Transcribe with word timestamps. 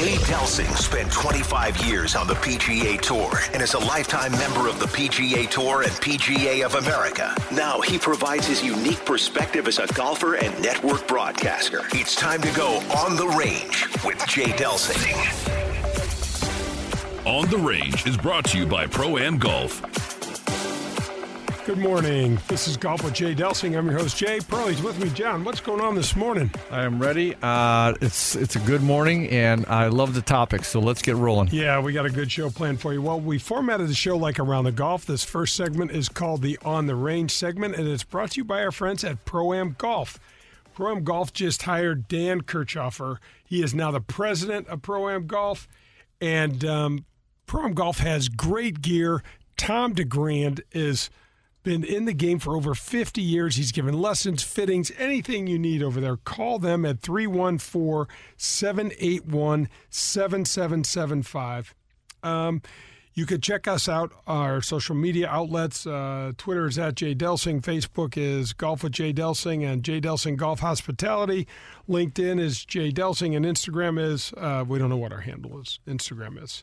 Jay 0.00 0.14
Delsing 0.14 0.74
spent 0.78 1.12
25 1.12 1.84
years 1.84 2.16
on 2.16 2.26
the 2.26 2.32
PGA 2.32 2.98
Tour 2.98 3.38
and 3.52 3.62
is 3.62 3.74
a 3.74 3.78
lifetime 3.78 4.32
member 4.32 4.66
of 4.66 4.80
the 4.80 4.86
PGA 4.86 5.46
Tour 5.50 5.82
and 5.82 5.92
PGA 5.92 6.64
of 6.64 6.74
America. 6.76 7.36
Now 7.52 7.82
he 7.82 7.98
provides 7.98 8.46
his 8.46 8.64
unique 8.64 9.04
perspective 9.04 9.68
as 9.68 9.78
a 9.78 9.86
golfer 9.88 10.36
and 10.36 10.58
network 10.62 11.06
broadcaster. 11.06 11.82
It's 11.92 12.16
time 12.16 12.40
to 12.40 12.50
go 12.52 12.78
on 12.96 13.16
the 13.16 13.26
range 13.26 13.88
with 14.02 14.26
Jay 14.26 14.52
Delsing. 14.52 15.04
On 17.26 17.46
the 17.50 17.58
Range 17.58 18.06
is 18.06 18.16
brought 18.16 18.46
to 18.46 18.56
you 18.56 18.64
by 18.64 18.86
Pro 18.86 19.18
Am 19.18 19.36
Golf. 19.36 20.09
Good 21.70 21.78
morning. 21.78 22.36
This 22.48 22.66
is 22.66 22.76
Golf 22.76 23.04
with 23.04 23.14
Jay 23.14 23.32
Delsing. 23.32 23.78
I'm 23.78 23.88
your 23.88 23.96
host, 23.96 24.16
Jay 24.16 24.40
Pearlie's 24.40 24.82
with 24.82 24.98
me. 24.98 25.08
John, 25.10 25.44
what's 25.44 25.60
going 25.60 25.80
on 25.80 25.94
this 25.94 26.16
morning? 26.16 26.50
I 26.68 26.82
am 26.82 27.00
ready. 27.00 27.36
Uh, 27.40 27.94
it's 28.00 28.34
it's 28.34 28.56
a 28.56 28.58
good 28.58 28.82
morning, 28.82 29.28
and 29.28 29.64
I 29.66 29.86
love 29.86 30.14
the 30.14 30.20
topic. 30.20 30.64
So 30.64 30.80
let's 30.80 31.00
get 31.00 31.14
rolling. 31.14 31.50
Yeah, 31.52 31.78
we 31.78 31.92
got 31.92 32.06
a 32.06 32.10
good 32.10 32.28
show 32.32 32.50
planned 32.50 32.80
for 32.80 32.92
you. 32.92 33.00
Well, 33.00 33.20
we 33.20 33.38
formatted 33.38 33.86
the 33.86 33.94
show 33.94 34.16
like 34.16 34.40
around 34.40 34.64
the 34.64 34.72
golf. 34.72 35.06
This 35.06 35.22
first 35.22 35.54
segment 35.54 35.92
is 35.92 36.08
called 36.08 36.42
the 36.42 36.58
On 36.64 36.86
the 36.86 36.96
Range 36.96 37.30
segment, 37.30 37.76
and 37.76 37.86
it's 37.86 38.02
brought 38.02 38.32
to 38.32 38.38
you 38.38 38.44
by 38.44 38.64
our 38.64 38.72
friends 38.72 39.04
at 39.04 39.24
Pro 39.24 39.52
Am 39.52 39.76
Golf. 39.78 40.18
Pro 40.74 40.90
Am 40.90 41.04
Golf 41.04 41.32
just 41.32 41.62
hired 41.62 42.08
Dan 42.08 42.40
Kirchhofer. 42.40 43.18
He 43.44 43.62
is 43.62 43.72
now 43.72 43.92
the 43.92 44.00
president 44.00 44.66
of 44.66 44.82
Pro 44.82 45.08
Am 45.08 45.28
Golf, 45.28 45.68
and 46.20 46.64
um, 46.64 47.04
Pro 47.46 47.64
Am 47.64 47.74
Golf 47.74 47.98
has 47.98 48.28
great 48.28 48.82
gear. 48.82 49.22
Tom 49.56 49.92
DeGrand 49.92 50.62
is 50.72 51.10
been 51.62 51.84
in 51.84 52.04
the 52.04 52.12
game 52.12 52.38
for 52.38 52.56
over 52.56 52.74
50 52.74 53.20
years. 53.20 53.56
He's 53.56 53.72
given 53.72 54.00
lessons, 54.00 54.42
fittings, 54.42 54.90
anything 54.98 55.46
you 55.46 55.58
need 55.58 55.82
over 55.82 56.00
there. 56.00 56.16
Call 56.16 56.58
them 56.58 56.84
at 56.84 57.00
314 57.00 58.06
781 58.36 59.68
7775. 59.90 61.74
Um, 62.22 62.62
you 63.12 63.26
could 63.26 63.42
check 63.42 63.66
us 63.66 63.88
out, 63.88 64.12
our 64.26 64.62
social 64.62 64.94
media 64.94 65.28
outlets. 65.28 65.86
Uh, 65.86 66.32
Twitter 66.38 66.66
is 66.66 66.78
at 66.78 66.94
Jay 66.94 67.14
Delsing. 67.14 67.60
Facebook 67.60 68.16
is 68.16 68.52
Golf 68.52 68.84
with 68.84 68.92
Jay 68.92 69.12
Delsing 69.12 69.64
and 69.64 69.82
Jay 69.82 70.00
Delsing 70.00 70.36
Golf 70.36 70.60
Hospitality. 70.60 71.46
LinkedIn 71.88 72.38
is 72.38 72.64
Jay 72.64 72.92
Delsing 72.92 73.36
and 73.36 73.44
Instagram 73.44 74.00
is, 74.00 74.32
uh, 74.36 74.64
we 74.66 74.78
don't 74.78 74.88
know 74.88 74.96
what 74.96 75.12
our 75.12 75.20
handle 75.20 75.60
is. 75.60 75.80
Instagram 75.86 76.42
is. 76.42 76.62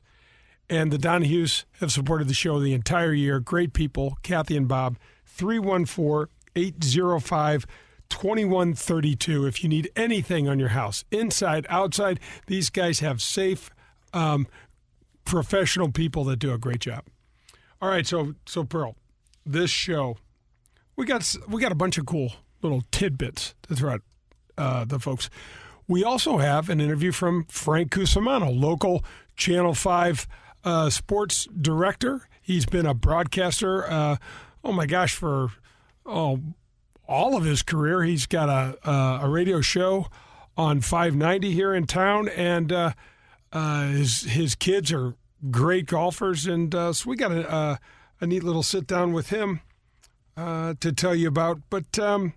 And 0.70 0.92
the 0.92 0.98
Donahues 0.98 1.64
have 1.80 1.92
supported 1.92 2.28
the 2.28 2.34
show 2.34 2.60
the 2.60 2.73
entire 2.73 3.14
year. 3.14 3.40
Great 3.40 3.73
people, 3.73 4.18
Kathy 4.22 4.58
and 4.58 4.68
Bob. 4.68 4.98
314 5.26 6.28
805 6.56 7.66
2132. 8.09 9.46
If 9.46 9.64
you 9.64 9.70
need 9.70 9.92
anything 9.96 10.48
on 10.48 10.59
your 10.59 10.70
house, 10.70 11.06
inside, 11.12 11.66
outside, 11.70 12.20
these 12.48 12.70
guys 12.70 13.00
have 13.00 13.22
safe, 13.22 13.70
um, 14.14 14.48
professional 15.26 15.92
people 15.92 16.24
that 16.26 16.38
do 16.38 16.54
a 16.54 16.58
great 16.58 16.80
job. 16.80 17.04
All 17.81 17.90
right, 17.90 18.08
so 18.08 18.34
so 18.46 18.64
Pearl, 18.64 18.96
this 19.46 19.70
show, 19.70 20.18
we 20.96 21.06
got 21.06 21.36
we 21.48 21.62
got 21.62 21.72
a 21.72 21.76
bunch 21.76 21.98
of 21.98 22.06
cool 22.06 22.34
little 22.62 22.84
tidbits 22.92 23.54
to 23.64 23.76
throw 23.76 23.96
at 23.96 24.02
uh, 24.58 24.86
the 24.86 25.00
folks. 25.00 25.30
We 25.88 26.04
also 26.04 26.38
have 26.38 26.70
an 26.70 26.81
interview 26.81 27.12
from 27.12 27.46
Frank 27.46 27.92
Cusumano, 27.92 28.58
local 28.58 29.06
Channel 29.36 29.76
Five 29.76 30.28
uh, 30.68 30.90
sports 30.90 31.48
director. 31.60 32.28
He's 32.42 32.66
been 32.66 32.86
a 32.86 32.94
broadcaster. 32.94 33.90
Uh, 33.90 34.18
oh 34.66 34.74
my 34.74 34.86
gosh, 34.86 35.16
for 35.16 35.52
oh 36.06 36.42
all 37.08 37.38
of 37.38 37.46
his 37.46 37.62
career, 37.62 38.04
he's 38.04 38.26
got 38.26 38.50
a 38.50 38.78
a, 38.90 39.20
a 39.24 39.30
radio 39.30 39.62
show 39.62 40.08
on 40.58 40.82
590 40.82 41.52
here 41.54 41.74
in 41.74 41.88
town, 41.88 42.28
and 42.28 42.74
uh, 42.74 42.92
uh, 43.54 43.88
his 43.88 44.24
his 44.24 44.56
kids 44.56 44.92
are 44.92 45.16
great 45.50 45.86
golfers, 45.86 46.46
and 46.46 46.76
uh, 46.76 46.92
so 46.92 47.09
we 47.09 47.16
got 47.16 47.31
a, 47.31 47.80
a, 48.20 48.28
neat 48.28 48.44
little 48.44 48.64
sit 48.64 48.88
down 48.88 49.14
with 49.14 49.30
him 49.30 49.62
uh, 50.36 50.74
to 50.81 50.91
tell 50.91 51.16
you 51.16 51.30
about. 51.30 51.62
But 51.70 51.97
um, 51.97 52.34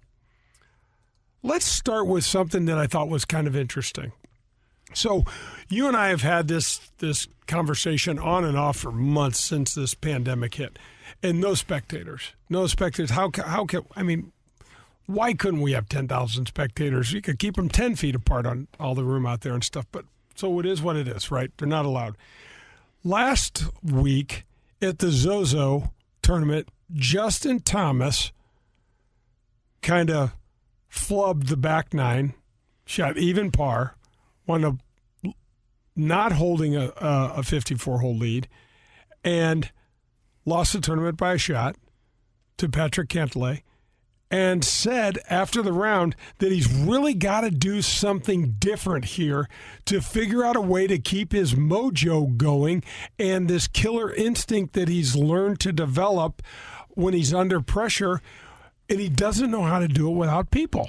let's 1.43 1.67
start 1.67 2.07
with 2.07 2.25
something 2.25 2.67
that 2.67 2.79
I 2.79 2.87
thought 2.87 3.09
was 3.09 3.25
kind 3.25 3.49
of 3.49 3.57
interesting. 3.57 4.13
So, 4.93 5.25
you 5.69 5.89
and 5.89 5.97
I 5.97 6.09
have 6.09 6.23
had 6.23 6.47
this 6.47 6.79
this 6.99 7.27
conversation 7.51 8.19
on 8.19 8.45
and 8.45 8.57
off 8.57 8.79
for 8.79 8.93
months 8.93 9.41
since 9.41 9.75
this 9.75 9.93
pandemic 9.93 10.55
hit, 10.55 10.79
and 11.23 11.41
no 11.41 11.55
spectators, 11.55 12.33
no 12.49 12.67
spectators. 12.67 13.11
How 13.11 13.31
how 13.45 13.67
can 13.67 13.83
I 13.97 14.03
mean? 14.03 14.33
Why 15.07 15.35
couldn't 15.35 15.61
we 15.61 15.73
have 15.73 15.89
ten 15.89 16.07
thousand 16.07 16.47
spectators? 16.47 17.13
You 17.13 17.21
could 17.21 17.39
keep 17.39 17.57
them 17.57 17.69
ten 17.69 17.97
feet 17.97 18.15
apart 18.15 18.47
on 18.47 18.69
all 18.79 18.95
the 18.95 19.05
room 19.05 19.27
out 19.27 19.41
there 19.41 19.55
and 19.55 19.65
stuff. 19.65 19.87
But 19.91 20.05
so 20.37 20.61
it 20.61 20.67
is 20.67 20.81
what 20.81 20.97
it 20.97 21.09
is, 21.09 21.31
right? 21.31 21.51
They're 21.59 21.69
not 21.69 21.85
allowed. 21.85 22.17
Last 23.03 23.65
week 23.83 24.45
at 24.81 25.01
the 25.01 25.11
Zozo 25.11 25.93
tournament, 26.23 26.69
Justin 26.93 27.61
Thomas 27.61 28.31
kind 29.83 30.11
of 30.11 30.35
flubbed 30.91 31.49
the 31.49 31.57
back 31.57 31.93
nine, 31.93 32.35
shot 32.85 33.19
even 33.19 33.51
par 33.51 33.97
wound 34.47 34.65
up 34.65 34.77
not 36.01 36.33
holding 36.33 36.77
a, 36.77 36.93
a 36.97 37.43
54 37.43 38.01
hole 38.01 38.17
lead 38.17 38.49
and 39.23 39.71
lost 40.45 40.73
the 40.73 40.81
tournament 40.81 41.17
by 41.17 41.35
a 41.35 41.39
shot 41.39 41.77
to 42.57 42.69
Patrick 42.69 43.09
Cantlay 43.09 43.63
and 44.31 44.65
said 44.65 45.19
after 45.29 45.61
the 45.61 45.73
round 45.73 46.15
that 46.39 46.53
he's 46.53 46.73
really 46.73 47.15
got 47.15 47.41
to 47.41 47.51
do 47.51 47.83
something 47.83 48.55
different 48.59 49.05
here 49.05 49.49
to 49.87 50.01
figure 50.01 50.45
out 50.45 50.57
a 50.57 50.61
way 50.61 50.87
to 50.87 50.99
keep 50.99 51.33
his 51.33 51.55
mojo 51.55 52.37
going 52.37 52.83
and 53.19 53.49
this 53.49 53.67
killer 53.67 54.13
instinct 54.15 54.73
that 54.75 54.89
he's 54.89 55.17
learned 55.17 55.59
to 55.61 55.73
develop 55.73 56.43
when 56.91 57.13
he's 57.13 57.35
under 57.35 57.61
pressure 57.61 58.21
and 58.89 59.01
he 59.01 59.09
doesn't 59.09 59.51
know 59.51 59.63
how 59.63 59.79
to 59.79 59.89
do 59.89 60.09
it 60.09 60.15
without 60.15 60.51
people. 60.51 60.89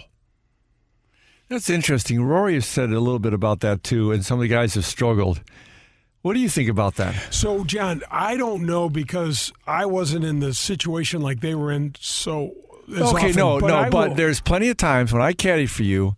That's 1.51 1.69
interesting. 1.69 2.23
Rory 2.23 2.53
has 2.53 2.65
said 2.65 2.91
a 2.91 2.99
little 3.01 3.19
bit 3.19 3.33
about 3.33 3.59
that 3.59 3.83
too, 3.83 4.13
and 4.13 4.25
some 4.25 4.39
of 4.39 4.41
the 4.41 4.47
guys 4.47 4.75
have 4.75 4.85
struggled. 4.85 5.41
What 6.21 6.33
do 6.33 6.39
you 6.39 6.47
think 6.47 6.69
about 6.69 6.95
that? 6.95 7.33
So, 7.33 7.65
John, 7.65 8.03
I 8.09 8.37
don't 8.37 8.65
know 8.65 8.87
because 8.89 9.51
I 9.67 9.85
wasn't 9.85 10.23
in 10.23 10.39
the 10.39 10.53
situation 10.53 11.19
like 11.21 11.41
they 11.41 11.53
were 11.53 11.69
in. 11.73 11.95
So, 11.99 12.53
okay, 12.89 13.01
often, 13.01 13.35
no, 13.35 13.59
but 13.59 13.67
no, 13.67 13.75
I 13.75 13.89
but 13.89 14.09
will- 14.09 14.15
there's 14.15 14.39
plenty 14.39 14.69
of 14.69 14.77
times 14.77 15.11
when 15.11 15.21
I 15.21 15.33
caddied 15.33 15.69
for 15.69 15.83
you 15.83 16.15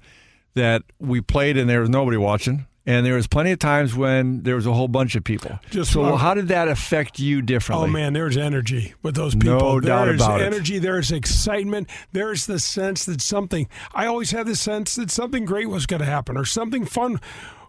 that 0.53 0.83
we 0.99 1.19
played 1.19 1.57
and 1.57 1.67
there 1.67 1.81
was 1.81 1.89
nobody 1.89 2.17
watching, 2.17 2.67
and 2.85 3.05
there 3.05 3.15
was 3.15 3.27
plenty 3.27 3.51
of 3.51 3.59
times 3.59 3.95
when 3.95 4.43
there 4.43 4.55
was 4.55 4.65
a 4.65 4.73
whole 4.73 4.87
bunch 4.87 5.15
of 5.15 5.23
people. 5.23 5.59
Just 5.69 5.93
so, 5.93 6.03
about- 6.03 6.17
how 6.17 6.33
did 6.33 6.49
that 6.49 6.67
affect 6.67 7.19
you 7.19 7.41
differently? 7.41 7.87
Oh 7.87 7.91
man, 7.91 8.13
there's 8.13 8.37
energy 8.37 8.93
with 9.03 9.15
those 9.15 9.35
people. 9.35 9.57
No 9.59 9.79
doubt 9.79 10.05
there's 10.05 10.21
about 10.21 10.41
it. 10.41 10.45
energy. 10.45 10.79
There's 10.79 11.11
excitement. 11.11 11.89
There's 12.11 12.45
the 12.45 12.59
sense 12.59 13.05
that 13.05 13.21
something. 13.21 13.67
I 13.93 14.05
always 14.05 14.31
had 14.31 14.47
the 14.47 14.55
sense 14.55 14.95
that 14.95 15.11
something 15.11 15.45
great 15.45 15.69
was 15.69 15.85
going 15.85 16.01
to 16.01 16.05
happen, 16.05 16.37
or 16.37 16.45
something 16.45 16.85
fun 16.85 17.19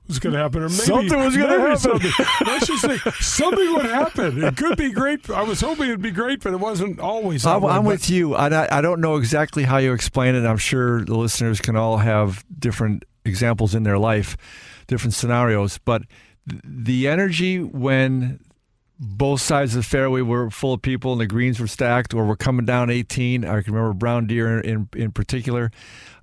was 0.06 0.18
going 0.18 0.34
to 0.34 0.38
happen, 0.38 0.60
or 0.62 0.68
maybe 0.68 0.82
Something 0.82 1.18
was 1.18 1.34
gonna 1.34 1.58
happen. 1.60 1.76
Something. 1.78 2.10
Let's 2.46 2.66
just 2.66 2.82
say 2.82 2.98
something 3.20 3.72
would 3.72 3.86
happen. 3.86 4.44
It 4.44 4.54
could 4.56 4.76
be 4.76 4.90
great. 4.92 5.30
I 5.30 5.42
was 5.42 5.62
hoping 5.62 5.86
it'd 5.86 6.02
be 6.02 6.10
great, 6.10 6.42
but 6.42 6.52
it 6.52 6.60
wasn't 6.60 7.00
always. 7.00 7.46
I'm. 7.46 7.64
I'm 7.64 7.84
with 7.86 8.10
you. 8.10 8.34
And 8.36 8.54
I, 8.54 8.68
I 8.70 8.80
don't 8.82 9.00
know 9.00 9.16
exactly 9.16 9.62
how 9.62 9.78
you 9.78 9.94
explain 9.94 10.34
it. 10.34 10.44
I'm 10.44 10.58
sure 10.58 11.04
the 11.06 11.16
listeners 11.16 11.58
can 11.60 11.74
all 11.76 11.96
have 11.98 12.44
different 12.58 13.04
examples 13.24 13.74
in 13.74 13.84
their 13.84 13.96
life, 13.98 14.36
different 14.94 15.14
scenarios. 15.14 15.78
But 15.84 16.02
the 16.46 17.08
energy 17.08 17.60
when 17.60 18.38
both 19.00 19.40
sides 19.40 19.74
of 19.74 19.82
the 19.82 19.88
fairway 19.88 20.20
were 20.20 20.50
full 20.50 20.72
of 20.72 20.82
people 20.82 21.10
and 21.10 21.20
the 21.20 21.26
greens 21.26 21.58
were 21.58 21.66
stacked, 21.66 22.14
or 22.14 22.24
we're 22.24 22.36
coming 22.36 22.64
down 22.64 22.90
18. 22.90 23.44
I 23.44 23.60
can 23.62 23.74
remember 23.74 23.92
Brown 23.92 24.28
Deer 24.28 24.60
in 24.60 24.88
in 24.94 25.10
particular. 25.10 25.72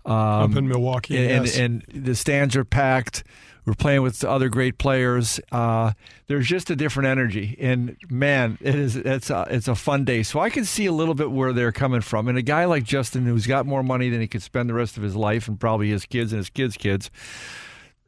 Um, 0.06 0.14
Up 0.16 0.56
in 0.56 0.68
Milwaukee, 0.68 1.18
and, 1.18 1.46
yes. 1.46 1.58
and 1.58 1.86
and 1.94 2.06
the 2.06 2.16
stands 2.16 2.56
are 2.56 2.64
packed. 2.64 3.24
We're 3.66 3.76
playing 3.76 4.02
with 4.02 4.24
other 4.24 4.50
great 4.50 4.80
players. 4.80 5.40
Uh, 5.52 5.92
there's 6.26 6.48
just 6.48 6.72
a 6.72 6.76
different 6.76 7.10
energy, 7.10 7.56
and 7.60 7.98
man, 8.10 8.58
it 8.62 8.74
is 8.74 8.96
it's 8.96 9.30
a 9.30 9.46
it's 9.52 9.68
a 9.68 9.76
fun 9.76 10.06
day. 10.06 10.24
So 10.24 10.40
I 10.40 10.50
can 10.50 10.66
see 10.66 10.88
a 10.88 10.94
little 10.94 11.14
bit 11.14 11.30
where 11.30 11.52
they're 11.54 11.74
coming 11.74 12.02
from. 12.02 12.30
And 12.30 12.38
a 12.38 12.42
guy 12.42 12.66
like 12.66 12.84
Justin, 12.84 13.26
who's 13.26 13.46
got 13.46 13.68
more 13.68 13.84
money 13.84 14.10
than 14.10 14.22
he 14.22 14.28
could 14.28 14.42
spend 14.42 14.70
the 14.70 14.74
rest 14.74 14.98
of 14.98 15.04
his 15.04 15.16
life, 15.16 15.48
and 15.48 15.60
probably 15.60 15.90
his 15.90 16.06
kids 16.06 16.32
and 16.32 16.40
his 16.40 16.50
kids' 16.50 16.78
kids. 16.78 17.12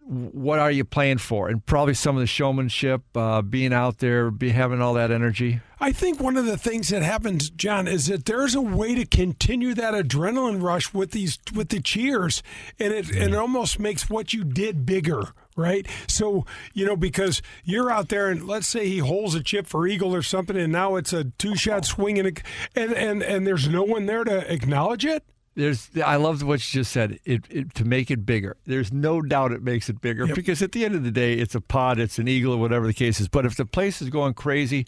What 0.06 0.60
are 0.60 0.72
you 0.72 0.84
playing 0.84 1.20
for? 1.20 1.48
And 1.48 1.66
probably 1.66 1.94
some 1.94 2.16
of 2.16 2.20
the 2.20 2.28
showmanship, 2.28 3.04
uh, 3.16 3.42
being 3.42 3.74
out 3.74 4.00
there, 4.00 4.32
be 4.32 4.50
having 4.50 4.82
all 4.82 4.94
that 4.96 5.12
energy. 5.12 5.62
I 5.80 5.92
think 5.92 6.20
one 6.20 6.38
of 6.38 6.46
the 6.46 6.58
things 6.58 6.90
that 6.90 7.04
happens, 7.04 7.50
John, 7.50 7.88
is 7.88 8.08
that 8.08 8.26
there's 8.26 8.56
a 8.56 8.62
way 8.62 8.96
to 8.96 9.06
continue 9.06 9.74
that 9.74 9.94
adrenaline 9.94 10.62
rush 10.62 10.94
with 10.94 11.12
these 11.12 11.40
with 11.54 11.70
the 11.70 11.82
cheers, 11.82 12.42
and 12.80 12.94
it 12.94 13.10
and 13.10 13.34
it 13.34 13.38
almost 13.38 13.80
makes 13.80 14.10
what 14.10 14.34
you 14.34 14.46
did 14.46 14.86
bigger, 14.86 15.34
right? 15.58 15.86
So 16.08 16.46
you 16.74 16.86
know 16.86 16.96
because 16.96 17.42
you're 17.66 17.92
out 17.92 18.08
there, 18.08 18.30
and 18.30 18.48
let's 18.48 18.68
say 18.68 18.88
he 18.88 19.00
holds 19.00 19.36
a 19.36 19.44
chip 19.44 19.68
for 19.68 19.86
eagle 19.86 20.16
or 20.16 20.22
something, 20.22 20.56
and 20.56 20.72
now 20.72 20.96
it's 20.96 21.12
a 21.12 21.26
two 21.26 21.56
shot 21.56 21.84
swing, 21.86 22.18
and 22.18 22.42
and 22.76 23.22
and 23.22 23.46
there's 23.46 23.68
no 23.68 23.84
one 23.84 24.06
there 24.06 24.24
to 24.24 24.52
acknowledge 24.52 25.06
it. 25.06 25.24
There's 25.56 25.90
I 26.04 26.16
love 26.16 26.42
what 26.44 26.56
you 26.74 26.80
just 26.82 26.92
said. 26.92 27.20
It, 27.26 27.44
it, 27.50 27.76
to 27.76 27.86
make 27.86 28.10
it 28.10 28.26
bigger. 28.26 28.58
There's 28.66 28.92
no 28.92 29.22
doubt 29.22 29.52
it 29.52 29.62
makes 29.62 29.88
it 29.90 30.02
bigger 30.02 30.26
Yep. 30.26 30.36
because 30.36 30.62
at 30.62 30.72
the 30.72 30.84
end 30.84 30.96
of 30.96 31.04
the 31.04 31.12
day, 31.12 31.34
it's 31.36 31.54
a 31.54 31.62
pod, 31.62 32.00
it's 32.00 32.18
an 32.18 32.28
eagle, 32.28 32.54
or 32.54 32.58
whatever 32.58 32.88
the 32.88 32.94
case 32.94 33.22
is. 33.22 33.28
But 33.28 33.46
if 33.46 33.56
the 33.56 33.66
place 33.66 34.02
is 34.02 34.10
going 34.10 34.34
crazy, 34.34 34.88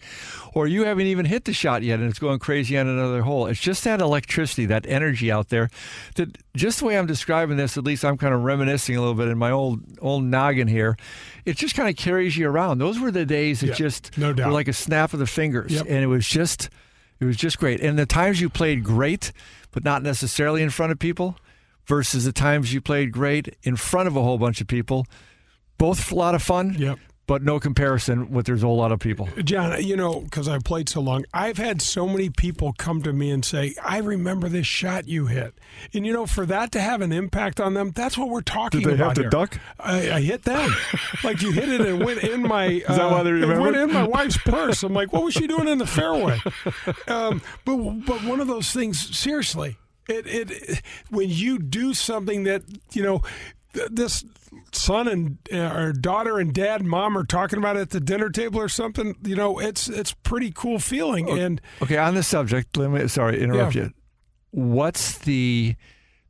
or 0.54 0.66
you 0.66 0.84
haven't 0.84 1.06
even 1.06 1.24
hit 1.26 1.44
the 1.44 1.52
shot 1.52 1.82
yet 1.82 2.00
and 2.00 2.08
it's 2.08 2.18
going 2.18 2.38
crazy 2.40 2.76
on 2.76 2.86
another 2.88 3.22
hole, 3.22 3.46
it's 3.46 3.60
just 3.60 3.84
that 3.84 4.00
electricity, 4.00 4.66
that 4.66 4.84
energy 4.88 5.30
out 5.30 5.50
there. 5.50 5.70
That 6.16 6.36
just 6.56 6.80
the 6.80 6.86
way 6.86 6.98
I'm 6.98 7.06
describing 7.06 7.56
this, 7.56 7.76
at 7.78 7.84
least 7.84 8.04
I'm 8.04 8.16
kind 8.16 8.34
of 8.34 8.42
reminiscing 8.42 8.96
a 8.96 9.00
little 9.00 9.14
bit 9.14 9.28
in 9.28 9.38
my 9.38 9.50
old 9.52 9.80
old 10.00 10.24
noggin 10.24 10.68
here. 10.68 10.96
It 11.44 11.56
just 11.56 11.76
kind 11.76 11.88
of 11.88 11.96
carries 11.96 12.36
you 12.36 12.48
around. 12.48 12.78
Those 12.78 12.98
were 12.98 13.12
the 13.12 13.24
days 13.24 13.60
that 13.60 13.68
Yeah, 13.68 13.74
just 13.74 14.18
no 14.18 14.32
doubt. 14.32 14.48
were 14.48 14.52
like 14.52 14.68
a 14.68 14.72
snap 14.72 15.12
of 15.12 15.20
the 15.20 15.26
fingers, 15.26 15.72
Yep. 15.72 15.86
and 15.88 15.98
it 15.98 16.06
was 16.08 16.26
just. 16.28 16.70
It 17.18 17.24
was 17.24 17.38
just 17.38 17.58
great. 17.58 17.80
And 17.80 17.98
the 17.98 18.04
times 18.04 18.42
you 18.42 18.50
played 18.50 18.84
great, 18.84 19.32
but 19.76 19.84
not 19.84 20.02
necessarily 20.02 20.62
in 20.62 20.70
front 20.70 20.90
of 20.90 20.98
people, 20.98 21.36
versus 21.84 22.24
the 22.24 22.32
times 22.32 22.72
you 22.72 22.80
played 22.80 23.12
great 23.12 23.54
in 23.62 23.76
front 23.76 24.08
of 24.08 24.16
a 24.16 24.22
whole 24.22 24.38
bunch 24.38 24.62
of 24.62 24.66
people, 24.66 25.04
both 25.76 26.10
a 26.10 26.14
lot 26.14 26.34
of 26.34 26.42
fun, 26.42 26.74
Yep. 26.78 26.98
But 27.26 27.42
no 27.42 27.58
comparison 27.58 28.30
with 28.30 28.46
there's 28.46 28.62
a 28.62 28.66
whole 28.66 28.76
lot 28.76 28.92
of 28.92 29.00
people. 29.00 29.28
John, 29.42 29.82
you 29.82 29.96
know, 29.96 30.20
because 30.20 30.48
I've 30.48 30.62
played 30.64 30.88
so 30.88 31.00
long, 31.00 31.24
I've 31.34 31.58
had 31.58 31.82
so 31.82 32.06
many 32.06 32.30
people 32.30 32.72
come 32.78 33.02
to 33.02 33.12
me 33.12 33.30
and 33.30 33.44
say, 33.44 33.74
I 33.82 33.98
remember 33.98 34.48
this 34.48 34.66
shot 34.66 35.08
you 35.08 35.26
hit. 35.26 35.54
And, 35.92 36.06
you 36.06 36.12
know, 36.12 36.26
for 36.26 36.46
that 36.46 36.72
to 36.72 36.80
have 36.80 37.00
an 37.00 37.12
impact 37.12 37.60
on 37.60 37.74
them, 37.74 37.90
that's 37.90 38.16
what 38.16 38.28
we're 38.28 38.42
talking 38.42 38.82
about. 38.82 38.90
Did 38.90 38.98
they 38.98 39.02
have 39.02 39.06
about 39.06 39.14
to 39.16 39.22
here. 39.22 39.30
duck? 39.30 39.58
I, 39.80 40.12
I 40.12 40.20
hit 40.20 40.44
them. 40.44 40.70
like 41.24 41.42
you 41.42 41.50
hit 41.52 41.68
it 41.68 41.80
and 41.80 42.04
went 42.04 42.22
in 42.22 42.42
my. 42.42 42.66
Is 42.66 42.86
that 42.86 43.10
why 43.10 43.22
they 43.22 43.30
It 43.30 43.34
remember 43.34 43.60
went 43.60 43.76
in 43.76 43.92
my 43.92 44.06
wife's 44.06 44.38
purse. 44.38 44.82
I'm 44.82 44.94
like, 44.94 45.12
what 45.12 45.24
was 45.24 45.34
she 45.34 45.46
doing 45.46 45.68
in 45.68 45.78
the 45.78 45.86
fairway? 45.86 46.40
Um, 47.08 47.42
but 47.64 47.76
but 48.06 48.24
one 48.24 48.40
of 48.40 48.48
those 48.48 48.72
things, 48.72 49.16
seriously, 49.16 49.76
it, 50.08 50.26
it 50.26 50.82
when 51.10 51.28
you 51.28 51.58
do 51.58 51.94
something 51.94 52.44
that 52.44 52.62
you 52.92 53.02
know 53.02 53.22
th- 53.76 53.88
this 53.92 54.24
son 54.72 55.06
and 55.08 55.38
uh, 55.52 55.74
or 55.76 55.92
daughter 55.92 56.38
and 56.38 56.52
dad 56.52 56.80
and 56.80 56.90
mom 56.90 57.16
are 57.16 57.24
talking 57.24 57.58
about 57.58 57.76
it 57.76 57.80
at 57.80 57.90
the 57.90 58.00
dinner 58.00 58.30
table 58.30 58.58
or 58.60 58.68
something 58.68 59.14
you 59.22 59.36
know 59.36 59.58
it's 59.58 59.88
it's 59.88 60.12
pretty 60.12 60.50
cool 60.54 60.78
feeling 60.78 61.28
and 61.30 61.60
Okay, 61.82 61.96
on 61.98 62.14
the 62.14 62.22
subject, 62.22 62.76
let 62.76 62.90
me 62.90 63.06
sorry, 63.08 63.40
interrupt 63.42 63.74
Yeah. 63.74 63.82
you. 63.84 63.90
What's 64.50 65.18
the 65.18 65.74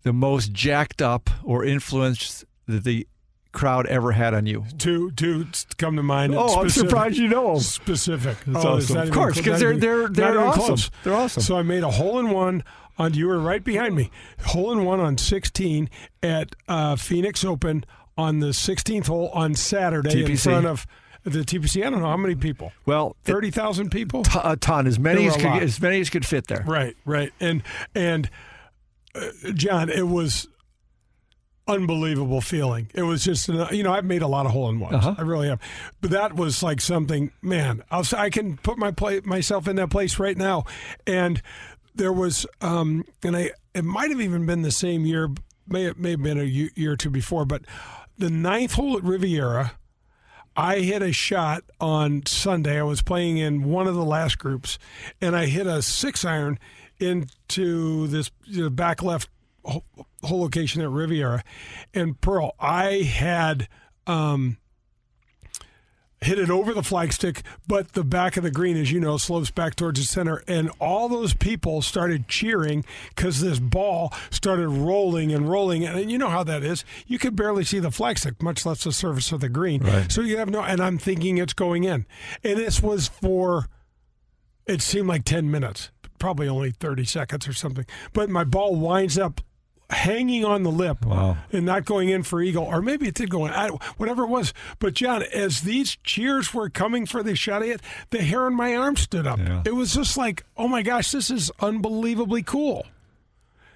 the 0.03 0.13
most 0.13 0.53
jacked 0.53 1.01
up 1.03 1.31
or 1.45 1.65
influenced 1.65 2.45
that 2.67 2.85
the 2.85 3.07
crowd 3.53 3.87
ever 3.87 4.13
had 4.13 4.35
on 4.35 4.47
you? 4.47 4.65
to 4.79 5.11
to 5.13 5.47
come 5.79 5.97
to 5.97 6.03
mind 6.03 6.35
Oh, 6.35 6.61
I'm 6.61 6.69
surprised 6.71 7.17
you 7.19 7.29
know 7.29 7.55
'em. 7.55 7.61
specific 7.61 8.37
That's 8.47 8.65
oh, 8.65 8.77
awesome. 8.77 8.97
Of 8.99 9.11
course, 9.13 9.41
'cause 9.41 9.61
they're- 9.61 9.77
they're- 9.77 10.09
they're 10.09 10.41
awesome. 10.41 10.63
close. 10.63 10.91
They're 11.05 11.15
awesome. 11.15 11.43
so 11.43 11.57
I 11.57 11.63
made 11.63 11.83
a 11.85 11.91
hole 11.91 12.19
in 12.19 12.31
one 12.31 12.65
on 12.99 13.15
you 13.15 13.27
were 13.27 13.39
right 13.39 13.63
behind 13.65 13.95
me 13.95 14.11
hole 14.47 14.73
in 14.73 14.85
one 14.85 15.01
on 15.01 15.19
16 15.19 15.89
at 16.23 16.55
uh, 16.69 16.97
Phoenix 16.97 17.45
Open 17.45 17.85
on 18.19 18.39
the 18.41 18.49
16th 18.49 19.07
hole 19.09 19.29
on 19.35 19.55
Saturday 19.55 20.25
in 20.25 20.37
front 20.37 20.67
of 20.67 20.87
the 21.25 21.41
TPC 21.41 21.85
I 21.85 21.91
don't 21.91 22.01
know 22.01 22.07
how 22.09 22.17
many 22.17 22.35
people 22.37 22.73
Well, 22.87 23.17
30,000 23.25 23.91
people 23.91 24.23
t- 24.23 24.39
a 24.43 24.57
ton, 24.57 24.87
as 24.87 24.99
many 24.99 25.27
as 25.27 25.35
could, 25.37 25.45
lot. 25.45 25.63
as 25.63 25.81
many 25.81 26.01
as 26.01 26.09
could 26.09 26.25
fit 26.25 26.47
there. 26.47 26.65
Right, 26.67 26.97
right, 27.05 27.33
and 27.41 27.63
and 27.95 28.31
uh, 29.15 29.51
John, 29.55 29.89
it 29.91 30.07
was 30.07 30.47
unbelievable 31.69 32.41
feeling. 32.41 32.89
It 32.95 33.03
was 33.03 33.25
just 33.25 33.49
an- 33.49 33.67
you 33.75 33.83
know 33.83 33.93
I've 33.93 34.05
made 34.05 34.23
a 34.23 34.29
lot 34.29 34.47
of 34.47 34.53
hole 34.53 34.69
in 34.69 34.79
ones, 34.79 34.95
Uh-huh. 34.95 35.15
I 35.19 35.23
really 35.23 35.49
have, 35.49 35.61
but 36.01 36.11
that 36.13 36.37
was 36.37 36.63
like 36.63 36.81
something. 36.81 37.33
Man, 37.43 37.83
I'll, 37.91 38.05
I 38.17 38.31
can 38.31 38.57
put 38.59 38.79
my 38.79 38.93
play, 38.93 39.21
myself 39.25 39.67
in 39.67 39.77
that 39.77 39.91
place 39.91 40.19
right 40.21 40.37
now, 40.37 40.65
and 41.07 41.43
there 41.97 42.13
was 42.13 42.47
um 42.61 43.05
and 43.23 43.37
I 43.37 43.53
it 43.75 43.85
might 43.85 44.11
have 44.11 44.21
even 44.21 44.47
been 44.47 44.63
the 44.63 44.71
same 44.71 45.05
year, 45.05 45.29
may 45.67 45.87
it 45.87 45.99
may 45.99 46.13
have 46.13 46.23
been 46.23 46.39
a 46.39 46.45
year 46.45 46.93
or 46.93 46.97
two 46.97 47.11
before, 47.11 47.45
but 47.45 47.63
the 48.17 48.31
ninth 48.31 48.73
hole 48.75 48.97
at 48.97 49.05
Riviera. 49.05 49.73
I 50.59 50.79
hit 50.79 51.03
a 51.03 51.13
shot 51.13 51.65
on 51.81 52.25
Sunday. 52.25 52.81
I 52.81 52.83
was 52.83 53.03
playing 53.03 53.37
in 53.37 53.65
one 53.65 53.87
of 53.87 53.95
the 53.95 54.05
last 54.05 54.39
groups, 54.39 54.79
and 55.21 55.37
I 55.37 55.45
hit 55.45 55.67
a 55.67 55.83
six 55.83 56.25
iron 56.25 56.59
into 56.99 58.07
this 58.07 58.31
you 58.45 58.63
know, 58.63 58.71
back 58.71 59.03
left 59.03 59.29
hole 59.65 59.85
location 60.23 60.83
at 60.83 60.89
Riviera. 60.89 61.43
And 61.93 62.19
Pearl, 62.21 62.55
I 62.59 63.03
had 63.03 63.69
um, 64.07 64.57
hit 66.27 66.39
it 66.39 66.51
over 66.51 66.75
the 66.75 66.83
flagstick, 66.83 67.43
but 67.67 67.93
the 67.93 68.05
back 68.05 68.37
of 68.37 68.43
the 68.43 68.51
green, 68.51 68.77
as 68.77 68.93
you 68.93 69.01
know, 69.01 69.17
slopes 69.17 69.51
back 69.51 69.77
towards 69.77 69.99
the 69.99 70.07
center. 70.07 70.43
And 70.47 70.71
all 70.79 71.09
those 71.09 71.35
people 71.35 71.83
started 71.83 72.29
cheering 72.29 72.85
because 73.15 73.41
this 73.41 73.59
ball 73.59 74.13
started 74.31 74.69
rolling 74.69 75.33
and 75.33 75.49
rolling. 75.49 75.87
And 75.87 76.11
you 76.11 76.19
know 76.19 76.29
how 76.29 76.43
that 76.45 76.63
is. 76.63 76.85
You 77.07 77.19
could 77.19 77.37
barely 77.37 77.65
see 77.65 77.79
the 77.79 77.89
flagstick, 77.89 78.43
much 78.43 78.67
less 78.67 78.85
the 78.85 78.93
surface 78.93 79.33
of 79.33 79.41
the 79.41 79.49
green. 79.49 79.83
Right. 79.83 80.11
So 80.11 80.21
you 80.21 80.37
have 80.39 80.51
no, 80.51 80.63
and 80.63 80.81
I'm 80.81 80.99
thinking 80.99 81.39
it's 81.39 81.53
going 81.53 81.85
in. 81.85 82.07
And 82.45 82.59
this 82.59 82.83
was 82.83 83.09
for, 83.09 83.67
it 84.67 84.83
seemed 84.83 85.09
like 85.09 85.25
10 85.25 85.51
minutes, 85.51 85.91
probably 86.19 86.49
only 86.49 86.73
30 86.73 87.05
seconds 87.05 87.49
or 87.49 87.53
something. 87.53 87.87
But 88.13 88.29
my 88.29 88.45
ball 88.45 88.77
winds 88.77 89.17
up 89.17 89.41
hanging 89.91 90.45
on 90.45 90.63
the 90.65 90.71
lip 90.71 91.05
Wow. 91.05 91.37
and 91.53 91.65
not 91.65 91.85
going 91.85 92.09
in 92.09 92.23
for 92.25 92.43
eagle, 92.43 92.65
or 92.65 92.83
maybe 92.83 93.07
it 93.07 93.15
did 93.15 93.31
go 93.31 93.47
in, 93.47 93.53
I, 93.53 93.69
whatever 93.97 94.25
it 94.25 94.29
was. 94.29 94.53
But 94.79 94.95
John, 94.95 95.23
as 95.33 95.61
these 95.61 95.97
cheers 96.03 96.53
were 96.53 96.69
coming 96.69 97.07
for 97.07 97.23
the 97.23 97.37
shot 97.37 97.63
at, 97.63 97.81
the 98.11 98.23
hair 98.23 98.47
on 98.47 98.55
my 98.55 98.75
arm 98.75 98.97
stood 98.97 99.27
up. 99.27 99.39
Yeah. 99.39 99.63
It 99.65 99.75
was 99.75 99.95
just 99.95 100.17
like, 100.17 100.45
oh 100.57 100.67
my 100.69 100.83
gosh, 100.83 101.13
this 101.13 101.31
is 101.31 101.51
unbelievably 101.61 102.43
cool. 102.43 102.87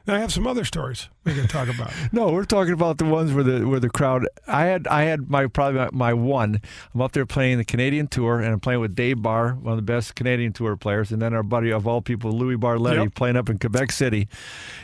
And 0.06 0.16
I 0.16 0.20
have 0.20 0.32
some 0.32 0.46
other 0.46 0.64
stories 0.64 1.08
we 1.24 1.34
can 1.34 1.46
talk 1.48 1.68
about. 1.68 1.92
No, 2.12 2.28
we're 2.32 2.44
talking 2.44 2.72
about 2.72 2.98
the 2.98 3.04
ones 3.04 3.32
where 3.32 3.44
the 3.44 3.66
where 3.68 3.80
the 3.80 3.90
crowd. 3.90 4.26
I 4.46 4.64
had 4.66 4.86
I 4.88 5.02
had 5.02 5.28
my 5.30 5.46
probably 5.46 5.86
my, 5.92 6.14
one. 6.14 6.60
I'm 6.94 7.00
up 7.02 7.12
there 7.12 7.26
playing 7.26 7.58
the 7.58 7.64
Canadian 7.64 8.06
Tour, 8.08 8.40
and 8.40 8.52
I'm 8.52 8.60
playing 8.60 8.80
with 8.80 8.94
Dave 8.94 9.20
Barr, 9.22 9.52
one 9.54 9.72
of 9.72 9.76
the 9.78 9.82
best 9.82 10.14
Canadian 10.14 10.52
Tour 10.52 10.76
players, 10.76 11.12
and 11.12 11.20
then 11.20 11.34
our 11.34 11.42
buddy 11.42 11.70
of 11.70 11.86
all 11.86 12.00
people, 12.00 12.32
Louis 12.32 12.56
Barletti, 12.56 13.04
Yep. 13.04 13.14
playing 13.14 13.36
up 13.36 13.48
in 13.50 13.58
Quebec 13.58 13.92
City. 13.92 14.28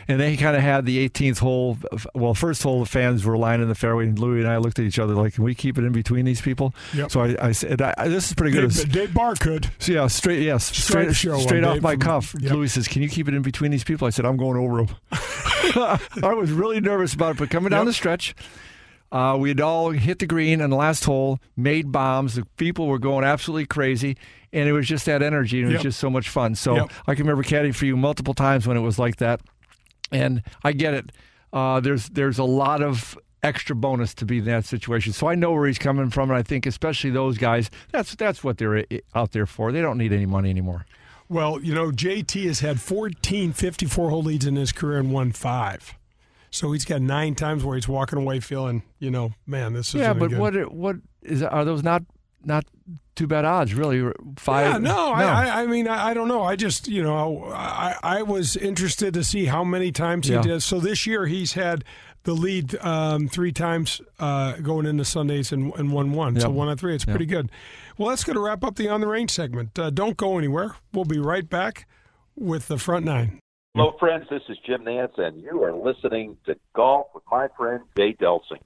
And 0.07 0.19
they 0.19 0.37
kind 0.37 0.55
of 0.55 0.61
had 0.61 0.85
the 0.85 1.07
18th 1.09 1.39
hole. 1.39 1.77
Well, 2.13 2.33
first 2.33 2.63
hole, 2.63 2.79
the 2.81 2.85
fans 2.85 3.25
were 3.25 3.37
lining 3.37 3.67
the 3.67 3.75
fairway, 3.75 4.05
and 4.07 4.17
Louis 4.17 4.39
and 4.41 4.47
I 4.47 4.57
looked 4.57 4.79
at 4.79 4.85
each 4.85 4.99
other 4.99 5.15
like, 5.15 5.33
"Can 5.33 5.43
we 5.43 5.55
keep 5.55 5.77
it 5.77 5.83
in 5.83 5.91
between 5.91 6.25
these 6.25 6.39
people?" 6.41 6.73
Yep. 6.93 7.11
So 7.11 7.21
I, 7.23 7.35
I 7.47 7.51
said, 7.51 7.81
I, 7.81 8.07
"This 8.07 8.27
is 8.27 8.33
pretty 8.33 8.51
good." 8.55 8.69
Dave, 8.71 8.91
Dave 8.91 9.13
Barr 9.13 9.33
could. 9.35 9.69
So 9.79 9.91
yeah, 9.91 10.07
straight 10.07 10.43
yes, 10.43 10.65
straight 10.65 11.15
show 11.15 11.39
straight 11.39 11.63
off 11.63 11.75
day 11.75 11.79
my 11.81 11.93
from- 11.93 12.01
cuff. 12.01 12.35
Yep. 12.39 12.51
Louis 12.51 12.67
says, 12.67 12.87
"Can 12.87 13.01
you 13.01 13.09
keep 13.09 13.27
it 13.27 13.33
in 13.33 13.41
between 13.41 13.71
these 13.71 13.83
people?" 13.83 14.07
I 14.07 14.11
said, 14.11 14.25
"I'm 14.25 14.37
going 14.37 14.57
over 14.57 14.85
them." 14.85 14.95
I 16.31 16.33
was 16.33 16.51
really 16.51 16.79
nervous 16.79 17.13
about 17.13 17.31
it, 17.35 17.37
but 17.39 17.49
coming 17.49 17.69
down 17.71 17.81
Yep. 17.81 17.85
the 17.87 17.93
stretch, 17.93 18.35
uh, 19.11 19.37
we'd 19.39 19.61
all 19.61 19.91
hit 19.91 20.19
the 20.19 20.25
green 20.27 20.61
on 20.61 20.69
the 20.69 20.75
last 20.75 21.05
hole, 21.05 21.39
made 21.55 21.91
bombs. 21.91 22.35
The 22.35 22.45
people 22.57 22.87
were 22.87 22.99
going 22.99 23.23
absolutely 23.23 23.65
crazy, 23.65 24.17
and 24.51 24.67
it 24.67 24.73
was 24.73 24.87
just 24.87 25.05
that 25.05 25.21
energy, 25.23 25.59
and 25.61 25.69
it 25.69 25.73
Yep. 25.73 25.77
was 25.79 25.83
just 25.83 25.99
so 25.99 26.09
much 26.09 26.29
fun. 26.29 26.55
So 26.55 26.75
Yep. 26.75 26.91
I 27.07 27.15
can 27.15 27.25
remember 27.25 27.43
caddying 27.43 27.73
for 27.75 27.85
you 27.85 27.95
multiple 27.95 28.33
times 28.33 28.67
when 28.67 28.75
it 28.77 28.81
was 28.81 28.99
like 28.99 29.17
that, 29.17 29.41
and 30.11 30.41
I 30.63 30.71
get 30.73 30.93
it. 30.93 31.11
Uh, 31.53 31.79
there's 31.79 32.09
there's 32.09 32.37
a 32.37 32.43
lot 32.43 32.81
of 32.83 33.17
extra 33.43 33.75
bonus 33.75 34.13
to 34.15 34.25
be 34.25 34.39
in 34.39 34.45
that 34.45 34.65
situation. 34.65 35.13
So 35.13 35.27
I 35.29 35.35
know 35.35 35.53
where 35.53 35.67
he's 35.67 35.77
coming 35.77 36.09
from, 36.09 36.29
and 36.29 36.37
I 36.37 36.41
think 36.43 36.65
especially 36.65 37.11
those 37.11 37.37
guys, 37.37 37.69
that's 37.91 38.15
that's 38.15 38.43
what 38.43 38.57
they're 38.57 38.83
out 39.15 39.31
there 39.31 39.45
for. 39.45 39.71
They 39.71 39.81
don't 39.81 39.97
need 39.97 40.11
any 40.11 40.25
money 40.25 40.49
anymore. 40.49 40.85
Well, 41.29 41.61
you 41.61 41.73
know, 41.73 41.91
JT 41.91 42.45
has 42.47 42.59
had 42.61 42.79
14 42.81 43.53
54 43.53 44.09
hole 44.09 44.23
leads 44.23 44.45
in 44.45 44.55
his 44.55 44.71
career 44.71 44.97
and 44.99 45.11
won 45.11 45.31
five. 45.33 45.93
So 46.51 46.71
he's 46.71 46.85
got 46.85 47.01
nine 47.01 47.35
times 47.35 47.63
where 47.63 47.75
he's 47.75 47.87
walking 47.87 48.19
away 48.19 48.39
feeling, 48.39 48.83
you 48.99 49.11
know, 49.11 49.33
man, 49.45 49.73
this 49.73 49.89
is 49.93 50.01
yeah, 50.01 50.13
but 50.13 50.29
good. 50.29 50.39
what 50.39 50.71
what 50.73 50.95
is 51.21 51.43
are 51.43 51.65
those 51.65 51.83
not 51.83 52.03
not 52.43 52.65
too 53.15 53.27
bad 53.27 53.43
odds 53.45 53.73
really? 53.73 54.11
Five? 54.37 54.71
Yeah, 54.71 54.77
no, 54.77 55.11
I, 55.11 55.23
I, 55.23 55.61
I 55.63 55.65
mean, 55.65 55.87
I, 55.87 56.09
I 56.09 56.13
don't 56.13 56.27
know. 56.27 56.43
I 56.43 56.55
just, 56.55 56.87
you 56.87 57.03
know, 57.03 57.45
I, 57.53 57.95
I 58.03 58.21
was 58.21 58.55
interested 58.55 59.13
to 59.15 59.23
see 59.23 59.45
how 59.45 59.63
many 59.63 59.91
times 59.91 60.27
he 60.27 60.33
Yeah. 60.35 60.41
did. 60.41 60.63
So 60.63 60.79
this 60.79 61.05
year 61.07 61.25
he's 61.25 61.53
had 61.53 61.83
the 62.23 62.33
lead 62.33 62.75
um, 62.85 63.27
three 63.27 63.51
times 63.51 64.01
uh, 64.19 64.53
going 64.57 64.85
into 64.85 65.03
Sundays 65.03 65.51
and, 65.51 65.73
and 65.75 65.91
won 65.91 66.11
one. 66.13 66.39
So 66.39 66.47
Yep. 66.47 66.55
one 66.55 66.67
on 66.69 66.77
three. 66.77 66.93
It's 66.95 67.05
Yep. 67.07 67.13
pretty 67.15 67.25
good. 67.25 67.49
Well, 67.97 68.09
that's 68.09 68.23
going 68.23 68.35
to 68.35 68.41
wrap 68.41 68.63
up 68.63 68.75
the 68.75 68.87
on 68.87 69.01
the 69.01 69.07
range 69.07 69.31
segment. 69.31 69.77
Uh, 69.79 69.89
don't 69.89 70.15
go 70.15 70.37
anywhere. 70.37 70.75
We'll 70.93 71.05
be 71.05 71.19
right 71.19 71.49
back 71.49 71.87
with 72.35 72.67
the 72.67 72.77
front 72.77 73.05
nine. 73.05 73.39
Hello, 73.77 73.93
friends. 73.99 74.25
This 74.27 74.41
is 74.49 74.57
Jim 74.65 74.85
Nantz, 74.85 75.19
and 75.19 75.39
you 75.39 75.63
are 75.63 75.71
listening 75.71 76.35
to 76.47 76.55
Golf 76.75 77.09
with 77.13 77.23
my 77.29 77.47
friend 77.55 77.83
Jay 77.95 78.15
Delsing. 78.19 78.63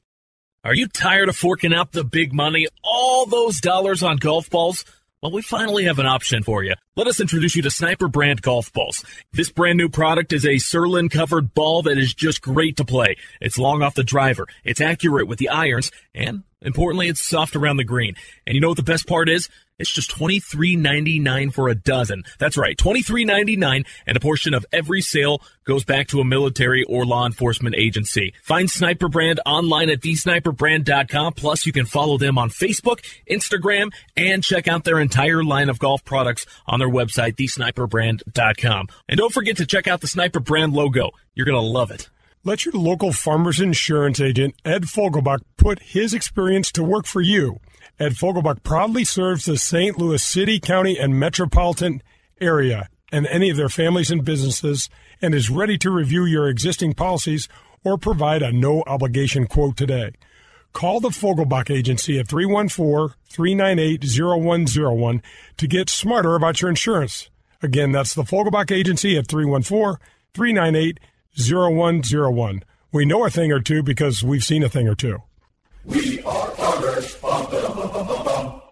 Are 0.64 0.74
you 0.74 0.88
tired 0.88 1.28
of 1.28 1.36
forking 1.36 1.74
out 1.74 1.92
the 1.92 2.06
big 2.06 2.32
money, 2.32 2.68
all 2.82 3.26
those 3.26 3.60
dollars 3.60 4.04
on 4.04 4.16
golf 4.16 4.50
balls? 4.50 4.86
Well, 5.22 5.34
we 5.34 5.42
finally 5.42 5.84
have 5.84 6.00
an 6.00 6.06
option 6.06 6.44
for 6.44 6.64
you. 6.64 6.76
Let 6.96 7.08
us 7.08 7.20
introduce 7.20 7.58
you 7.58 7.62
to 7.64 7.70
Sniper 7.70 8.08
brand 8.08 8.42
golf 8.42 8.72
balls. 8.72 9.04
This 9.34 9.52
brand 9.52 9.78
new 9.78 9.90
product 9.90 10.32
is 10.32 10.46
a 10.46 10.56
Surlyn 10.56 11.12
covered 11.12 11.54
ball 11.54 11.82
that 11.82 11.98
is 11.98 12.14
just 12.14 12.42
great 12.42 12.78
to 12.78 12.86
play. 12.86 13.18
It's 13.42 13.58
long 13.58 13.82
off 13.84 13.96
the 13.96 14.06
driver, 14.06 14.48
it's 14.64 14.80
accurate 14.80 15.28
with 15.28 15.40
the 15.40 15.50
irons, 15.50 15.92
and 16.16 16.44
importantly, 16.62 17.10
it's 17.10 17.22
soft 17.22 17.58
around 17.58 17.76
the 17.76 17.84
green. 17.84 18.16
And 18.48 18.56
you 18.56 18.62
know 18.62 18.70
what 18.70 18.78
the 18.78 18.84
best 18.84 19.08
part 19.08 19.28
is? 19.28 19.50
It's 19.82 19.92
just 19.92 20.12
$23.99 20.12 21.54
for 21.54 21.68
a 21.68 21.76
dozen. 21.76 22.24
That's 22.40 22.58
right, 22.58 22.78
$23.99, 22.78 23.86
and 24.08 24.18
a 24.18 24.20
portion 24.20 24.54
of 24.54 24.66
every 24.72 25.02
sale 25.02 25.42
goes 25.66 25.84
back 25.84 26.08
to 26.08 26.20
a 26.20 26.26
military 26.26 26.84
or 26.84 27.06
law 27.06 27.26
enforcement 27.26 27.76
agency. 27.76 28.34
Find 28.44 28.70
Sniper 28.70 29.10
Brand 29.10 29.40
online 29.46 29.90
at 29.90 30.02
thesniperbrand.com. 30.02 31.34
Plus, 31.34 31.66
you 31.66 31.74
can 31.74 31.86
follow 31.86 32.18
them 32.18 32.38
on 32.38 32.50
Facebook, 32.50 33.04
Instagram, 33.30 33.92
and 34.16 34.44
check 34.44 34.68
out 34.68 34.84
their 34.84 35.00
entire 35.00 35.44
line 35.44 35.70
of 35.70 35.80
golf 35.80 36.04
products 36.06 36.46
on 36.68 36.80
their 36.80 36.90
website, 36.90 37.36
thesniperbrand.com. 37.36 38.88
And 39.10 39.18
don't 39.18 39.34
forget 39.34 39.58
to 39.58 39.66
check 39.66 39.88
out 39.88 40.02
the 40.02 40.08
Sniper 40.08 40.40
Brand 40.40 40.74
logo. 40.74 41.12
You're 41.34 41.46
going 41.46 41.62
to 41.62 41.62
love 41.62 41.92
it. 41.92 42.10
Let 42.44 42.66
your 42.66 42.74
local 42.74 43.14
farmer's 43.14 43.60
insurance 43.60 44.20
agent, 44.20 44.56
Ed 44.66 44.84
Fogelbach, 44.84 45.42
put 45.58 45.80
his 45.80 46.14
experience 46.14 46.72
to 46.72 46.84
work 46.84 47.06
for 47.06 47.22
you. 47.22 47.60
Ed 48.02 48.14
Fogelbach 48.14 48.64
proudly 48.64 49.06
serves 49.06 49.46
the 49.46 49.60
St. 49.60 49.96
Louis 49.96 50.24
City, 50.24 50.60
County, 50.60 50.98
and 50.98 51.20
metropolitan 51.20 52.02
area 52.40 52.90
and 53.12 53.28
any 53.28 53.52
of 53.52 53.58
their 53.58 53.70
families 53.70 54.10
and 54.10 54.26
businesses 54.26 54.90
and 55.22 55.36
is 55.36 55.52
ready 55.52 55.78
to 55.78 55.92
review 55.92 56.26
your 56.26 56.50
existing 56.50 56.96
policies 56.96 57.48
or 57.84 58.00
provide 58.00 58.42
a 58.42 58.52
no 58.52 58.82
obligation 58.88 59.46
quote 59.46 59.78
today. 59.78 60.14
Call 60.74 61.00
the 61.00 61.10
Fogelbach 61.10 61.70
Agency 61.70 62.18
at 62.18 62.28
314 62.28 63.16
398 63.30 64.04
0101 64.04 65.22
to 65.58 65.68
get 65.68 65.88
smarter 65.88 66.34
about 66.34 66.60
your 66.60 66.70
insurance. 66.70 67.30
Again, 67.62 67.92
that's 67.92 68.16
the 68.16 68.24
Fogelbach 68.24 68.72
Agency 68.72 69.16
at 69.16 69.28
314 69.28 70.04
398 70.34 71.00
0101. 71.38 72.64
We 72.92 73.06
know 73.06 73.26
a 73.26 73.30
thing 73.30 73.52
or 73.52 73.60
two 73.60 73.84
because 73.84 74.24
we've 74.24 74.44
seen 74.44 74.64
a 74.64 74.70
thing 74.70 74.88
or 74.88 74.96
two. 74.96 75.20
We 75.86 76.22
are 76.24 76.48
farmers. 76.52 77.16
Bum, 77.16 77.46
bum, 77.50 77.71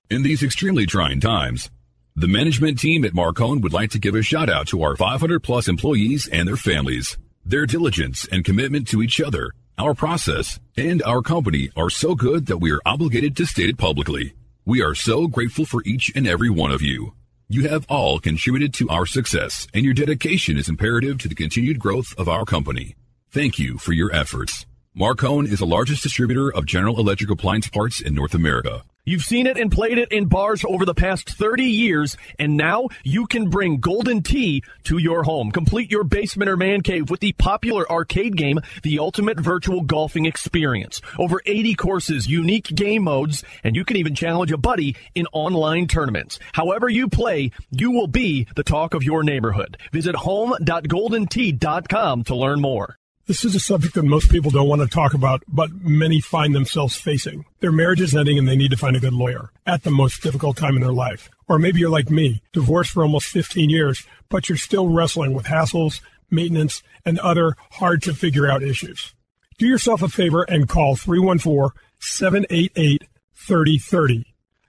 In 0.10 0.24
these 0.24 0.44
extremely 0.44 0.86
trying 0.86 1.20
times, 1.20 1.70
the 2.16 2.28
management 2.28 2.80
team 2.80 3.06
at 3.06 3.14
Marcone 3.14 3.62
would 3.62 3.74
like 3.74 3.92
to 3.92 4.00
give 4.00 4.16
a 4.16 4.22
shout 4.22 4.50
out 4.50 4.68
to 4.68 4.82
our 4.82 4.96
500 4.96 5.42
plus 5.42 5.68
employees 5.68 6.28
and 6.32 6.48
their 6.48 6.58
families. 6.58 7.18
Their 7.46 7.66
diligence 7.66 8.28
and 8.32 8.44
commitment 8.44 8.88
to 8.90 9.02
each 9.02 9.22
other, 9.22 9.52
our 9.78 9.94
process, 9.94 10.60
and 10.76 11.02
our 11.04 11.22
company 11.22 11.70
are 11.78 11.90
so 11.90 12.16
good 12.16 12.48
that 12.48 12.58
we 12.58 12.72
are 12.72 12.82
obligated 12.86 13.38
to 13.38 13.46
state 13.46 13.70
it 13.70 13.78
publicly. 13.78 14.34
We 14.66 14.82
are 14.82 14.94
so 14.94 15.28
grateful 15.28 15.66
for 15.66 15.82
each 15.86 16.12
and 16.16 16.28
every 16.28 16.50
one 16.50 16.72
of 16.72 16.82
you. 16.82 17.14
You 17.48 17.70
have 17.70 17.86
all 17.88 18.20
contributed 18.20 18.74
to 18.76 18.90
our 18.90 19.06
success, 19.06 19.68
and 19.74 19.86
your 19.86 19.94
dedication 19.94 20.58
is 20.58 20.70
imperative 20.70 21.18
to 21.20 21.28
the 21.28 21.36
continued 21.36 21.80
growth 21.80 22.14
of 22.18 22.28
our 22.28 22.46
company. 22.46 22.96
Thank 23.32 23.58
you 23.58 23.78
for 23.78 23.94
your 23.94 24.14
efforts. 24.14 24.66
Marcone 24.96 25.48
is 25.48 25.60
the 25.60 25.66
largest 25.66 26.04
distributor 26.04 26.52
of 26.52 26.66
general 26.66 27.00
electric 27.00 27.30
appliance 27.30 27.70
parts 27.70 28.02
in 28.02 28.14
North 28.14 28.34
America. 28.34 28.84
You've 29.10 29.24
seen 29.24 29.48
it 29.48 29.58
and 29.58 29.72
played 29.72 29.98
it 29.98 30.12
in 30.12 30.28
bars 30.28 30.64
over 30.64 30.86
the 30.86 30.94
past 30.94 31.32
30 31.32 31.64
years, 31.64 32.16
and 32.38 32.56
now 32.56 32.90
you 33.04 33.26
can 33.26 33.50
bring 33.50 33.80
Golden 33.80 34.22
Tee 34.22 34.64
to 34.84 35.00
your 35.00 35.24
home. 35.24 35.50
Complete 35.50 35.90
your 35.90 36.04
basement 36.04 36.48
or 36.48 36.56
man 36.56 36.82
cave 36.82 37.10
with 37.10 37.20
the 37.20 37.34
popular 37.34 37.92
arcade 37.92 38.38
game, 38.38 38.60
The 38.84 39.00
Ultimate 39.00 39.40
Virtual 39.40 39.82
Golfing 39.82 40.28
Experience. 40.28 41.02
Over 41.18 41.42
80 41.44 41.74
courses, 41.74 42.28
unique 42.28 42.68
game 42.68 43.06
modes, 43.06 43.44
and 43.64 43.76
you 43.76 43.84
can 43.84 43.98
even 43.98 44.14
challenge 44.14 44.52
a 44.52 44.58
buddy 44.58 44.96
in 45.16 45.26
online 45.32 45.88
tournaments. 45.88 46.38
However 46.54 46.88
you 46.88 47.10
play, 47.10 47.50
you 47.72 47.90
will 47.90 48.06
be 48.06 48.46
the 48.56 48.64
talk 48.64 48.94
of 48.94 49.02
your 49.02 49.24
neighborhood. 49.24 49.80
Visit 49.92 50.18
home.goldentee.com 50.18 52.26
to 52.26 52.36
learn 52.36 52.62
more. 52.62 53.00
This 53.30 53.46
is 53.46 53.54
a 53.54 53.60
subject 53.60 53.94
that 53.94 54.06
most 54.06 54.32
people 54.32 54.50
don't 54.50 54.68
want 54.68 54.82
to 54.82 54.88
talk 54.88 55.14
about, 55.14 55.44
but 55.48 55.72
many 55.84 56.20
find 56.20 56.56
themselves 56.56 56.96
facing. 56.96 57.46
Their 57.60 57.72
marriage 57.72 58.02
is 58.02 58.16
ending 58.16 58.40
and 58.40 58.48
they 58.48 58.56
need 58.56 58.72
to 58.72 58.76
find 58.76 58.96
a 58.96 59.00
good 59.00 59.14
lawyer 59.14 59.52
at 59.68 59.84
the 59.84 59.92
most 59.92 60.24
difficult 60.24 60.58
time 60.58 60.76
in 60.76 60.82
their 60.82 60.92
life. 60.92 61.30
Or 61.48 61.60
maybe 61.60 61.80
you're 61.80 61.92
like 61.92 62.10
me, 62.10 62.42
divorced 62.54 62.90
for 62.90 63.04
almost 63.04 63.28
15 63.28 63.70
years, 63.70 64.04
but 64.30 64.50
you're 64.50 64.58
still 64.58 64.90
wrestling 64.90 65.36
with 65.36 65.46
hassles, 65.46 66.02
maintenance, 66.32 66.82
and 67.06 67.20
other 67.20 67.56
hard 67.74 68.02
to 68.02 68.16
figure 68.16 68.50
out 68.50 68.64
issues. 68.64 69.14
Do 69.60 69.68
yourself 69.68 70.02
a 70.02 70.10
favor 70.10 70.42
and 70.42 70.68
call 70.68 70.96
314 70.96 71.80
788 72.00 73.04
3030. 73.36 74.26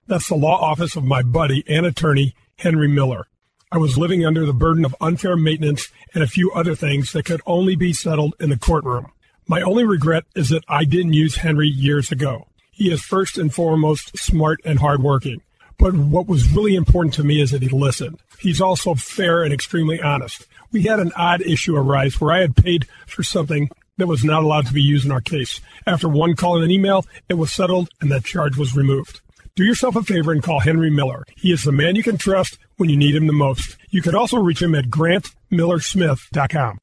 That's 0.06 0.28
the 0.28 0.34
law 0.34 0.60
office 0.60 0.96
of 0.96 1.04
my 1.04 1.22
buddy 1.22 1.64
and 1.66 1.86
attorney, 1.86 2.34
Henry 2.58 2.88
Miller. 2.88 3.26
I 3.72 3.78
was 3.78 3.96
living 3.96 4.26
under 4.26 4.44
the 4.44 4.52
burden 4.52 4.84
of 4.84 4.96
unfair 5.00 5.36
maintenance 5.36 5.90
and 6.12 6.24
a 6.24 6.28
few 6.28 6.50
other 6.50 6.74
things 6.74 7.12
that 7.12 7.24
could 7.24 7.40
only 7.46 7.76
be 7.76 7.92
settled 7.92 8.34
in 8.40 8.50
the 8.50 8.58
courtroom. 8.58 9.12
My 9.46 9.62
only 9.62 9.84
regret 9.84 10.24
is 10.34 10.48
that 10.48 10.64
I 10.68 10.84
didn't 10.84 11.12
use 11.12 11.36
Henry 11.36 11.68
years 11.68 12.10
ago. 12.10 12.48
He 12.72 12.90
is 12.90 13.00
first 13.00 13.38
and 13.38 13.54
foremost 13.54 14.18
smart 14.18 14.58
and 14.64 14.80
hardworking. 14.80 15.42
But 15.78 15.94
what 15.94 16.26
was 16.26 16.50
really 16.50 16.74
important 16.74 17.14
to 17.14 17.24
me 17.24 17.40
is 17.40 17.52
that 17.52 17.62
he 17.62 17.68
listened. 17.68 18.18
He's 18.40 18.60
also 18.60 18.94
fair 18.94 19.44
and 19.44 19.54
extremely 19.54 20.02
honest. 20.02 20.48
We 20.72 20.82
had 20.82 20.98
an 20.98 21.12
odd 21.14 21.40
issue 21.42 21.76
arise 21.76 22.20
where 22.20 22.32
I 22.32 22.40
had 22.40 22.56
paid 22.56 22.88
for 23.06 23.22
something 23.22 23.70
that 23.98 24.08
was 24.08 24.24
not 24.24 24.42
allowed 24.42 24.66
to 24.66 24.74
be 24.74 24.82
used 24.82 25.04
in 25.04 25.12
our 25.12 25.20
case. 25.20 25.60
After 25.86 26.08
one 26.08 26.34
call 26.34 26.56
and 26.56 26.64
an 26.64 26.72
email, 26.72 27.06
it 27.28 27.34
was 27.34 27.52
settled 27.52 27.88
and 28.00 28.10
that 28.10 28.24
charge 28.24 28.56
was 28.56 28.74
removed. 28.74 29.20
Do 29.60 29.66
yourself 29.66 29.94
a 29.94 30.02
favor 30.02 30.32
and 30.32 30.42
call 30.42 30.58
Henry 30.58 30.88
Miller. 30.88 31.22
He 31.36 31.52
is 31.52 31.64
the 31.64 31.70
man 31.70 31.94
you 31.94 32.02
can 32.02 32.16
trust 32.16 32.56
when 32.78 32.88
you 32.88 32.96
need 32.96 33.14
him 33.14 33.26
the 33.26 33.34
most. 33.34 33.76
You 33.90 34.00
could 34.00 34.14
also 34.14 34.38
reach 34.38 34.62
him 34.62 34.74
at 34.74 34.86
grantmillersmith.com. 34.86 36.78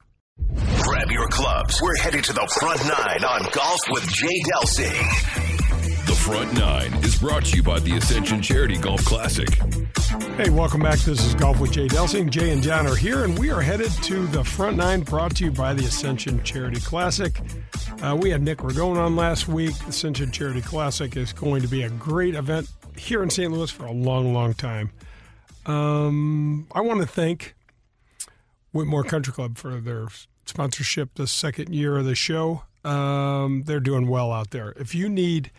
Grab 0.84 1.10
your 1.10 1.28
clubs. 1.30 1.82
We're 1.82 1.98
headed 1.98 2.24
to 2.26 2.34
the 2.34 2.48
front 2.60 2.80
nine 2.84 3.24
on 3.24 3.52
Golf 3.52 3.80
with 3.90 4.08
Jay 4.10 4.44
Delsing. 4.44 5.47
The 6.08 6.16
Front 6.16 6.54
Nine 6.54 6.94
is 7.04 7.18
brought 7.18 7.44
to 7.48 7.58
you 7.58 7.62
by 7.62 7.82
the 7.82 7.98
Ascension 7.98 8.42
Charity 8.42 8.78
Golf 8.78 9.04
Classic. 9.04 9.54
Hey, 10.38 10.50
welcome 10.50 10.82
back. 10.82 11.00
This 11.00 11.22
is 11.26 11.36
Golf 11.36 11.60
with 11.60 11.74
Jay 11.74 11.90
Delsing. 11.90 12.30
Jay 12.30 12.52
and 12.52 12.64
John 12.64 12.88
are 12.88 12.96
here, 12.96 13.26
and 13.26 13.38
we 13.38 13.52
are 13.52 13.60
headed 13.60 13.92
to 14.04 14.26
the 14.28 14.42
front 14.42 14.78
nine 14.78 15.02
brought 15.02 15.36
to 15.36 15.44
you 15.44 15.52
by 15.52 15.74
the 15.74 15.84
Ascension 15.84 16.42
Charity 16.44 16.80
Classic. 16.80 17.38
Uh, 18.02 18.18
we 18.18 18.30
had 18.30 18.42
Nick 18.42 18.60
Ragone 18.60 18.96
on 18.96 19.18
last 19.18 19.50
week. 19.50 19.76
Ascension 19.86 20.32
Charity 20.32 20.62
Classic 20.62 21.18
is 21.18 21.34
going 21.34 21.62
to 21.62 21.68
be 21.68 21.84
a 21.84 21.90
great 21.90 22.36
event 22.36 22.70
here 22.96 23.22
in 23.22 23.30
St. 23.30 23.52
Louis 23.52 23.70
for 23.70 23.86
a 23.86 23.92
long, 23.92 24.34
long 24.34 24.54
time. 24.54 24.92
Um, 25.66 26.68
I 26.72 26.80
want 26.80 27.02
to 27.02 27.06
thank 27.06 27.54
Whitmoor 28.74 29.04
Country 29.04 29.34
Club 29.34 29.58
for 29.58 29.82
their 29.82 30.08
sponsorship 30.46 31.16
the 31.16 31.28
second 31.28 31.76
year 31.76 31.98
of 31.98 32.06
the 32.06 32.16
show. 32.16 32.64
Um, 32.86 33.64
they're 33.66 33.82
doing 33.82 34.08
well 34.08 34.32
out 34.32 34.52
there. 34.52 34.74
If 34.78 34.96
you 34.96 35.10
need, 35.10 35.52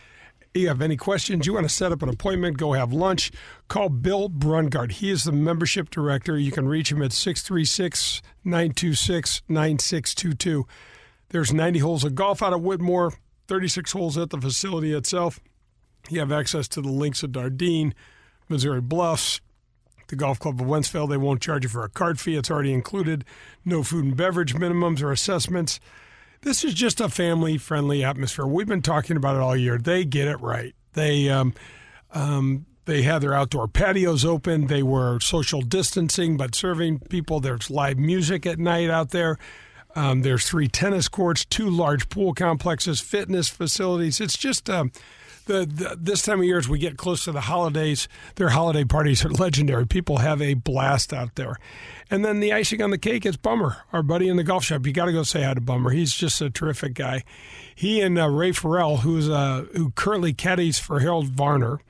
you 0.58 0.68
have 0.68 0.82
any 0.82 0.96
questions, 0.96 1.46
you 1.46 1.54
want 1.54 1.68
to 1.68 1.74
set 1.74 1.92
up 1.92 2.02
an 2.02 2.08
appointment, 2.08 2.58
go 2.58 2.72
have 2.72 2.92
lunch, 2.92 3.30
call 3.68 3.88
Bill 3.88 4.28
Brungard. 4.28 4.92
He 4.92 5.10
is 5.10 5.24
the 5.24 5.32
membership 5.32 5.90
director. 5.90 6.38
You 6.38 6.52
can 6.52 6.68
reach 6.68 6.92
him 6.92 7.02
at 7.02 7.12
636 7.12 8.22
926 8.44 9.42
9622. 9.48 10.66
There's 11.30 11.52
90 11.52 11.78
holes 11.80 12.04
of 12.04 12.14
golf 12.14 12.42
out 12.42 12.52
of 12.52 12.60
Whitmoor, 12.60 13.12
36 13.48 13.92
holes 13.92 14.16
at 14.18 14.30
the 14.30 14.40
facility 14.40 14.92
itself. 14.92 15.40
You 16.08 16.20
have 16.20 16.32
access 16.32 16.68
to 16.68 16.80
the 16.80 16.90
links 16.90 17.22
of 17.22 17.32
Dardenne, 17.32 17.92
Missouri 18.48 18.80
Bluffs, 18.80 19.40
the 20.08 20.16
Golf 20.16 20.38
Club 20.38 20.60
of 20.60 20.66
Wentzville. 20.66 21.08
They 21.08 21.16
won't 21.16 21.42
charge 21.42 21.64
you 21.64 21.68
for 21.68 21.84
a 21.84 21.88
card 21.88 22.18
fee, 22.18 22.36
it's 22.36 22.50
already 22.50 22.72
included. 22.72 23.24
No 23.64 23.82
food 23.82 24.04
and 24.04 24.16
beverage 24.16 24.54
minimums 24.54 25.02
or 25.02 25.12
assessments. 25.12 25.80
This 26.42 26.64
is 26.64 26.74
just 26.74 27.00
a 27.00 27.08
family 27.08 27.58
friendly 27.58 28.04
atmosphere. 28.04 28.46
We've 28.46 28.66
been 28.66 28.82
talking 28.82 29.16
about 29.16 29.36
it 29.36 29.42
all 29.42 29.56
year. 29.56 29.78
They 29.78 30.04
get 30.04 30.28
it 30.28 30.40
right. 30.40 30.74
They, 30.92 31.28
um, 31.28 31.54
um, 32.12 32.66
they 32.84 33.02
had 33.02 33.20
their 33.20 33.34
outdoor 33.34 33.68
patios 33.68 34.24
open. 34.24 34.66
They 34.66 34.82
were 34.82 35.20
social 35.20 35.60
distancing, 35.60 36.36
but 36.36 36.54
serving 36.54 37.00
people. 37.00 37.40
There's 37.40 37.70
live 37.70 37.98
music 37.98 38.46
at 38.46 38.58
night 38.58 38.88
out 38.88 39.10
there. 39.10 39.38
Um, 39.94 40.22
there's 40.22 40.48
three 40.48 40.68
tennis 40.68 41.08
courts, 41.08 41.44
two 41.44 41.68
large 41.68 42.08
pool 42.08 42.32
complexes, 42.32 43.00
fitness 43.00 43.48
facilities. 43.48 44.20
It's 44.20 44.38
just 44.38 44.70
um, 44.70 44.92
the, 45.48 45.66
the, 45.66 45.98
this 46.00 46.22
time 46.22 46.38
of 46.38 46.44
year 46.44 46.58
as 46.58 46.68
we 46.68 46.78
get 46.78 46.96
close 46.96 47.24
to 47.24 47.32
the 47.32 47.40
holidays. 47.40 48.06
Their 48.36 48.50
holiday 48.50 48.84
parties 48.84 49.24
are 49.24 49.30
legendary. 49.44 49.86
People 49.86 50.18
have 50.18 50.40
a 50.40 50.54
blast 50.54 51.12
out 51.12 51.34
there. 51.34 51.56
And 52.10 52.24
then 52.24 52.38
the 52.38 52.52
icing 52.52 52.80
on 52.80 52.90
the 52.90 52.98
cake 52.98 53.26
is 53.26 53.36
Bummer, 53.36 53.78
our 53.92 54.02
buddy 54.04 54.28
in 54.28 54.36
the 54.36 54.44
golf 54.44 54.62
shop. 54.64 54.86
You 54.86 54.92
got 54.92 55.06
to 55.06 55.12
go 55.12 55.24
say 55.24 55.42
hi 55.42 55.54
to 55.54 55.60
Bummer. 55.60 55.90
He's 55.90 56.14
just 56.14 56.40
a 56.40 56.48
terrific 56.48 56.94
guy. 56.94 57.24
He 57.74 58.00
and 58.00 58.16
uh, 58.18 58.28
Ray 58.28 58.52
Farrell, 58.52 58.98
who's 58.98 59.28
uh, 59.28 59.66
who 59.74 59.90
currently 59.90 60.32
caddies 60.32 60.78
for 60.78 61.00
Harold 61.00 61.26
Varner, 61.28 61.80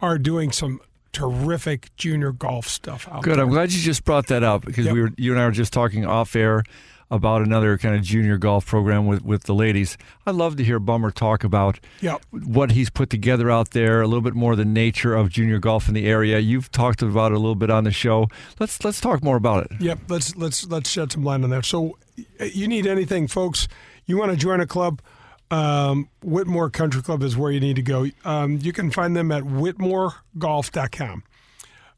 are 0.00 0.18
doing 0.18 0.52
some 0.52 0.80
terrific 1.12 1.94
junior 1.96 2.30
golf 2.32 2.66
stuff 2.68 3.08
out 3.10 3.22
Good. 3.22 3.36
there. 3.36 3.44
I'm 3.44 3.50
glad 3.50 3.72
you 3.72 3.80
just 3.80 4.04
brought 4.04 4.26
that 4.28 4.42
up 4.42 4.64
because 4.64 4.84
Yep. 4.84 4.94
we 4.94 5.00
were 5.00 5.10
you 5.16 5.32
and 5.32 5.40
I 5.40 5.46
were 5.46 5.50
just 5.50 5.72
talking 5.72 6.04
off 6.04 6.36
air 6.36 6.62
about 7.10 7.42
another 7.42 7.78
kind 7.78 7.94
of 7.94 8.02
junior 8.02 8.36
golf 8.36 8.66
program 8.66 9.06
with, 9.06 9.22
with 9.24 9.44
the 9.44 9.54
ladies. 9.54 9.96
I'd 10.26 10.34
love 10.34 10.56
to 10.56 10.64
hear 10.64 10.78
Bummer 10.78 11.10
talk 11.10 11.44
about 11.44 11.78
Yep. 12.00 12.22
what 12.30 12.72
he's 12.72 12.90
put 12.90 13.10
together 13.10 13.50
out 13.50 13.70
there, 13.70 14.00
a 14.02 14.06
little 14.06 14.20
bit 14.22 14.34
more 14.34 14.56
the 14.56 14.64
nature 14.64 15.14
of 15.14 15.28
junior 15.28 15.58
golf 15.58 15.86
in 15.88 15.94
the 15.94 16.06
area. 16.06 16.38
You've 16.38 16.70
talked 16.72 17.02
about 17.02 17.32
it 17.32 17.36
a 17.36 17.38
little 17.38 17.54
bit 17.54 17.70
on 17.70 17.84
the 17.84 17.92
show. 17.92 18.28
Let's 18.58 18.82
let's 18.84 19.00
talk 19.00 19.22
more 19.22 19.36
about 19.36 19.66
it. 19.70 19.80
Yep, 19.80 19.98
let's 20.08 20.34
let's 20.36 20.66
let's 20.66 20.90
shed 20.90 21.12
some 21.12 21.22
light 21.24 21.42
on 21.44 21.50
that. 21.50 21.64
So, 21.64 21.96
you 22.40 22.66
need 22.66 22.86
anything, 22.86 23.28
folks? 23.28 23.68
You 24.06 24.16
want 24.18 24.32
to 24.32 24.36
join 24.36 24.60
a 24.60 24.66
club? 24.66 25.00
Um, 25.48 26.08
Whitmoor 26.24 26.70
Country 26.72 27.02
Club 27.02 27.22
is 27.22 27.36
where 27.36 27.52
you 27.52 27.60
need 27.60 27.76
to 27.76 27.82
go. 27.82 28.06
Um, 28.24 28.58
you 28.60 28.72
can 28.72 28.90
find 28.90 29.14
them 29.14 29.30
at 29.30 29.44
whitmoregolf.com. 29.44 31.22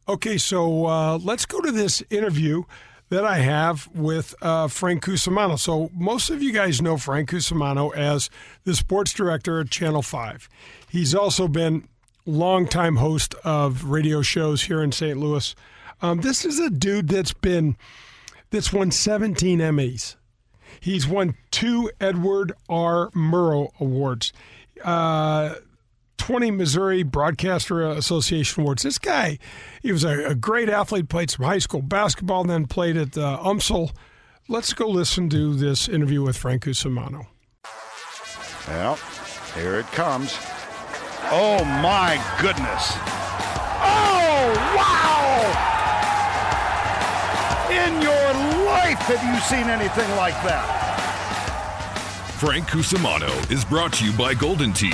Okay, 0.09 0.39
so 0.39 0.87
uh, 0.87 1.19
let's 1.19 1.45
go 1.47 1.61
to 1.61 1.71
this 1.71 2.03
interview 2.11 2.65
that 3.09 3.25
I 3.25 3.39
have 3.39 3.89
with 3.95 4.35
uh, 4.43 4.69
Frank 4.69 5.05
Cusumano. 5.05 5.59
So 5.59 5.91
most 5.95 6.31
of 6.31 6.43
you 6.43 6.53
guys 6.53 6.83
know 6.83 6.97
Frank 6.97 7.31
Cusumano 7.31 7.95
as 7.95 8.29
the 8.65 8.75
sports 8.75 9.13
director 9.13 9.61
at 9.61 9.71
Channel 9.71 10.03
5. 10.03 10.49
He's 10.91 11.15
also 11.15 11.49
been 11.49 11.89
longtime 12.27 12.97
host 12.97 13.35
of 13.45 13.85
radio 13.85 14.21
shows 14.23 14.63
here 14.65 14.83
in 14.83 14.93
St. 14.93 15.19
Louis. 15.19 15.55
Um, 16.03 16.21
this 16.21 16.45
is 16.45 16.59
a 16.59 16.71
dude 16.71 17.09
that's 17.09 17.33
been 17.33 17.77
that's 18.51 18.73
won 18.73 18.91
17 18.91 19.59
Emmys. 19.59 20.17
He's 20.81 21.07
won 21.07 21.35
two 21.51 21.91
Edward 22.01 22.53
R. 22.69 23.11
Murrow 23.11 23.71
Awards. 23.81 24.33
Uh, 24.85 25.57
20 26.19 26.51
Missouri 26.51 27.03
Broadcaster 27.03 27.89
Association 27.89 28.63
awards. 28.63 28.83
This 28.83 28.99
guy, 28.99 29.39
he 29.83 29.91
was 29.93 30.05
a, 30.05 30.27
a 30.27 30.35
great 30.35 30.69
athlete, 30.69 31.09
played 31.09 31.31
some 31.31 31.47
high 31.47 31.59
school 31.59 31.81
basketball, 31.81 32.45
then 32.45 32.67
played 32.67 32.97
at 32.97 33.17
uh, 33.17 33.39
UMSL. 33.43 33.93
Let's 34.49 34.75
go 34.75 34.89
listen 34.89 35.31
to 35.31 35.55
this 35.55 35.89
interview 35.89 36.23
with 36.23 36.37
Frank 36.37 36.65
Cusumano. 36.65 37.27
Well, 38.67 38.99
here 39.55 39.77
it 39.77 39.87
comes. 39.87 40.37
Oh, 41.31 41.65
my 41.83 42.23
goodness. 42.41 42.93
Oh, 43.81 44.53
wow! 44.77 45.29
In 47.71 48.03
your 48.03 48.67
life, 48.67 48.99
have 48.99 49.23
you 49.23 49.41
seen 49.41 49.69
anything 49.69 50.11
like 50.17 50.35
that? 50.45 50.75
Frank 52.39 52.69
Cusumano 52.69 53.51
is 53.51 53.65
brought 53.65 53.93
to 53.95 54.05
you 54.05 54.13
by 54.13 54.33
Golden 54.33 54.73
Tee 54.73 54.93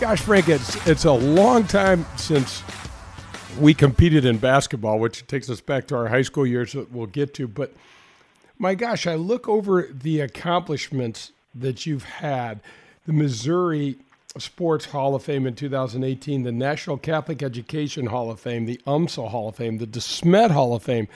Gosh, 0.00 0.20
Frank, 0.20 0.48
it's 0.48 0.86
it's 0.86 1.06
a 1.06 1.12
long 1.12 1.64
time 1.64 2.06
since 2.16 2.62
we 3.58 3.74
competed 3.74 4.24
in 4.24 4.38
basketball, 4.38 5.00
which 5.00 5.26
takes 5.26 5.50
us 5.50 5.60
back 5.60 5.88
to 5.88 5.96
our 5.96 6.06
high 6.06 6.22
school 6.22 6.46
years 6.46 6.72
that 6.74 6.92
we'll 6.92 7.06
get 7.06 7.34
to. 7.34 7.48
But 7.48 7.72
my 8.60 8.76
gosh, 8.76 9.08
I 9.08 9.16
look 9.16 9.48
over 9.48 9.88
the 9.92 10.20
accomplishments 10.20 11.32
that 11.52 11.84
you've 11.84 12.04
had. 12.04 12.60
The 13.06 13.12
Missouri 13.12 13.96
Sports 14.38 14.84
Hall 14.84 15.16
of 15.16 15.24
Fame 15.24 15.48
in 15.48 15.56
2018, 15.56 16.44
the 16.44 16.52
National 16.52 16.96
Catholic 16.96 17.42
Education 17.42 18.06
Hall 18.06 18.30
of 18.30 18.38
Fame, 18.38 18.66
the 18.66 18.80
UMSL 18.86 19.30
Hall 19.30 19.48
of 19.48 19.56
Fame, 19.56 19.78
the 19.78 19.86
DeSmet 19.86 20.52
Hall 20.52 20.74
of 20.74 20.84
Fame. 20.84 21.08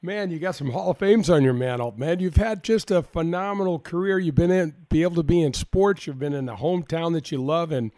Man, 0.00 0.30
you 0.30 0.38
got 0.38 0.54
some 0.54 0.70
Hall 0.70 0.92
of 0.92 0.96
Fames 0.96 1.28
on 1.28 1.42
your 1.42 1.52
mantle, 1.52 1.92
man. 1.98 2.20
You've 2.20 2.36
had 2.36 2.64
just 2.64 2.90
a 2.90 3.02
phenomenal 3.02 3.78
career. 3.78 4.18
You've 4.18 4.34
been 4.34 4.50
in, 4.50 4.74
be 4.88 5.02
able 5.02 5.16
to 5.16 5.22
be 5.22 5.42
in 5.42 5.52
sports. 5.52 6.06
You've 6.06 6.18
been 6.18 6.32
in 6.32 6.46
the 6.46 6.56
hometown 6.56 7.12
that 7.12 7.30
you 7.30 7.44
love, 7.44 7.70
and 7.70 7.90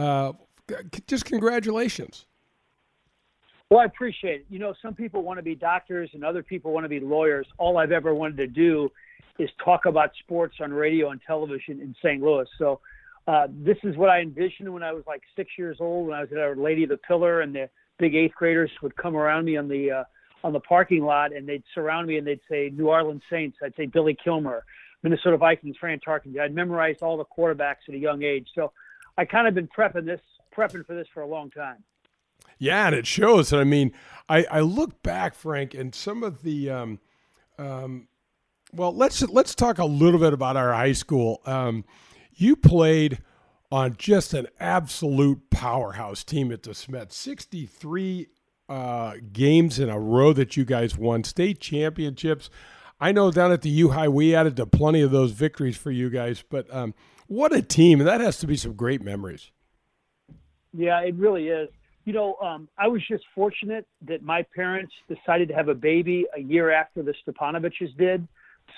uh, 0.00 0.32
just 1.06 1.24
congratulations. 1.24 2.26
Well, 3.70 3.80
I 3.80 3.84
appreciate 3.84 4.40
it. 4.40 4.46
You 4.50 4.58
know, 4.58 4.74
some 4.82 4.94
people 4.94 5.22
want 5.22 5.38
to 5.38 5.42
be 5.42 5.54
doctors 5.54 6.10
and 6.12 6.24
other 6.24 6.42
people 6.42 6.72
want 6.72 6.84
to 6.84 6.88
be 6.88 6.98
lawyers. 6.98 7.46
All 7.58 7.78
I've 7.78 7.92
ever 7.92 8.14
wanted 8.14 8.36
to 8.38 8.46
do 8.48 8.90
is 9.38 9.48
talk 9.64 9.86
about 9.86 10.10
sports 10.18 10.56
on 10.60 10.72
radio 10.72 11.10
and 11.10 11.20
television 11.24 11.80
in 11.80 11.94
St. 12.02 12.20
Louis. 12.20 12.46
So 12.58 12.80
uh, 13.28 13.46
this 13.48 13.76
is 13.84 13.96
what 13.96 14.10
I 14.10 14.20
envisioned 14.20 14.72
when 14.72 14.82
I 14.82 14.92
was 14.92 15.04
like 15.06 15.22
six 15.36 15.50
years 15.56 15.76
old, 15.78 16.08
when 16.08 16.16
I 16.16 16.22
was 16.22 16.32
at 16.32 16.38
Our 16.38 16.56
Lady 16.56 16.82
of 16.82 16.88
the 16.88 16.96
Pillar, 16.96 17.42
and 17.42 17.54
the 17.54 17.68
big 17.98 18.14
eighth 18.14 18.34
graders 18.34 18.70
would 18.82 18.96
come 18.96 19.14
around 19.16 19.44
me 19.44 19.56
on 19.56 19.68
the 19.68 19.90
uh, 19.90 20.04
on 20.42 20.52
the 20.52 20.60
parking 20.60 21.04
lot, 21.04 21.32
and 21.32 21.48
they'd 21.48 21.62
surround 21.74 22.08
me 22.08 22.16
and 22.16 22.26
they'd 22.26 22.40
say 22.50 22.70
New 22.74 22.88
Orleans 22.88 23.22
Saints. 23.30 23.58
I'd 23.62 23.76
say 23.76 23.86
Billy 23.86 24.16
Kilmer, 24.24 24.64
Minnesota 25.02 25.36
Vikings, 25.36 25.76
Fran 25.78 26.00
Tarkenton. 26.00 26.40
I'd 26.40 26.54
memorized 26.54 27.02
all 27.02 27.16
the 27.16 27.24
quarterbacks 27.24 27.88
at 27.88 27.94
a 27.94 27.98
young 27.98 28.22
age. 28.22 28.48
So 28.54 28.72
I 29.18 29.24
kind 29.24 29.46
of 29.46 29.54
been 29.54 29.68
prepping 29.68 30.06
this, 30.06 30.20
prepping 30.56 30.86
for 30.86 30.94
this 30.94 31.08
for 31.12 31.22
a 31.22 31.26
long 31.26 31.50
time. 31.50 31.84
Yeah, 32.58 32.86
and 32.86 32.94
it 32.94 33.06
shows. 33.06 33.52
And 33.52 33.60
I 33.60 33.64
mean, 33.64 33.92
I, 34.28 34.44
I 34.50 34.60
look 34.60 35.02
back, 35.02 35.34
Frank, 35.34 35.74
and 35.74 35.94
some 35.94 36.22
of 36.22 36.42
the, 36.42 36.70
um, 36.70 37.00
um, 37.58 38.08
well, 38.72 38.94
let's 38.94 39.22
let's 39.22 39.54
talk 39.54 39.78
a 39.78 39.84
little 39.84 40.20
bit 40.20 40.32
about 40.32 40.56
our 40.56 40.72
high 40.72 40.92
school. 40.92 41.40
Um, 41.46 41.84
you 42.34 42.56
played 42.56 43.20
on 43.72 43.96
just 43.96 44.34
an 44.34 44.46
absolute 44.58 45.50
powerhouse 45.50 46.24
team 46.24 46.52
at 46.52 46.62
the 46.62 46.70
DeSmet. 46.70 47.12
Sixty-three 47.12 48.28
uh, 48.68 49.14
games 49.32 49.78
in 49.78 49.88
a 49.88 49.98
row 49.98 50.32
that 50.32 50.56
you 50.56 50.64
guys 50.64 50.96
won, 50.96 51.24
state 51.24 51.60
championships. 51.60 52.50
I 53.00 53.12
know 53.12 53.30
down 53.30 53.52
at 53.52 53.62
the 53.62 53.70
U 53.70 53.90
High 53.90 54.08
we 54.08 54.34
added 54.34 54.56
to 54.56 54.66
plenty 54.66 55.00
of 55.00 55.10
those 55.10 55.32
victories 55.32 55.76
for 55.76 55.90
you 55.90 56.10
guys, 56.10 56.44
but 56.48 56.72
um, 56.74 56.94
what 57.30 57.52
a 57.52 57.62
team! 57.62 58.00
And 58.00 58.08
that 58.08 58.20
has 58.20 58.38
to 58.38 58.46
be 58.48 58.56
some 58.56 58.72
great 58.72 59.02
memories. 59.02 59.52
Yeah, 60.72 61.00
it 61.02 61.14
really 61.14 61.46
is. 61.46 61.68
You 62.04 62.12
know, 62.12 62.34
um, 62.42 62.68
I 62.76 62.88
was 62.88 63.06
just 63.06 63.22
fortunate 63.36 63.86
that 64.08 64.20
my 64.20 64.44
parents 64.52 64.92
decided 65.08 65.46
to 65.48 65.54
have 65.54 65.68
a 65.68 65.74
baby 65.74 66.26
a 66.36 66.40
year 66.40 66.72
after 66.72 67.04
the 67.04 67.14
Stipanoviches 67.22 67.90
did. 67.96 68.26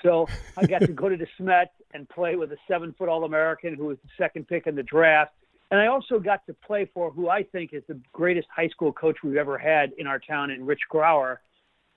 So 0.02 0.26
I 0.58 0.66
got 0.66 0.80
to 0.80 0.88
go 0.88 1.08
to 1.08 1.16
the 1.16 1.26
Smet 1.38 1.72
and 1.94 2.06
play 2.10 2.36
with 2.36 2.52
a 2.52 2.58
seven 2.68 2.94
foot 2.98 3.08
All 3.08 3.24
American 3.24 3.74
who 3.74 3.86
was 3.86 3.96
the 4.02 4.10
second 4.18 4.46
pick 4.48 4.66
in 4.66 4.74
the 4.74 4.82
draft. 4.82 5.32
And 5.70 5.80
I 5.80 5.86
also 5.86 6.18
got 6.18 6.44
to 6.44 6.52
play 6.52 6.90
for 6.92 7.10
who 7.10 7.30
I 7.30 7.44
think 7.44 7.72
is 7.72 7.82
the 7.88 7.98
greatest 8.12 8.48
high 8.54 8.68
school 8.68 8.92
coach 8.92 9.16
we've 9.24 9.36
ever 9.36 9.56
had 9.56 9.92
in 9.96 10.06
our 10.06 10.18
town, 10.18 10.50
in 10.50 10.66
Rich 10.66 10.82
Grauer. 10.92 11.38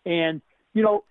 And, 0.05 0.41
you 0.73 0.83
know, 0.83 1.03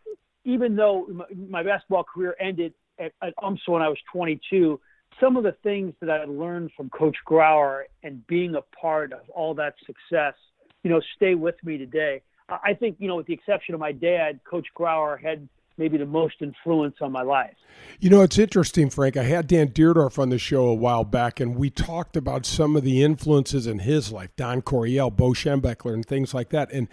even 0.44 0.74
though 0.74 1.06
my, 1.50 1.62
basketball 1.62 2.04
career 2.04 2.34
ended 2.40 2.72
at, 2.98 3.12
at 3.20 3.34
when 3.66 3.82
I 3.82 3.88
was 3.88 3.98
22, 4.10 4.80
some 5.20 5.36
of 5.36 5.44
the 5.44 5.56
things 5.62 5.94
that 6.00 6.10
I 6.10 6.24
learned 6.24 6.70
from 6.76 6.90
Coach 6.90 7.16
Grauer 7.26 7.84
and 8.02 8.26
being 8.26 8.54
a 8.54 8.62
part 8.76 9.12
of 9.12 9.20
all 9.30 9.54
that 9.54 9.74
success, 9.86 10.34
you 10.82 10.90
know, 10.90 11.00
stay 11.16 11.34
with 11.34 11.56
me 11.64 11.78
today. 11.78 12.22
I 12.48 12.74
think, 12.74 12.96
you 12.98 13.08
know, 13.08 13.16
with 13.16 13.26
the 13.26 13.32
exception 13.32 13.74
of 13.74 13.80
my 13.80 13.92
dad, 13.92 14.40
Coach 14.44 14.66
Grauer 14.76 15.20
had 15.20 15.48
maybe 15.76 15.96
the 15.96 16.06
most 16.06 16.36
influence 16.40 16.96
on 17.00 17.10
my 17.10 17.22
life. 17.22 17.54
You 17.98 18.10
know, 18.10 18.22
it's 18.22 18.38
interesting, 18.38 18.90
Frank. 18.90 19.16
I 19.16 19.24
had 19.24 19.46
Dan 19.46 19.68
Dierdorf 19.68 20.18
on 20.18 20.28
the 20.28 20.38
show 20.38 20.66
a 20.66 20.74
while 20.74 21.04
back, 21.04 21.40
and 21.40 21.56
we 21.56 21.70
talked 21.70 22.16
about 22.16 22.46
some 22.46 22.76
of 22.76 22.84
the 22.84 23.02
influences 23.02 23.66
in 23.66 23.80
his 23.80 24.12
life, 24.12 24.30
Don 24.36 24.62
Coryell, 24.62 25.10
Bo 25.10 25.30
Schembechler, 25.30 25.94
and 25.94 26.04
things 26.04 26.34
like 26.34 26.50
that. 26.50 26.70
And 26.70 26.88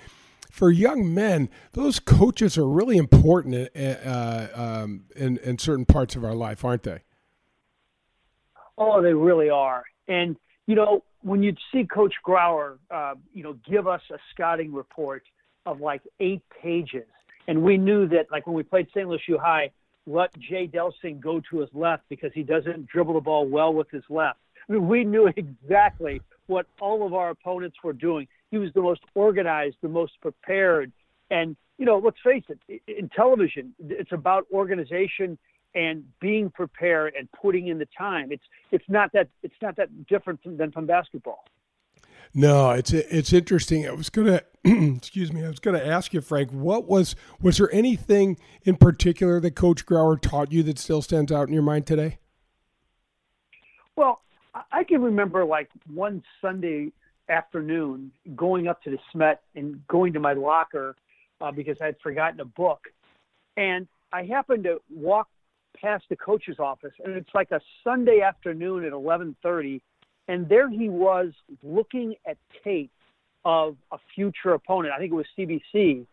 for 0.49 0.71
young 0.71 1.13
men, 1.13 1.49
those 1.73 1.99
coaches 1.99 2.57
are 2.57 2.67
really 2.67 2.97
important 2.97 3.69
uh, 3.75 4.47
um, 4.53 5.05
in, 5.15 5.37
in 5.39 5.57
certain 5.57 5.85
parts 5.85 6.15
of 6.15 6.23
our 6.23 6.35
life, 6.35 6.65
aren't 6.65 6.83
they? 6.83 7.01
Oh, 8.83 8.99
they 8.99 9.13
really 9.13 9.51
are. 9.51 9.83
And, 10.07 10.35
you 10.65 10.73
know, 10.73 11.03
when 11.21 11.43
you'd 11.43 11.59
see 11.71 11.85
Coach 11.85 12.15
Grauer, 12.27 12.79
uh, 12.89 13.13
you 13.31 13.43
know, 13.43 13.55
give 13.69 13.87
us 13.87 14.01
a 14.11 14.17
scouting 14.33 14.73
report 14.73 15.21
of 15.67 15.79
like 15.79 16.01
eight 16.19 16.41
pages, 16.63 17.05
and 17.47 17.61
we 17.61 17.77
knew 17.77 18.07
that, 18.07 18.31
like 18.31 18.47
when 18.47 18.55
we 18.55 18.63
played 18.63 18.87
St. 18.89 19.07
Louis 19.07 19.21
High, 19.39 19.69
let 20.07 20.31
Jay 20.39 20.67
Delsing 20.67 21.19
go 21.19 21.39
to 21.51 21.59
his 21.59 21.69
left 21.73 22.03
because 22.09 22.31
he 22.33 22.41
doesn't 22.41 22.87
dribble 22.87 23.13
the 23.13 23.21
ball 23.21 23.47
well 23.47 23.71
with 23.71 23.87
his 23.91 24.03
left. 24.09 24.39
I 24.67 24.73
mean, 24.73 24.87
we 24.87 25.03
knew 25.03 25.27
exactly 25.35 26.19
what 26.47 26.65
all 26.79 27.05
of 27.05 27.13
our 27.13 27.29
opponents 27.29 27.77
were 27.83 27.93
doing. 27.93 28.27
He 28.49 28.57
was 28.57 28.73
the 28.73 28.81
most 28.81 29.01
organized, 29.13 29.75
the 29.83 29.89
most 29.89 30.13
prepared. 30.21 30.91
And, 31.29 31.55
you 31.77 31.85
know, 31.85 31.99
let's 31.99 32.17
face 32.23 32.45
it, 32.49 32.81
in 32.87 33.09
television, 33.09 33.75
it's 33.79 34.11
about 34.11 34.47
organization 34.51 35.37
and 35.73 36.03
being 36.19 36.49
prepared 36.49 37.13
and 37.17 37.29
putting 37.31 37.67
in 37.67 37.77
the 37.77 37.87
time. 37.97 38.31
It's 38.31 38.43
it's 38.71 38.85
not 38.87 39.11
that 39.13 39.29
it's 39.43 39.55
not 39.61 39.75
that 39.77 40.07
different 40.07 40.41
from, 40.43 40.57
than 40.57 40.71
from 40.71 40.85
basketball. 40.85 41.45
No, 42.33 42.71
it's 42.71 42.93
it's 42.93 43.33
interesting. 43.33 43.87
I 43.87 43.91
was 43.91 44.09
gonna 44.09 44.41
excuse 44.63 45.33
me. 45.33 45.43
I 45.43 45.49
was 45.49 45.59
gonna 45.59 45.79
ask 45.79 46.13
you, 46.13 46.21
Frank. 46.21 46.51
What 46.51 46.87
was 46.87 47.15
was 47.41 47.57
there 47.57 47.73
anything 47.73 48.37
in 48.63 48.77
particular 48.77 49.39
that 49.41 49.55
Coach 49.55 49.85
Grauer 49.85 50.19
taught 50.19 50.51
you 50.51 50.63
that 50.63 50.79
still 50.79 51.01
stands 51.01 51.31
out 51.31 51.47
in 51.47 51.53
your 51.53 51.63
mind 51.63 51.85
today? 51.85 52.19
Well, 53.95 54.21
I 54.71 54.83
can 54.83 55.01
remember 55.01 55.43
like 55.43 55.69
one 55.93 56.23
Sunday 56.41 56.93
afternoon 57.27 58.11
going 58.35 58.67
up 58.67 58.81
to 58.83 58.91
the 58.91 58.97
Smet 59.11 59.41
and 59.55 59.85
going 59.87 60.13
to 60.13 60.19
my 60.19 60.33
locker 60.33 60.95
uh, 61.41 61.51
because 61.51 61.77
I 61.81 61.87
had 61.87 61.95
forgotten 62.01 62.39
a 62.39 62.45
book, 62.45 62.87
and 63.57 63.87
I 64.13 64.23
happened 64.23 64.63
to 64.65 64.81
walk 64.89 65.27
past 65.79 66.05
the 66.09 66.15
coach's 66.15 66.59
office, 66.59 66.93
and 67.03 67.15
it's 67.15 67.29
like 67.33 67.51
a 67.51 67.61
Sunday 67.83 68.21
afternoon 68.21 68.83
at 68.83 68.93
11:30, 68.93 69.81
and 70.27 70.47
there 70.47 70.69
he 70.69 70.89
was 70.89 71.33
looking 71.63 72.15
at 72.25 72.37
tape 72.63 72.91
of 73.43 73.77
a 73.91 73.97
future 74.13 74.53
opponent. 74.53 74.93
I 74.93 74.99
think 74.99 75.11
it 75.11 75.15
was 75.15 75.27
CBC, 75.35 76.05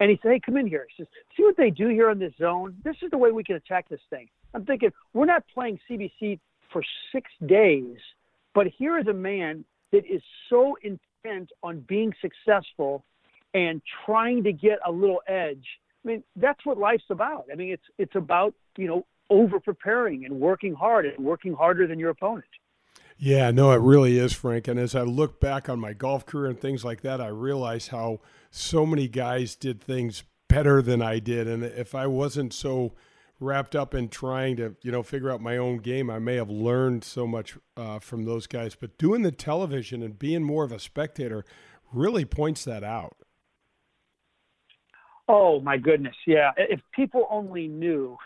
and 0.00 0.10
he 0.10 0.18
said, 0.22 0.32
"Hey, 0.32 0.40
come 0.40 0.56
in 0.56 0.66
here." 0.66 0.86
He 0.88 1.02
says, 1.02 1.12
"See 1.36 1.44
what 1.44 1.56
they 1.56 1.70
do 1.70 1.88
here 1.88 2.10
in 2.10 2.18
this 2.18 2.34
zone? 2.36 2.76
This 2.82 2.96
is 3.02 3.10
the 3.10 3.18
way 3.18 3.32
we 3.32 3.44
can 3.44 3.56
attack 3.56 3.88
this 3.88 4.02
thing." 4.10 4.28
I'm 4.54 4.64
thinking 4.64 4.92
we're 5.12 5.26
not 5.26 5.46
playing 5.48 5.80
CBC 5.88 6.38
for 6.70 6.82
six 7.12 7.30
days, 7.46 7.98
but 8.54 8.66
here 8.66 8.98
is 8.98 9.06
a 9.06 9.12
man 9.12 9.64
that 9.90 10.04
is 10.06 10.22
so 10.48 10.76
intent 10.82 11.50
on 11.62 11.80
being 11.80 12.14
successful 12.20 13.04
and 13.54 13.82
trying 14.04 14.44
to 14.44 14.52
get 14.52 14.78
a 14.84 14.92
little 14.92 15.22
edge 15.26 15.80
I 16.04 16.08
mean, 16.08 16.24
that's 16.36 16.64
what 16.64 16.78
life's 16.78 17.10
about. 17.10 17.46
I 17.52 17.54
mean, 17.54 17.70
it's 17.70 17.82
it's 17.98 18.14
about 18.14 18.54
you 18.78 18.86
know 18.86 19.04
over 19.28 19.60
preparing 19.60 20.24
and 20.24 20.40
working 20.40 20.72
hard 20.72 21.04
and 21.04 21.22
working 21.22 21.52
harder 21.52 21.86
than 21.86 21.98
your 21.98 22.10
opponent. 22.10 22.46
Yeah, 23.18 23.50
no, 23.50 23.72
it 23.72 23.80
really 23.80 24.16
is, 24.16 24.32
Frank. 24.32 24.68
And 24.68 24.78
as 24.78 24.94
I 24.94 25.02
look 25.02 25.40
back 25.40 25.68
on 25.68 25.80
my 25.80 25.92
golf 25.92 26.24
career 26.24 26.48
and 26.48 26.58
things 26.58 26.84
like 26.84 27.00
that, 27.02 27.20
I 27.20 27.26
realize 27.26 27.88
how 27.88 28.20
so 28.50 28.86
many 28.86 29.08
guys 29.08 29.56
did 29.56 29.82
things 29.82 30.22
better 30.48 30.80
than 30.80 31.02
I 31.02 31.18
did. 31.18 31.48
And 31.48 31.64
if 31.64 31.96
I 31.96 32.06
wasn't 32.06 32.54
so 32.54 32.94
wrapped 33.40 33.74
up 33.74 33.92
in 33.92 34.08
trying 34.08 34.56
to, 34.56 34.76
you 34.82 34.92
know, 34.92 35.02
figure 35.02 35.30
out 35.30 35.40
my 35.40 35.56
own 35.56 35.78
game, 35.78 36.10
I 36.10 36.20
may 36.20 36.36
have 36.36 36.48
learned 36.48 37.02
so 37.02 37.26
much 37.26 37.58
uh, 37.76 37.98
from 37.98 38.24
those 38.24 38.46
guys. 38.46 38.76
But 38.76 38.96
doing 38.98 39.22
the 39.22 39.32
television 39.32 40.02
and 40.02 40.16
being 40.16 40.44
more 40.44 40.64
of 40.64 40.72
a 40.72 40.78
spectator 40.78 41.44
really 41.92 42.24
points 42.24 42.64
that 42.64 42.84
out. 42.84 43.16
Oh 45.26 45.60
my 45.60 45.76
goodness, 45.76 46.16
yeah. 46.26 46.52
If 46.56 46.80
people 46.94 47.26
only 47.30 47.68
knew 47.68 48.16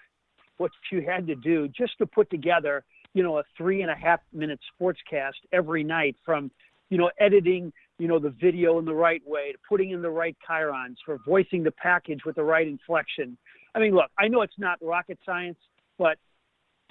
what 0.63 0.71
you 0.91 1.03
had 1.03 1.27
to 1.27 1.35
do 1.35 1.69
just 1.69 1.99
to 1.99 2.07
put 2.07 2.31
together 2.31 2.85
you 3.15 3.23
know, 3.23 3.39
a 3.39 3.43
three 3.57 3.83
and 3.83 3.91
a 3.91 3.95
half 3.95 4.21
minute 4.33 4.61
sportscast 4.73 5.33
every 5.53 5.85
night 5.85 6.17
from, 6.25 6.51
you 6.91 6.99
know, 6.99 7.11
editing, 7.21 7.73
you 7.99 8.09
know, 8.09 8.19
the 8.19 8.31
video 8.31 8.79
in 8.79 8.85
the 8.85 8.95
right 8.95 9.23
way 9.27 9.53
to 9.53 9.59
putting 9.69 9.91
in 9.91 10.03
the 10.03 10.11
right 10.11 10.37
chyrons 10.49 10.97
for 11.05 11.19
voicing 11.27 11.63
the 11.63 11.71
package 11.71 12.21
with 12.25 12.37
the 12.37 12.45
right 12.45 12.67
inflection. 12.67 13.37
I 13.75 13.81
mean, 13.81 13.95
look, 13.95 14.11
I 14.19 14.29
know 14.29 14.43
it's 14.43 14.59
not 14.59 14.79
rocket 14.83 15.19
science, 15.25 15.59
but 15.99 16.19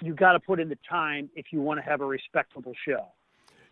you 0.00 0.14
got 0.14 0.32
to 0.32 0.40
put 0.40 0.60
in 0.60 0.68
the 0.68 0.78
time 0.88 1.28
if 1.34 1.46
you 1.50 1.60
want 1.60 1.78
to 1.78 1.84
have 1.84 2.00
a 2.00 2.06
respectable 2.06 2.72
show. 2.86 3.08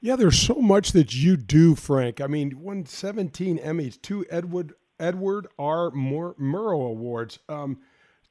Yeah, 0.00 0.16
there's 0.16 0.38
so 0.38 0.54
much 0.54 0.92
that 0.92 1.14
you 1.14 1.36
do, 1.36 1.74
Frank. 1.74 2.20
I 2.20 2.26
mean, 2.26 2.60
won 2.60 2.86
17 2.86 3.58
Emmys, 3.58 4.00
two 4.00 4.24
Edward 4.30 4.72
Edward 4.98 5.46
R. 5.58 5.90
Murrow 5.90 6.90
Awards. 6.90 7.38
Um, 7.48 7.78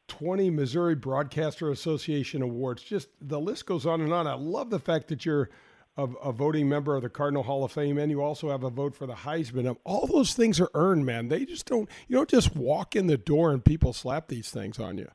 20 0.09 0.49
Missouri 0.49 0.95
Broadcaster 0.95 1.71
Association 1.71 2.41
awards. 2.41 2.83
Just 2.83 3.09
the 3.21 3.39
list 3.39 3.65
goes 3.65 3.85
on 3.85 4.01
and 4.01 4.11
on. 4.11 4.27
I 4.27 4.33
love 4.33 4.69
the 4.69 4.79
fact 4.79 5.07
that 5.07 5.25
you're 5.25 5.49
a, 5.95 6.03
a, 6.03 6.31
voting 6.31 6.67
member 6.67 6.95
of 6.95 7.03
the 7.03 7.09
Cardinal 7.09 7.43
Hall 7.43 7.63
of 7.63 7.71
Fame 7.71 7.97
and 7.97 8.11
you 8.11 8.21
also 8.21 8.49
have 8.49 8.63
a 8.63 8.69
vote 8.69 8.95
for 8.95 9.05
the 9.05 9.13
Heisman. 9.13 9.75
All 9.83 10.07
those 10.07 10.33
things 10.33 10.59
are 10.59 10.69
earned, 10.73 11.05
man. 11.05 11.27
They 11.27 11.45
just 11.45 11.65
don't, 11.65 11.89
you 12.07 12.17
don't 12.17 12.29
just 12.29 12.55
walk 12.55 12.95
in 12.95 13.07
the 13.07 13.17
door 13.17 13.51
and 13.51 13.63
people 13.63 13.93
slap 13.93 14.27
these 14.27 14.49
things 14.49 14.79
on 14.79 14.97
you. 14.97 15.09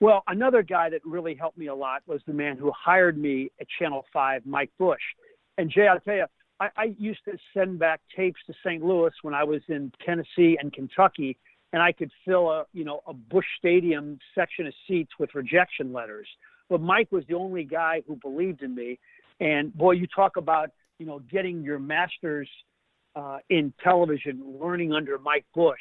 Well, 0.00 0.22
another 0.28 0.62
guy 0.62 0.90
that 0.90 1.04
really 1.04 1.34
helped 1.34 1.58
me 1.58 1.66
a 1.66 1.74
lot 1.74 2.02
was 2.06 2.20
the 2.26 2.32
man 2.32 2.56
who 2.56 2.72
hired 2.72 3.18
me 3.18 3.50
at 3.60 3.66
Channel 3.78 4.04
5, 4.12 4.46
Mike 4.46 4.70
Bush. 4.78 5.02
And 5.56 5.70
Jay, 5.70 5.88
I'll 5.88 5.98
tell 6.00 6.14
you, 6.14 6.26
I, 6.60 6.68
I 6.76 6.94
used 6.98 7.20
to 7.24 7.36
send 7.52 7.80
back 7.80 8.00
tapes 8.14 8.40
to 8.46 8.54
St. 8.64 8.82
Louis 8.82 9.12
when 9.22 9.34
I 9.34 9.42
was 9.42 9.60
in 9.68 9.92
Tennessee 10.04 10.56
and 10.60 10.72
Kentucky 10.72 11.36
and 11.72 11.82
I 11.82 11.92
could 11.92 12.10
fill 12.24 12.50
a 12.50 12.64
you 12.72 12.84
know 12.84 13.02
a 13.06 13.12
Busch 13.12 13.46
Stadium 13.58 14.18
section 14.34 14.66
of 14.66 14.74
seats 14.86 15.12
with 15.18 15.34
rejection 15.34 15.92
letters. 15.92 16.26
But 16.68 16.80
Mike 16.80 17.10
was 17.10 17.24
the 17.28 17.34
only 17.34 17.64
guy 17.64 18.02
who 18.06 18.16
believed 18.16 18.62
in 18.62 18.74
me. 18.74 18.98
And 19.40 19.74
boy, 19.74 19.92
you 19.92 20.06
talk 20.06 20.36
about 20.36 20.70
you 20.98 21.06
know 21.06 21.20
getting 21.30 21.62
your 21.62 21.78
master's 21.78 22.48
uh, 23.16 23.38
in 23.50 23.72
television, 23.82 24.42
learning 24.60 24.92
under 24.92 25.18
Mike 25.18 25.46
Bush. 25.54 25.80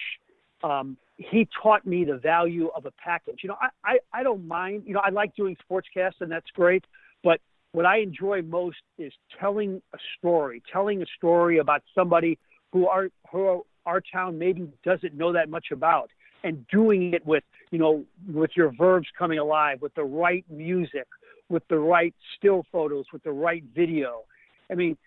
Um, 0.63 0.97
he 1.17 1.47
taught 1.61 1.85
me 1.85 2.03
the 2.03 2.17
value 2.17 2.69
of 2.75 2.85
a 2.85 2.91
package. 2.91 3.39
You 3.43 3.49
know, 3.49 3.57
I, 3.61 3.67
I, 3.83 3.97
I 4.13 4.23
don't 4.23 4.47
mind. 4.47 4.83
You 4.85 4.93
know, 4.93 5.01
I 5.03 5.09
like 5.09 5.35
doing 5.35 5.55
sportscasts, 5.69 6.21
and 6.21 6.31
that's 6.31 6.49
great. 6.53 6.85
But 7.23 7.39
what 7.71 7.85
I 7.85 7.99
enjoy 7.99 8.41
most 8.41 8.77
is 8.97 9.13
telling 9.39 9.81
a 9.93 9.97
story, 10.17 10.63
telling 10.71 11.01
a 11.01 11.05
story 11.17 11.57
about 11.59 11.83
somebody 11.93 12.37
who 12.71 12.87
are 12.87 13.09
who 13.31 13.65
our 13.87 14.01
town 14.01 14.37
maybe 14.37 14.67
doesn't 14.83 15.15
know 15.15 15.31
that 15.33 15.49
much 15.49 15.67
about 15.71 16.11
and 16.43 16.67
doing 16.67 17.13
it 17.13 17.25
with 17.25 17.43
you 17.71 17.79
know 17.79 18.03
with 18.31 18.51
your 18.55 18.71
verbs 18.77 19.07
coming 19.17 19.39
alive 19.39 19.81
with 19.81 19.95
the 19.95 20.03
right 20.03 20.45
music 20.49 21.07
with 21.49 21.65
the 21.69 21.77
right 21.77 22.13
still 22.37 22.65
photos 22.71 23.05
with 23.13 23.23
the 23.23 23.31
right 23.31 23.63
video. 23.73 24.23
I 24.69 24.75
mean 24.75 24.97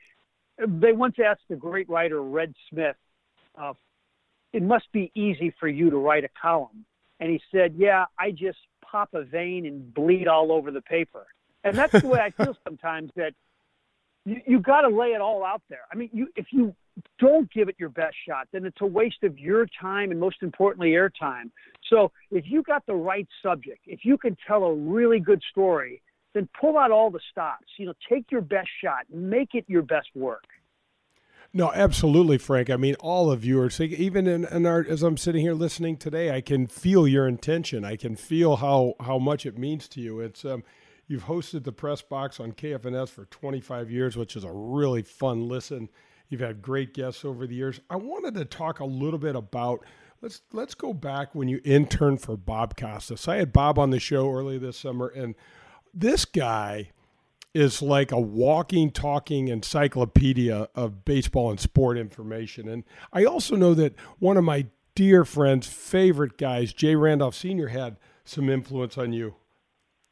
they 0.66 0.92
once 0.92 1.16
asked 1.24 1.42
the 1.48 1.56
great 1.56 1.88
writer 1.88 2.22
red 2.22 2.54
smith 2.68 2.96
uh, 3.60 3.74
it 4.52 4.62
must 4.62 4.90
be 4.92 5.12
easy 5.14 5.54
for 5.60 5.68
you 5.68 5.90
to 5.90 5.96
write 5.96 6.24
a 6.24 6.30
column. 6.40 6.84
And 7.20 7.30
he 7.30 7.40
said 7.52 7.74
yeah 7.76 8.06
i 8.18 8.30
just 8.30 8.58
pop 8.82 9.10
a 9.12 9.22
vein 9.22 9.66
and 9.66 9.92
bleed 9.94 10.26
all 10.26 10.50
over 10.50 10.70
the 10.70 10.82
paper. 10.82 11.26
And 11.62 11.76
that's 11.76 12.00
the 12.00 12.08
way 12.08 12.20
i 12.20 12.30
feel 12.30 12.56
sometimes 12.64 13.12
that 13.16 13.34
you, 14.24 14.40
you 14.46 14.60
got 14.60 14.82
to 14.82 14.88
lay 14.88 15.08
it 15.08 15.20
all 15.20 15.44
out 15.44 15.62
there 15.68 15.82
i 15.92 15.96
mean 15.96 16.10
you 16.12 16.28
if 16.36 16.46
you 16.52 16.74
don't 17.18 17.50
give 17.52 17.68
it 17.68 17.76
your 17.78 17.88
best 17.88 18.16
shot, 18.26 18.48
then 18.52 18.64
it's 18.64 18.80
a 18.80 18.86
waste 18.86 19.22
of 19.22 19.38
your 19.38 19.66
time 19.80 20.10
and 20.10 20.18
most 20.18 20.42
importantly, 20.42 20.90
airtime. 20.90 21.50
So 21.88 22.12
if 22.30 22.44
you 22.46 22.62
got 22.62 22.84
the 22.86 22.94
right 22.94 23.28
subject, 23.42 23.80
if 23.86 24.04
you 24.04 24.16
can 24.18 24.36
tell 24.46 24.64
a 24.64 24.74
really 24.74 25.20
good 25.20 25.42
story, 25.50 26.02
then 26.34 26.48
pull 26.58 26.78
out 26.78 26.90
all 26.90 27.10
the 27.10 27.20
stops. 27.30 27.66
You 27.78 27.86
know, 27.86 27.94
take 28.08 28.30
your 28.30 28.40
best 28.40 28.68
shot, 28.82 29.06
make 29.10 29.54
it 29.54 29.64
your 29.66 29.82
best 29.82 30.08
work. 30.14 30.44
No, 31.52 31.72
absolutely, 31.72 32.38
Frank. 32.38 32.70
I 32.70 32.76
mean, 32.76 32.94
all 33.00 33.28
of 33.32 33.44
you 33.44 33.60
are 33.60 33.70
saying, 33.70 33.92
even 33.92 34.28
in, 34.28 34.44
in 34.44 34.66
our, 34.66 34.86
as 34.88 35.02
I'm 35.02 35.16
sitting 35.16 35.40
here 35.40 35.54
listening 35.54 35.96
today, 35.96 36.30
I 36.30 36.40
can 36.40 36.68
feel 36.68 37.08
your 37.08 37.26
intention. 37.26 37.84
I 37.84 37.96
can 37.96 38.14
feel 38.14 38.56
how, 38.56 38.94
how 39.00 39.18
much 39.18 39.44
it 39.44 39.58
means 39.58 39.88
to 39.88 40.00
you. 40.00 40.20
It's, 40.20 40.44
um, 40.44 40.62
you've 41.10 41.24
hosted 41.24 41.64
the 41.64 41.72
press 41.72 42.00
box 42.02 42.38
on 42.38 42.52
KFNS 42.52 43.08
for 43.08 43.24
25 43.24 43.90
years, 43.90 44.16
which 44.16 44.36
is 44.36 44.44
a 44.44 44.52
really 44.52 45.02
fun 45.02 45.48
listen. 45.48 45.88
You've 46.28 46.40
had 46.40 46.62
great 46.62 46.94
guests 46.94 47.24
over 47.24 47.48
the 47.48 47.54
years. 47.56 47.80
I 47.90 47.96
wanted 47.96 48.34
to 48.34 48.44
talk 48.44 48.78
a 48.78 48.84
little 48.84 49.18
bit 49.18 49.34
about 49.34 49.84
let's 50.22 50.42
let's 50.52 50.76
go 50.76 50.94
back 50.94 51.34
when 51.34 51.48
you 51.48 51.60
interned 51.64 52.22
for 52.22 52.36
Bob 52.36 52.76
Costas. 52.76 53.26
I 53.26 53.36
had 53.36 53.52
Bob 53.52 53.76
on 53.76 53.90
the 53.90 53.98
show 53.98 54.32
early 54.32 54.56
this 54.56 54.76
summer, 54.76 55.08
and 55.08 55.34
this 55.92 56.24
guy 56.24 56.90
is 57.52 57.82
like 57.82 58.12
a 58.12 58.20
walking, 58.20 58.92
talking 58.92 59.48
encyclopedia 59.48 60.68
of 60.76 61.04
baseball 61.04 61.50
and 61.50 61.58
sport 61.58 61.98
information. 61.98 62.68
And 62.68 62.84
I 63.12 63.24
also 63.24 63.56
know 63.56 63.74
that 63.74 63.96
one 64.20 64.36
of 64.36 64.44
my 64.44 64.66
dear 64.94 65.24
friends' 65.24 65.66
favorite 65.66 66.38
guys, 66.38 66.72
Jay 66.72 66.94
Randolph 66.94 67.34
Sr., 67.34 67.66
had 67.66 67.96
some 68.24 68.48
influence 68.48 68.96
on 68.96 69.12
you 69.12 69.34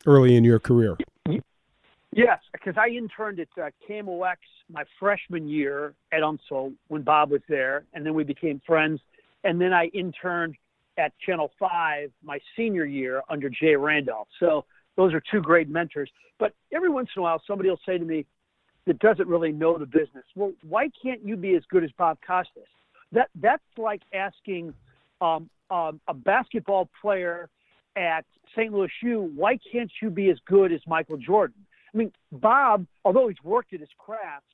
early 0.07 0.37
in 0.37 0.45
your 0.45 0.59
career. 0.59 0.97
Yes, 2.13 2.39
because 2.53 2.75
I 2.79 2.89
interned 2.89 3.39
at 3.39 3.49
uh, 3.63 3.69
KMOX 3.89 4.37
my 4.71 4.85
freshman 4.99 5.47
year 5.47 5.95
at 6.13 6.21
UMSL 6.21 6.73
when 6.89 7.03
Bob 7.03 7.31
was 7.31 7.43
there, 7.49 7.85
and 7.93 8.05
then 8.05 8.15
we 8.15 8.25
became 8.25 8.61
friends. 8.67 9.01
And 9.45 9.61
then 9.61 9.73
I 9.73 9.87
interned 9.95 10.57
at 10.97 11.13
Channel 11.25 11.51
5 11.59 12.11
my 12.25 12.39
senior 12.57 12.85
year 12.85 13.23
under 13.29 13.49
Jay 13.49 13.77
Randolph. 13.77 14.29
So 14.41 14.65
those 14.97 15.15
are 15.15 15.23
two 15.31 15.41
great 15.41 15.69
mentors. 15.69 16.11
But 16.39 16.55
every 16.73 16.89
once 16.89 17.09
in 17.15 17.21
a 17.21 17.23
while, 17.23 17.43
somebody 17.47 17.69
will 17.69 17.81
say 17.87 17.99
to 17.99 18.05
me 18.05 18.27
that 18.87 18.99
doesn't 18.99 19.29
really 19.29 19.53
know 19.53 19.79
the 19.79 19.87
business, 19.87 20.25
well, 20.35 20.53
why 20.67 20.89
can't 21.01 21.23
you 21.25 21.37
be 21.37 21.55
as 21.55 21.63
good 21.71 21.85
as 21.85 21.91
Bob 21.93 22.19
Costas? 22.27 22.65
That, 23.13 23.29
that's 23.41 23.63
like 23.77 24.03
asking 24.13 24.75
um, 25.21 25.49
um, 25.71 26.01
a 26.09 26.15
basketball 26.15 26.89
player 27.01 27.49
at 27.99 28.25
St. 28.57 28.73
Louis 28.73 28.91
U, 29.03 29.31
why 29.35 29.59
can't 29.71 29.91
you 30.01 30.11
be 30.11 30.31
as 30.31 30.39
good 30.47 30.73
as 30.73 30.81
Michael 30.87 31.17
Jordan? 31.17 31.67
I 31.93 31.97
mean, 31.97 32.13
Bob, 32.33 32.87
although 33.05 33.29
he's 33.29 33.43
worked 33.43 33.73
at 33.75 33.81
his 33.81 33.89
craft, 33.99 34.45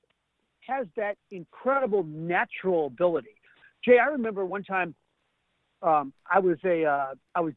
has 0.66 0.86
that 0.96 1.16
incredible 1.30 2.04
natural 2.04 2.86
ability. 2.86 3.36
Jay, 3.84 3.98
I 3.98 4.06
remember 4.06 4.46
one 4.46 4.64
time 4.64 4.94
um, 5.82 6.12
I 6.30 6.38
was 6.38 6.56
a 6.64 6.84
uh, 6.84 7.14
I 7.34 7.40
was 7.40 7.52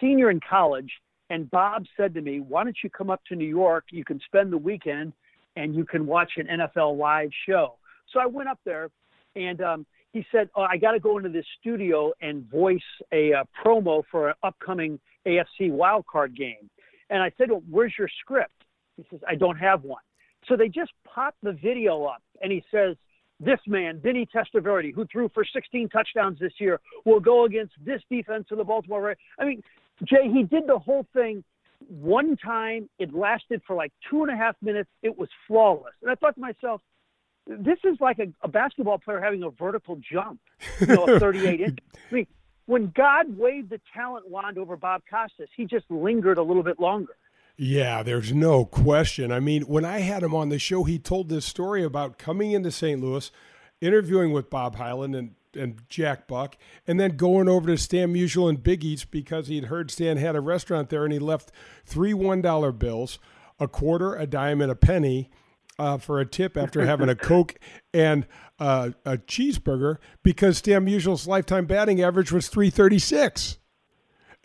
senior 0.00 0.30
in 0.30 0.40
college, 0.40 0.90
and 1.30 1.48
Bob 1.50 1.84
said 1.96 2.14
to 2.14 2.20
me, 2.20 2.40
"Why 2.40 2.64
don't 2.64 2.76
you 2.82 2.90
come 2.90 3.10
up 3.10 3.20
to 3.28 3.36
New 3.36 3.46
York? 3.46 3.84
You 3.90 4.04
can 4.04 4.20
spend 4.26 4.52
the 4.52 4.58
weekend, 4.58 5.12
and 5.54 5.74
you 5.74 5.84
can 5.84 6.06
watch 6.06 6.32
an 6.36 6.48
NFL 6.48 6.98
live 6.98 7.30
show." 7.48 7.76
So 8.12 8.18
I 8.18 8.26
went 8.26 8.48
up 8.48 8.58
there, 8.64 8.90
and 9.36 9.60
um, 9.60 9.86
he 10.12 10.24
said, 10.32 10.48
oh, 10.56 10.62
"I 10.62 10.76
got 10.76 10.92
to 10.92 11.00
go 11.00 11.18
into 11.18 11.28
this 11.28 11.44
studio 11.60 12.12
and 12.20 12.48
voice 12.50 12.78
a 13.12 13.32
uh, 13.32 13.44
promo 13.64 14.02
for 14.10 14.30
an 14.30 14.34
upcoming 14.42 14.98
AFC 15.26 15.70
wildcard 15.70 16.36
game." 16.36 16.70
And 17.10 17.22
I 17.22 17.30
said, 17.38 17.50
well, 17.50 17.62
"Where's 17.68 17.94
your 17.98 18.08
script?" 18.20 18.64
He 18.96 19.04
says, 19.10 19.20
"I 19.28 19.34
don't 19.34 19.56
have 19.56 19.82
one." 19.82 20.02
So 20.48 20.56
they 20.56 20.68
just 20.68 20.92
pop 21.04 21.34
the 21.42 21.52
video 21.52 22.04
up, 22.04 22.22
and 22.42 22.50
he 22.50 22.64
says, 22.70 22.96
"This 23.38 23.60
man, 23.66 24.00
Vinny 24.00 24.26
Testaverde, 24.26 24.94
who 24.94 25.06
threw 25.06 25.28
for 25.30 25.44
16 25.44 25.88
touchdowns 25.90 26.38
this 26.38 26.54
year, 26.58 26.80
will 27.04 27.20
go 27.20 27.44
against 27.44 27.74
this 27.84 28.02
defense 28.10 28.46
of 28.50 28.58
the 28.58 28.64
Baltimore 28.64 29.02
Ravens." 29.02 29.20
I 29.38 29.44
mean, 29.44 29.62
Jay, 30.04 30.30
he 30.32 30.44
did 30.44 30.66
the 30.66 30.78
whole 30.78 31.06
thing 31.12 31.44
one 31.86 32.36
time. 32.36 32.88
It 32.98 33.12
lasted 33.14 33.62
for 33.66 33.76
like 33.76 33.92
two 34.10 34.22
and 34.22 34.32
a 34.32 34.36
half 34.36 34.56
minutes. 34.62 34.90
It 35.02 35.16
was 35.16 35.28
flawless, 35.46 35.94
and 36.02 36.10
I 36.10 36.14
thought 36.14 36.34
to 36.36 36.40
myself, 36.40 36.80
"This 37.48 37.78
is 37.84 37.96
like 38.00 38.18
a, 38.18 38.26
a 38.42 38.48
basketball 38.48 38.98
player 38.98 39.20
having 39.20 39.42
a 39.42 39.50
vertical 39.50 39.96
jump, 39.96 40.40
you 40.80 40.86
know, 40.86 41.06
38 41.18 41.60
inches." 41.60 41.76
I 42.10 42.14
mean, 42.14 42.26
when 42.66 42.92
God 42.94 43.36
waved 43.36 43.70
the 43.70 43.80
talent 43.94 44.28
wand 44.28 44.58
over 44.58 44.76
Bob 44.76 45.02
Costas, 45.10 45.48
he 45.56 45.64
just 45.64 45.90
lingered 45.90 46.36
a 46.36 46.42
little 46.42 46.62
bit 46.62 46.78
longer. 46.78 47.16
Yeah, 47.56 48.04
there's 48.04 48.32
no 48.32 48.64
question. 48.66 49.32
I 49.32 49.40
mean, 49.40 49.62
when 49.62 49.84
I 49.84 49.98
had 49.98 50.22
him 50.22 50.34
on 50.34 50.48
the 50.48 50.60
show, 50.60 50.84
he 50.84 50.98
told 50.98 51.28
this 51.28 51.44
story 51.44 51.82
about 51.82 52.16
coming 52.16 52.52
into 52.52 52.70
St. 52.70 53.00
Louis, 53.00 53.32
interviewing 53.80 54.32
with 54.32 54.48
Bob 54.48 54.76
Hyland 54.76 55.16
and, 55.16 55.34
and 55.54 55.82
Jack 55.88 56.28
Buck, 56.28 56.56
and 56.86 57.00
then 57.00 57.16
going 57.16 57.48
over 57.48 57.66
to 57.66 57.76
Stan 57.76 58.14
Musial 58.14 58.48
and 58.48 58.62
Biggie's 58.62 59.04
because 59.04 59.48
he'd 59.48 59.64
heard 59.64 59.90
Stan 59.90 60.18
had 60.18 60.36
a 60.36 60.40
restaurant 60.40 60.88
there 60.88 61.04
and 61.04 61.12
he 61.12 61.18
left 61.18 61.50
three 61.84 62.12
$1 62.12 62.78
bills, 62.78 63.18
a 63.58 63.66
quarter, 63.66 64.14
a 64.14 64.26
dime, 64.26 64.60
and 64.60 64.70
a 64.70 64.76
penny 64.76 65.28
uh, 65.78 65.98
for 65.98 66.20
a 66.20 66.26
tip 66.26 66.56
after 66.56 66.84
having 66.84 67.08
a 67.08 67.14
Coke 67.14 67.54
and 67.94 68.26
uh, 68.58 68.90
a 69.04 69.16
cheeseburger 69.18 69.96
because 70.22 70.58
Stan 70.58 70.84
Musial's 70.84 71.26
lifetime 71.26 71.66
batting 71.66 72.02
average 72.02 72.32
was 72.32 72.48
336. 72.48 73.58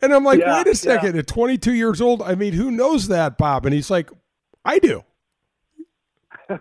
And 0.01 0.13
I'm 0.13 0.23
like, 0.23 0.39
Yeah, 0.39 0.57
wait 0.57 0.67
a 0.67 0.75
second. 0.75 1.13
yeah. 1.15 1.19
At 1.19 1.27
22 1.27 1.73
years 1.73 2.01
old, 2.01 2.21
I 2.21 2.35
mean, 2.35 2.53
who 2.53 2.69
knows 2.71 3.07
that, 3.07 3.37
Bob? 3.37 3.65
And 3.65 3.73
he's 3.73 3.89
like, 3.89 4.09
I 4.65 4.79
do. 4.79 5.03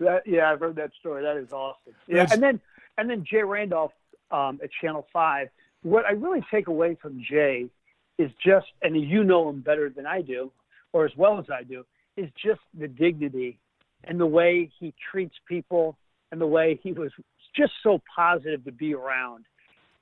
That, 0.00 0.22
yeah, 0.26 0.50
I've 0.50 0.60
heard 0.60 0.76
that 0.76 0.90
story. 0.98 1.22
That 1.22 1.36
is 1.36 1.52
awesome. 1.52 1.92
Yeah, 2.06 2.14
That's- 2.24 2.32
and 2.32 2.42
then 2.42 2.60
and 2.98 3.10
then 3.10 3.24
Jay 3.28 3.42
Randolph 3.42 3.92
um, 4.30 4.60
at 4.62 4.70
Channel 4.80 5.06
Five. 5.12 5.48
What 5.82 6.04
I 6.06 6.12
really 6.12 6.42
take 6.50 6.68
away 6.68 6.96
from 7.00 7.20
Jay 7.28 7.66
is 8.18 8.30
just, 8.44 8.66
and 8.82 8.96
you 9.00 9.24
know 9.24 9.48
him 9.50 9.60
better 9.60 9.90
than 9.90 10.06
I 10.06 10.22
do, 10.22 10.50
or 10.92 11.04
as 11.04 11.12
well 11.16 11.38
as 11.38 11.46
I 11.50 11.62
do, 11.64 11.84
is 12.16 12.28
just 12.42 12.60
the 12.78 12.88
dignity 12.88 13.58
and 14.04 14.20
the 14.20 14.26
way 14.26 14.70
he 14.78 14.94
treats 15.10 15.34
people 15.48 15.96
and 16.32 16.40
the 16.40 16.46
way 16.46 16.78
he 16.82 16.92
was 16.92 17.10
just 17.56 17.72
so 17.82 18.00
positive 18.14 18.64
to 18.64 18.72
be 18.72 18.94
around. 18.94 19.44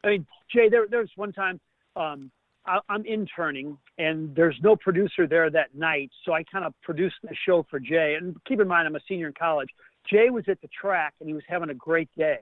I 0.05 0.09
mean, 0.09 0.27
Jay, 0.53 0.69
there, 0.69 0.87
one 1.17 1.33
time 1.33 1.61
um, 1.97 2.31
I, 2.67 2.79
I'm 2.89 3.05
interning 3.05 3.77
and 3.99 4.35
there's 4.35 4.57
no 4.63 4.77
producer 4.77 5.27
there 5.27 5.51
that 5.51 5.75
night, 5.75 6.11
so 6.25 6.33
I 6.33 6.43
kind 6.45 6.65
of 6.65 6.75
produced 6.83 7.17
the 7.23 7.35
show 7.47 7.67
for 7.71 7.79
Jay. 7.79 8.17
And 8.21 8.37
keep 8.47 8.61
in 8.61 8.69
mind, 8.69 8.87
I'm 8.87 8.97
a 8.97 9.01
senior 9.09 9.29
in 9.29 9.35
college. 9.35 9.69
Jay 10.11 10.31
was 10.31 10.45
at 10.49 10.61
the 10.61 10.69
track 10.69 11.15
and 11.21 11.29
he 11.29 11.35
was 11.35 11.45
having 11.49 11.71
a 11.71 11.75
great 11.75 12.09
day, 12.17 12.41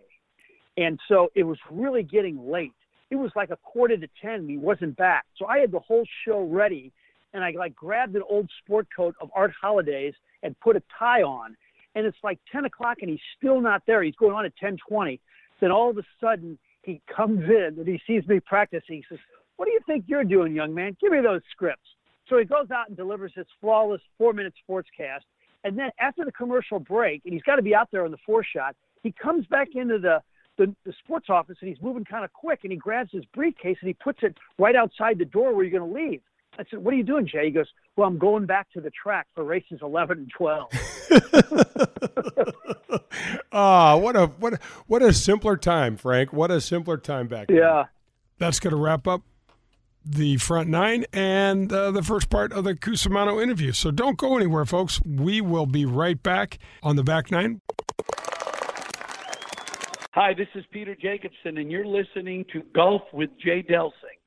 and 0.76 0.98
so 1.08 1.28
it 1.34 1.42
was 1.42 1.58
really 1.70 2.02
getting 2.02 2.50
late. 2.50 2.72
It 3.10 3.16
was 3.16 3.30
like 3.34 3.50
a 3.50 3.56
quarter 3.56 3.96
to 3.96 4.08
ten. 4.22 4.34
And 4.40 4.50
he 4.50 4.56
wasn't 4.56 4.96
back, 4.96 5.26
so 5.36 5.46
I 5.46 5.58
had 5.58 5.72
the 5.72 5.80
whole 5.80 6.04
show 6.24 6.42
ready, 6.44 6.92
and 7.32 7.44
I 7.44 7.52
like 7.52 7.74
grabbed 7.74 8.16
an 8.16 8.22
old 8.28 8.50
sport 8.62 8.86
coat 8.94 9.14
of 9.20 9.30
Art 9.34 9.52
Holliday's 9.60 10.14
and 10.42 10.58
put 10.60 10.76
a 10.76 10.82
tie 10.98 11.22
on. 11.22 11.56
And 11.94 12.06
it's 12.06 12.18
like 12.22 12.38
ten 12.50 12.64
o'clock 12.64 12.98
and 13.00 13.10
he's 13.10 13.20
still 13.36 13.60
not 13.60 13.82
there. 13.86 14.02
He's 14.02 14.14
going 14.16 14.32
on 14.32 14.44
at 14.44 14.56
ten 14.56 14.76
twenty. 14.88 15.20
Then 15.60 15.70
all 15.70 15.90
of 15.90 15.98
a 15.98 16.02
sudden 16.20 16.58
he 16.82 17.00
comes 17.14 17.42
in 17.44 17.76
and 17.78 17.86
he 17.86 18.00
sees 18.06 18.26
me 18.28 18.40
practicing. 18.40 18.96
He 18.96 19.04
says, 19.08 19.18
"What 19.56 19.66
do 19.66 19.72
you 19.72 19.80
think 19.86 20.04
you're 20.06 20.24
doing, 20.24 20.54
young 20.54 20.74
man? 20.74 20.96
Give 21.00 21.12
me 21.12 21.20
those 21.20 21.42
scripts." 21.50 21.88
So 22.28 22.38
he 22.38 22.44
goes 22.44 22.70
out 22.70 22.88
and 22.88 22.96
delivers 22.96 23.32
his 23.34 23.46
flawless 23.60 24.00
four-minute 24.16 24.54
sportscast. 24.68 25.22
And 25.64 25.78
then 25.78 25.90
after 25.98 26.24
the 26.24 26.32
commercial 26.32 26.78
break, 26.78 27.22
and 27.24 27.34
he's 27.34 27.42
got 27.42 27.56
to 27.56 27.62
be 27.62 27.74
out 27.74 27.88
there 27.90 28.04
on 28.04 28.12
the 28.12 28.18
four 28.24 28.44
shot, 28.44 28.76
he 29.02 29.12
comes 29.12 29.46
back 29.46 29.68
into 29.74 29.98
the, 29.98 30.22
the, 30.56 30.74
the 30.86 30.92
sports 31.04 31.26
office 31.28 31.56
and 31.60 31.68
he's 31.68 31.82
moving 31.82 32.04
kind 32.04 32.24
of 32.24 32.32
quick 32.32 32.60
and 32.62 32.72
he 32.72 32.78
grabs 32.78 33.10
his 33.12 33.24
briefcase 33.34 33.76
and 33.80 33.88
he 33.88 33.94
puts 33.94 34.20
it 34.22 34.36
right 34.58 34.76
outside 34.76 35.18
the 35.18 35.24
door 35.24 35.54
where 35.54 35.64
you're 35.64 35.78
going 35.78 35.92
to 35.92 35.98
leave. 36.00 36.20
I 36.60 36.64
said, 36.70 36.80
What 36.80 36.92
are 36.92 36.96
you 36.96 37.02
doing, 37.04 37.26
Jay? 37.26 37.46
He 37.46 37.50
goes, 37.50 37.68
Well, 37.96 38.06
I'm 38.06 38.18
going 38.18 38.44
back 38.46 38.70
to 38.72 38.80
the 38.80 38.90
track 38.90 39.26
for 39.34 39.44
races 39.44 39.80
11 39.82 40.18
and 40.18 40.30
12. 40.36 40.70
Ah, 43.52 43.96
what 43.96 44.14
a 44.14 44.26
what 44.26 44.54
a, 44.54 44.58
what 44.86 45.02
a 45.02 45.12
simpler 45.12 45.56
time, 45.56 45.96
Frank. 45.96 46.32
What 46.32 46.50
a 46.52 46.60
simpler 46.60 46.96
time 46.96 47.26
back 47.26 47.48
then. 47.48 47.56
yeah. 47.56 47.84
That's 48.38 48.60
going 48.60 48.70
to 48.74 48.80
wrap 48.80 49.08
up 49.08 49.22
the 50.04 50.36
front 50.36 50.68
nine 50.68 51.04
and 51.12 51.70
uh, 51.72 51.90
the 51.90 52.02
first 52.02 52.30
part 52.30 52.52
of 52.52 52.62
the 52.64 52.74
Cusumano 52.74 53.42
interview. 53.42 53.72
So 53.72 53.90
don't 53.90 54.16
go 54.16 54.36
anywhere, 54.36 54.64
folks. 54.64 55.00
We 55.04 55.40
will 55.40 55.66
be 55.66 55.84
right 55.84 56.22
back 56.22 56.58
on 56.82 56.94
the 56.96 57.02
back 57.02 57.30
nine. 57.30 57.60
Hi, 60.12 60.32
this 60.32 60.48
is 60.54 60.64
Peter 60.70 60.94
Jacobsen, 60.94 61.58
and 61.58 61.70
you're 61.70 61.86
listening 61.86 62.44
to 62.52 62.62
Golf 62.74 63.02
with 63.12 63.30
Jay 63.38 63.62
Delsing. 63.62 64.19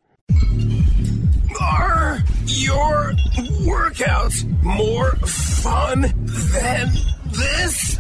Are 1.62 2.20
your 2.46 3.14
workouts 3.66 4.44
more 4.64 5.12
fun 5.18 6.02
than 6.02 6.92
this? 7.26 7.98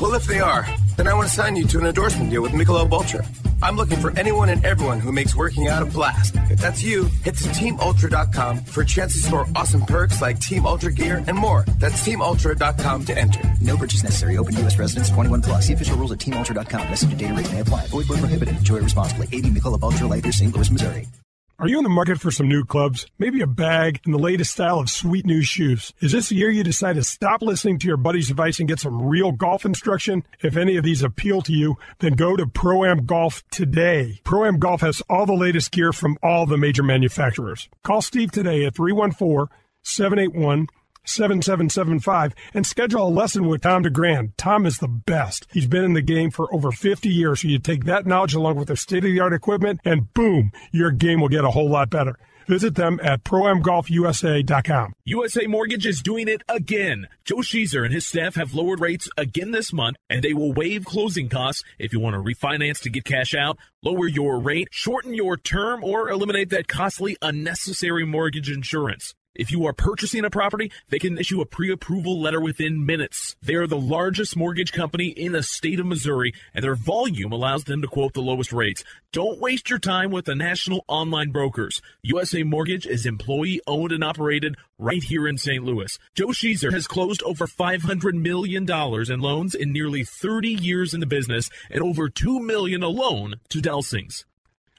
Well, 0.00 0.14
if 0.14 0.26
they 0.26 0.40
are, 0.40 0.66
then 0.96 1.06
I 1.08 1.14
want 1.14 1.28
to 1.28 1.34
sign 1.34 1.56
you 1.56 1.66
to 1.66 1.78
an 1.78 1.86
endorsement 1.86 2.30
deal 2.30 2.42
with 2.42 2.52
Michelob 2.52 2.92
Ultra. 2.92 3.26
I'm 3.62 3.76
looking 3.76 3.98
for 3.98 4.16
anyone 4.18 4.50
and 4.50 4.64
everyone 4.64 5.00
who 5.00 5.12
makes 5.12 5.34
working 5.34 5.68
out 5.68 5.82
a 5.82 5.86
blast. 5.86 6.34
If 6.50 6.60
that's 6.60 6.82
you, 6.82 7.04
head 7.24 7.36
to 7.36 7.44
teamultra.com 7.44 8.64
for 8.64 8.82
a 8.82 8.86
chance 8.86 9.14
to 9.14 9.18
score 9.20 9.46
awesome 9.56 9.82
perks 9.86 10.20
like 10.20 10.38
Team 10.38 10.66
Ultra 10.66 10.92
gear 10.92 11.24
and 11.26 11.36
more. 11.36 11.64
That's 11.78 12.06
teamultra.com 12.06 13.04
to 13.06 13.18
enter. 13.18 13.40
No 13.62 13.76
purchase 13.76 14.02
necessary. 14.02 14.36
Open 14.36 14.56
U.S. 14.58 14.78
residents 14.78 15.10
21 15.10 15.42
plus. 15.42 15.66
See 15.66 15.72
official 15.72 15.96
rules 15.96 16.12
at 16.12 16.18
teamultra.com. 16.18 16.90
Message 16.90 17.10
and 17.10 17.18
data 17.18 17.34
rate 17.34 17.50
may 17.52 17.60
apply. 17.60 17.86
Void 17.86 18.08
where 18.08 18.18
prohibited. 18.18 18.56
Enjoy 18.58 18.78
responsibly. 18.78 19.28
80 19.32 19.50
Michelob 19.50 19.82
Ultra 19.82 20.06
Light 20.06 20.26
St. 20.26 20.54
Louis, 20.54 20.70
Missouri. 20.70 21.08
Are 21.58 21.68
you 21.68 21.78
in 21.78 21.84
the 21.84 21.88
market 21.88 22.20
for 22.20 22.30
some 22.30 22.48
new 22.48 22.66
clubs? 22.66 23.06
Maybe 23.18 23.40
a 23.40 23.46
bag 23.46 24.02
and 24.04 24.12
the 24.12 24.18
latest 24.18 24.52
style 24.52 24.78
of 24.78 24.90
sweet 24.90 25.24
new 25.24 25.40
shoes. 25.40 25.90
Is 26.02 26.12
this 26.12 26.28
the 26.28 26.34
year 26.34 26.50
you 26.50 26.62
decide 26.62 26.96
to 26.96 27.02
stop 27.02 27.40
listening 27.40 27.78
to 27.78 27.86
your 27.86 27.96
buddy's 27.96 28.28
advice 28.28 28.58
and 28.58 28.68
get 28.68 28.78
some 28.78 29.00
real 29.00 29.32
golf 29.32 29.64
instruction? 29.64 30.22
If 30.42 30.58
any 30.58 30.76
of 30.76 30.84
these 30.84 31.02
appeal 31.02 31.40
to 31.40 31.54
you, 31.54 31.78
then 32.00 32.12
go 32.12 32.36
to 32.36 32.46
Pro-Am 32.46 33.06
Golf 33.06 33.42
today. 33.50 34.20
Pro-Am 34.22 34.58
Golf 34.58 34.82
has 34.82 35.00
all 35.08 35.24
the 35.24 35.32
latest 35.32 35.72
gear 35.72 35.94
from 35.94 36.18
all 36.22 36.44
the 36.44 36.58
major 36.58 36.82
manufacturers. 36.82 37.70
Call 37.82 38.02
Steve 38.02 38.32
today 38.32 38.66
at 38.66 38.74
314 38.74 39.46
781 39.82 40.66
7775 41.06 42.34
and 42.54 42.66
schedule 42.66 43.06
a 43.06 43.08
lesson 43.08 43.46
with 43.46 43.62
Tom 43.62 43.82
DeGrand. 43.82 44.36
Tom 44.36 44.66
is 44.66 44.78
the 44.78 44.88
best. 44.88 45.46
He's 45.52 45.66
been 45.66 45.84
in 45.84 45.94
the 45.94 46.02
game 46.02 46.30
for 46.30 46.52
over 46.54 46.72
50 46.72 47.08
years, 47.08 47.42
so 47.42 47.48
you 47.48 47.58
take 47.58 47.84
that 47.84 48.06
knowledge 48.06 48.34
along 48.34 48.56
with 48.56 48.68
their 48.68 48.76
state 48.76 49.04
of 49.04 49.10
the 49.10 49.20
art 49.20 49.32
equipment, 49.32 49.80
and 49.84 50.12
boom, 50.14 50.52
your 50.72 50.90
game 50.90 51.20
will 51.20 51.28
get 51.28 51.44
a 51.44 51.50
whole 51.50 51.70
lot 51.70 51.90
better. 51.90 52.18
Visit 52.48 52.76
them 52.76 53.00
at 53.02 53.24
proamgolfusa.com. 53.24 54.92
USA 55.04 55.46
Mortgage 55.46 55.86
is 55.86 56.00
doing 56.00 56.28
it 56.28 56.42
again. 56.48 57.08
Joe 57.24 57.36
Sheezer 57.36 57.84
and 57.84 57.92
his 57.92 58.06
staff 58.06 58.36
have 58.36 58.54
lowered 58.54 58.80
rates 58.80 59.08
again 59.16 59.50
this 59.50 59.72
month, 59.72 59.96
and 60.08 60.22
they 60.22 60.32
will 60.32 60.52
waive 60.52 60.84
closing 60.84 61.28
costs 61.28 61.64
if 61.78 61.92
you 61.92 61.98
want 61.98 62.14
to 62.14 62.20
refinance 62.20 62.80
to 62.82 62.90
get 62.90 63.04
cash 63.04 63.34
out, 63.34 63.58
lower 63.82 64.06
your 64.06 64.38
rate, 64.38 64.68
shorten 64.70 65.12
your 65.12 65.36
term, 65.36 65.82
or 65.82 66.08
eliminate 66.08 66.50
that 66.50 66.68
costly, 66.68 67.16
unnecessary 67.20 68.06
mortgage 68.06 68.50
insurance. 68.50 69.14
If 69.38 69.52
you 69.52 69.66
are 69.66 69.72
purchasing 69.72 70.24
a 70.24 70.30
property, 70.30 70.72
they 70.88 70.98
can 70.98 71.18
issue 71.18 71.40
a 71.40 71.46
pre-approval 71.46 72.20
letter 72.20 72.40
within 72.40 72.86
minutes. 72.86 73.36
They 73.42 73.54
are 73.54 73.66
the 73.66 73.76
largest 73.76 74.36
mortgage 74.36 74.72
company 74.72 75.08
in 75.08 75.32
the 75.32 75.42
state 75.42 75.78
of 75.78 75.86
Missouri, 75.86 76.32
and 76.54 76.64
their 76.64 76.74
volume 76.74 77.32
allows 77.32 77.64
them 77.64 77.82
to 77.82 77.88
quote 77.88 78.14
the 78.14 78.22
lowest 78.22 78.52
rates. 78.52 78.82
Don't 79.12 79.40
waste 79.40 79.68
your 79.68 79.78
time 79.78 80.10
with 80.10 80.24
the 80.24 80.34
national 80.34 80.84
online 80.88 81.30
brokers. 81.30 81.82
USA 82.02 82.42
Mortgage 82.42 82.86
is 82.86 83.04
employee 83.04 83.60
owned 83.66 83.92
and 83.92 84.02
operated 84.02 84.56
right 84.78 85.02
here 85.02 85.28
in 85.28 85.36
St. 85.38 85.62
Louis. 85.62 85.98
Joe 86.14 86.28
Sheezer 86.28 86.72
has 86.72 86.86
closed 86.86 87.22
over 87.22 87.46
$500 87.46 88.14
million 88.14 88.70
in 88.70 89.20
loans 89.20 89.54
in 89.54 89.72
nearly 89.72 90.04
30 90.04 90.48
years 90.48 90.94
in 90.94 91.00
the 91.00 91.06
business 91.06 91.50
and 91.70 91.82
over 91.82 92.08
2 92.08 92.40
million 92.40 92.82
alone 92.82 93.34
to 93.50 93.60
Delsings. 93.60 94.24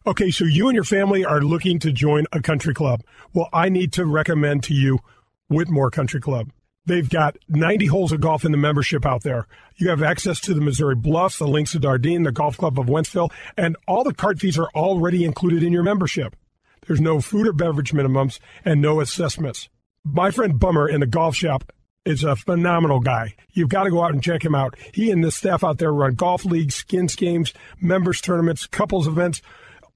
Okay, 0.07 0.31
so 0.31 0.45
you 0.45 0.69
and 0.69 0.75
your 0.75 0.85
family 0.85 1.25
are 1.25 1.41
looking 1.41 1.79
to 1.79 1.91
join 1.91 2.27
a 2.31 2.41
country 2.41 2.73
club. 2.73 3.03
Well, 3.33 3.49
I 3.51 3.67
need 3.67 3.91
to 3.93 4.05
recommend 4.05 4.63
to 4.63 4.73
you 4.73 4.99
Whitmoor 5.49 5.91
Country 5.91 6.21
Club. 6.21 6.49
They've 6.85 7.09
got 7.09 7.37
90 7.49 7.87
holes 7.87 8.13
of 8.13 8.21
golf 8.21 8.45
in 8.45 8.53
the 8.53 8.57
membership 8.57 9.05
out 9.05 9.23
there. 9.23 9.47
You 9.75 9.89
have 9.89 10.01
access 10.01 10.39
to 10.41 10.53
the 10.53 10.61
Missouri 10.61 10.95
Bluffs, 10.95 11.39
the 11.39 11.45
Links 11.45 11.75
of 11.75 11.81
Dardenne, 11.81 12.23
the 12.23 12.31
Golf 12.31 12.55
Club 12.55 12.79
of 12.79 12.85
Wentzville, 12.85 13.33
and 13.57 13.75
all 13.85 14.05
the 14.05 14.13
cart 14.13 14.39
fees 14.39 14.57
are 14.57 14.69
already 14.73 15.25
included 15.25 15.61
in 15.61 15.73
your 15.73 15.83
membership. 15.83 16.37
There's 16.87 17.01
no 17.01 17.19
food 17.19 17.45
or 17.45 17.51
beverage 17.51 17.91
minimums 17.91 18.39
and 18.63 18.81
no 18.81 19.01
assessments. 19.01 19.67
My 20.05 20.31
friend 20.31 20.57
Bummer 20.57 20.87
in 20.87 21.01
the 21.01 21.05
golf 21.05 21.35
shop 21.35 21.69
is 22.05 22.23
a 22.23 22.37
phenomenal 22.37 23.01
guy. 23.01 23.35
You've 23.51 23.67
got 23.67 23.83
to 23.83 23.89
go 23.89 24.05
out 24.05 24.13
and 24.13 24.23
check 24.23 24.45
him 24.45 24.55
out. 24.55 24.75
He 24.93 25.11
and 25.11 25.21
the 25.21 25.31
staff 25.31 25.65
out 25.65 25.79
there 25.79 25.91
run 25.91 26.15
golf 26.15 26.45
leagues, 26.45 26.75
skins 26.75 27.17
games, 27.17 27.53
members 27.81 28.21
tournaments, 28.21 28.67
couples 28.67 29.05
events 29.05 29.41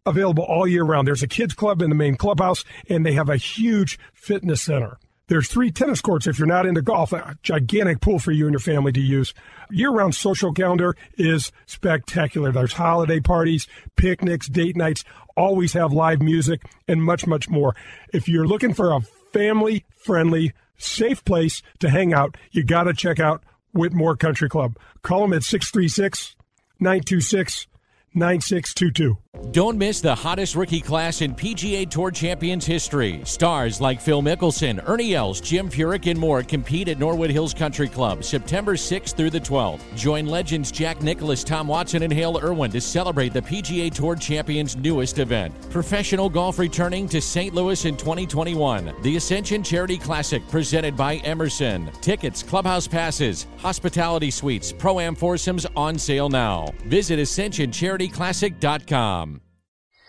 available 0.05 0.43
all 0.43 0.67
year 0.67 0.83
round. 0.83 1.07
There's 1.07 1.23
a 1.23 1.27
kids 1.27 1.53
club 1.53 1.81
in 1.81 1.89
the 1.89 1.95
main 1.95 2.15
clubhouse, 2.15 2.63
and 2.89 3.05
they 3.05 3.13
have 3.13 3.29
a 3.29 3.37
huge 3.37 3.99
fitness 4.13 4.61
center. 4.61 4.97
There's 5.27 5.47
three 5.47 5.71
tennis 5.71 6.01
courts 6.01 6.27
if 6.27 6.37
you're 6.37 6.47
not 6.47 6.65
into 6.65 6.81
golf, 6.81 7.13
a 7.13 7.37
gigantic 7.41 8.01
pool 8.01 8.19
for 8.19 8.31
you 8.31 8.47
and 8.47 8.53
your 8.53 8.59
family 8.59 8.91
to 8.91 8.99
use. 8.99 9.33
Year 9.69 9.89
round 9.89 10.13
social 10.13 10.51
calendar 10.51 10.97
is 11.17 11.53
spectacular. 11.67 12.51
There's 12.51 12.73
holiday 12.73 13.21
parties, 13.21 13.65
picnics, 13.95 14.49
date 14.49 14.75
nights, 14.75 15.05
always 15.37 15.71
have 15.71 15.93
live 15.93 16.21
music, 16.21 16.63
and 16.87 17.01
much, 17.01 17.25
much 17.25 17.47
more. 17.47 17.75
If 18.13 18.27
you're 18.27 18.47
looking 18.47 18.73
for 18.73 18.91
a 18.91 19.01
family 19.31 19.85
friendly, 19.95 20.51
safe 20.77 21.23
place 21.23 21.61
to 21.79 21.89
hang 21.89 22.13
out, 22.13 22.35
you 22.51 22.65
got 22.65 22.83
to 22.83 22.93
check 22.93 23.19
out 23.19 23.41
Whitmoor 23.73 24.17
Country 24.19 24.49
Club. 24.49 24.75
Call 25.01 25.21
them 25.21 25.33
at 25.33 25.43
636 25.43 26.35
926 26.81 27.67
9622. 28.13 29.17
Don't 29.51 29.77
miss 29.77 30.01
the 30.01 30.13
hottest 30.13 30.55
rookie 30.55 30.79
class 30.79 31.21
in 31.21 31.33
PGA 31.33 31.89
Tour 31.89 32.11
Champions 32.11 32.65
history. 32.65 33.21
Stars 33.25 33.81
like 33.81 33.99
Phil 33.99 34.21
Mickelson, 34.21 34.81
Ernie 34.87 35.13
Els, 35.13 35.41
Jim 35.41 35.69
Furyk, 35.69 36.09
and 36.09 36.17
more 36.19 36.43
compete 36.43 36.89
at 36.89 36.99
Norwood 36.99 37.31
Hills 37.31 37.53
Country 37.53 37.87
Club 37.87 38.25
September 38.25 38.75
6th 38.75 39.15
through 39.15 39.29
the 39.29 39.39
12th. 39.39 39.79
Join 39.95 40.25
legends 40.25 40.69
Jack 40.71 41.01
Nicklaus, 41.01 41.45
Tom 41.45 41.67
Watson, 41.67 42.03
and 42.03 42.11
Hale 42.11 42.39
Irwin 42.41 42.71
to 42.71 42.81
celebrate 42.81 43.31
the 43.33 43.41
PGA 43.41 43.93
Tour 43.93 44.15
Champions' 44.15 44.75
newest 44.75 45.19
event. 45.19 45.53
Professional 45.69 46.29
golf 46.29 46.59
returning 46.59 47.07
to 47.07 47.21
St. 47.21 47.53
Louis 47.53 47.85
in 47.85 47.95
2021. 47.95 48.93
The 49.01 49.15
Ascension 49.15 49.63
Charity 49.63 49.97
Classic 49.97 50.45
presented 50.49 50.97
by 50.97 51.15
Emerson. 51.17 51.89
Tickets, 52.01 52.41
clubhouse 52.43 52.87
passes, 52.87 53.47
hospitality 53.57 54.31
suites, 54.31 54.73
pro 54.73 54.99
am 54.99 55.15
foursomes 55.15 55.65
on 55.75 55.97
sale 55.97 56.29
now. 56.29 56.67
Visit 56.85 57.19
ascensioncharityclassic.com. 57.19 59.20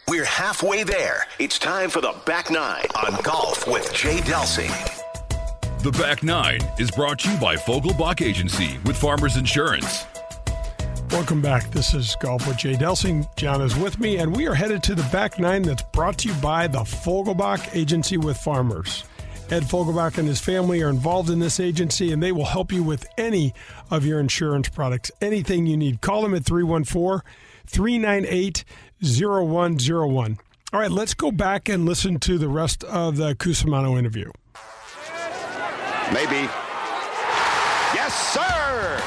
We're 0.08 0.24
halfway 0.24 0.82
there. 0.82 1.26
It's 1.38 1.58
time 1.58 1.88
for 1.88 2.00
the 2.00 2.14
back 2.26 2.50
nine 2.50 2.86
on 2.96 3.20
golf 3.22 3.68
with 3.68 3.94
Jay 3.94 4.18
Delsing. 4.18 4.70
The 5.82 5.92
back 5.92 6.22
nine 6.22 6.60
is 6.78 6.90
brought 6.90 7.20
to 7.20 7.30
you 7.30 7.38
by 7.38 7.54
Fogelbach 7.56 8.20
Agency 8.20 8.78
with 8.84 8.96
Farmers 8.96 9.36
Insurance. 9.36 10.04
Welcome 11.10 11.40
back. 11.40 11.70
This 11.70 11.94
is 11.94 12.16
Golf 12.20 12.46
with 12.48 12.56
Jay 12.56 12.74
Delsing. 12.74 13.26
John 13.36 13.62
is 13.62 13.76
with 13.76 14.00
me, 14.00 14.16
and 14.16 14.34
we 14.34 14.46
are 14.46 14.54
headed 14.54 14.82
to 14.84 14.94
the 14.94 15.08
back 15.12 15.38
nine 15.38 15.62
that's 15.62 15.84
brought 15.92 16.18
to 16.18 16.28
you 16.28 16.34
by 16.34 16.66
the 16.66 16.80
Fogelbach 16.80 17.74
Agency 17.74 18.16
with 18.16 18.36
Farmers. 18.38 19.04
Ed 19.50 19.64
Fogelbach 19.64 20.18
and 20.18 20.26
his 20.26 20.40
family 20.40 20.82
are 20.82 20.88
involved 20.88 21.30
in 21.30 21.38
this 21.38 21.60
agency, 21.60 22.12
and 22.12 22.22
they 22.22 22.32
will 22.32 22.46
help 22.46 22.72
you 22.72 22.82
with 22.82 23.06
any 23.18 23.54
of 23.90 24.04
your 24.04 24.18
insurance 24.18 24.68
products, 24.68 25.12
anything 25.20 25.66
you 25.66 25.76
need. 25.76 26.00
Call 26.00 26.22
them 26.22 26.34
at 26.34 26.44
314 26.44 27.20
398 27.66 28.64
0101. 29.02 30.38
All 30.72 30.80
right, 30.80 30.90
let's 30.90 31.12
go 31.12 31.30
back 31.30 31.68
and 31.68 31.84
listen 31.84 32.18
to 32.20 32.38
the 32.38 32.48
rest 32.48 32.84
of 32.84 33.16
the 33.16 33.34
Cusumano 33.34 33.98
interview. 33.98 34.30
Maybe. 36.12 36.48
Yes, 37.94 38.14
sir! 38.32 39.02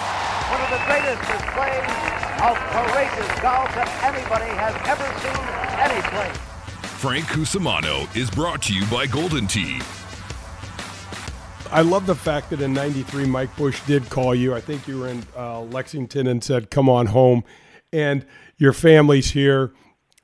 One 0.52 0.62
of 0.62 0.70
the 0.70 0.82
greatest 0.86 1.22
displays 1.32 2.06
of 2.42 2.56
courageous 2.70 3.40
golf 3.42 3.74
that 3.74 3.90
anybody 4.04 4.52
has 4.58 4.76
ever 4.86 5.08
seen 5.22 5.42
any 5.80 6.02
place. 6.10 6.38
Frank 7.00 7.26
Cusumano 7.26 8.16
is 8.16 8.30
brought 8.30 8.62
to 8.64 8.74
you 8.74 8.86
by 8.88 9.08
Golden 9.08 9.48
Tee. 9.48 9.80
I 11.72 11.82
love 11.82 12.06
the 12.06 12.16
fact 12.16 12.52
that 12.52 12.62
in 12.62 12.74
'93 12.74 13.26
Mike 13.26 13.56
Bush 13.56 13.82
did 13.86 14.10
call 14.10 14.36
you. 14.36 14.54
I 14.54 14.62
think 14.62 14.88
you 14.88 15.00
were 15.00 15.08
in 15.08 15.24
uh, 15.36 15.62
Lexington 15.62 16.28
and 16.28 16.44
said, 16.44 16.70
"Come 16.70 16.90
on 16.90 17.08
home," 17.08 17.44
and 17.92 18.26
your 18.58 18.74
family's 18.74 19.32
here. 19.32 19.74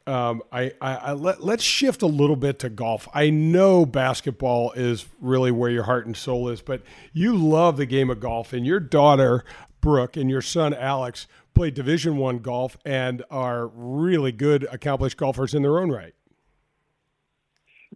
Um, 0.08 0.42
I, 0.52 0.72
I, 0.82 0.96
I 0.96 1.12
let, 1.14 1.44
let's 1.44 1.64
shift 1.64 2.02
a 2.02 2.08
little 2.08 2.36
bit 2.36 2.60
to 2.60 2.70
golf. 2.70 3.08
I 3.14 3.30
know 3.30 3.86
basketball 3.86 4.72
is 4.72 5.06
really 5.20 5.52
where 5.52 5.70
your 5.70 5.84
heart 5.84 6.06
and 6.06 6.18
soul 6.18 6.50
is, 6.50 6.62
but 6.62 6.82
you 7.14 7.36
love 7.36 7.78
the 7.78 7.86
game 7.86 8.10
of 8.10 8.20
golf, 8.20 8.52
and 8.54 8.66
your 8.66 8.80
daughter 8.80 9.44
Brooke 9.80 10.16
and 10.16 10.30
your 10.30 10.42
son 10.42 10.74
Alex 10.74 11.28
play 11.54 11.72
Division 11.72 12.18
One 12.18 12.40
golf 12.40 12.78
and 12.86 13.24
are 13.30 13.68
really 13.68 14.32
good, 14.32 14.68
accomplished 14.72 15.18
golfers 15.18 15.54
in 15.54 15.62
their 15.62 15.80
own 15.80 15.92
right. 15.92 16.14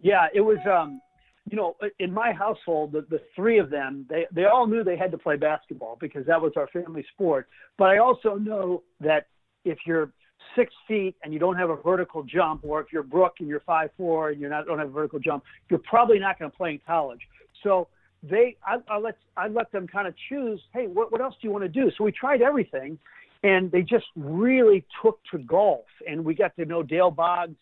Yeah, 0.02 0.26
it 0.34 0.40
was. 0.40 0.58
Um, 0.70 1.00
you 1.48 1.56
know, 1.56 1.76
in 2.00 2.12
my 2.12 2.32
household, 2.32 2.90
the, 2.90 3.06
the 3.08 3.20
three 3.36 3.58
of 3.58 3.70
them, 3.70 4.04
they 4.10 4.26
they 4.32 4.44
all 4.46 4.66
knew 4.66 4.82
they 4.82 4.96
had 4.96 5.12
to 5.12 5.18
play 5.18 5.36
basketball 5.36 5.96
because 6.00 6.26
that 6.26 6.40
was 6.40 6.52
our 6.56 6.66
family 6.68 7.06
sport. 7.12 7.48
But 7.78 7.90
I 7.90 7.98
also 7.98 8.34
know 8.34 8.82
that 9.00 9.28
if 9.64 9.78
you're 9.86 10.12
six 10.56 10.74
feet 10.88 11.14
and 11.22 11.32
you 11.32 11.38
don't 11.38 11.56
have 11.56 11.70
a 11.70 11.76
vertical 11.76 12.22
jump, 12.22 12.62
or 12.64 12.80
if 12.80 12.88
you're 12.92 13.02
Brooke 13.02 13.36
and 13.40 13.48
you're 13.48 13.60
five 13.60 13.90
four 13.96 14.30
and 14.30 14.40
you 14.40 14.48
don't 14.48 14.78
have 14.78 14.88
a 14.88 14.90
vertical 14.90 15.18
jump, 15.18 15.44
you're 15.68 15.78
probably 15.80 16.18
not 16.18 16.38
going 16.38 16.50
to 16.50 16.56
play 16.56 16.72
in 16.72 16.80
college. 16.86 17.20
So 17.62 17.88
they, 18.22 18.56
I, 18.66 18.78
I 18.88 18.98
let 18.98 19.16
I 19.36 19.48
let 19.48 19.70
them 19.72 19.86
kind 19.86 20.08
of 20.08 20.14
choose. 20.28 20.60
Hey, 20.72 20.86
what 20.86 21.12
what 21.12 21.20
else 21.20 21.34
do 21.40 21.46
you 21.46 21.52
want 21.52 21.64
to 21.64 21.68
do? 21.68 21.90
So 21.96 22.04
we 22.04 22.12
tried 22.12 22.42
everything, 22.42 22.98
and 23.42 23.70
they 23.70 23.82
just 23.82 24.06
really 24.16 24.84
took 25.02 25.20
to 25.30 25.38
golf, 25.38 25.86
and 26.08 26.24
we 26.24 26.34
got 26.34 26.56
to 26.56 26.64
know 26.64 26.82
Dale 26.82 27.10
Boggs. 27.10 27.56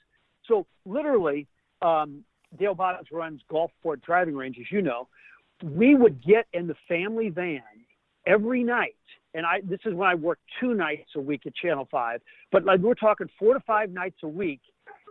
So 0.46 0.66
literally, 0.87 1.46
um, 1.83 2.24
Dale 2.59 2.74
Boggs 2.74 3.09
runs 3.11 3.40
Gulfport 3.50 4.02
driving 4.02 4.37
range, 4.37 4.57
as 4.61 4.70
you 4.70 4.83
know. 4.83 5.09
We 5.62 5.94
would 5.94 6.24
get 6.24 6.46
in 6.52 6.66
the 6.66 6.76
family 6.88 7.30
van 7.30 7.62
every 8.26 8.62
night 8.62 8.96
and 9.34 9.44
I 9.44 9.60
this 9.64 9.80
is 9.84 9.94
when 9.94 10.08
I 10.08 10.14
worked 10.14 10.42
two 10.60 10.74
nights 10.74 11.10
a 11.16 11.20
week 11.20 11.42
at 11.46 11.54
Channel 11.54 11.88
Five, 11.90 12.22
but 12.52 12.64
like 12.64 12.80
we're 12.80 12.94
talking 12.94 13.28
four 13.38 13.54
to 13.54 13.60
five 13.60 13.90
nights 13.90 14.18
a 14.22 14.28
week, 14.28 14.60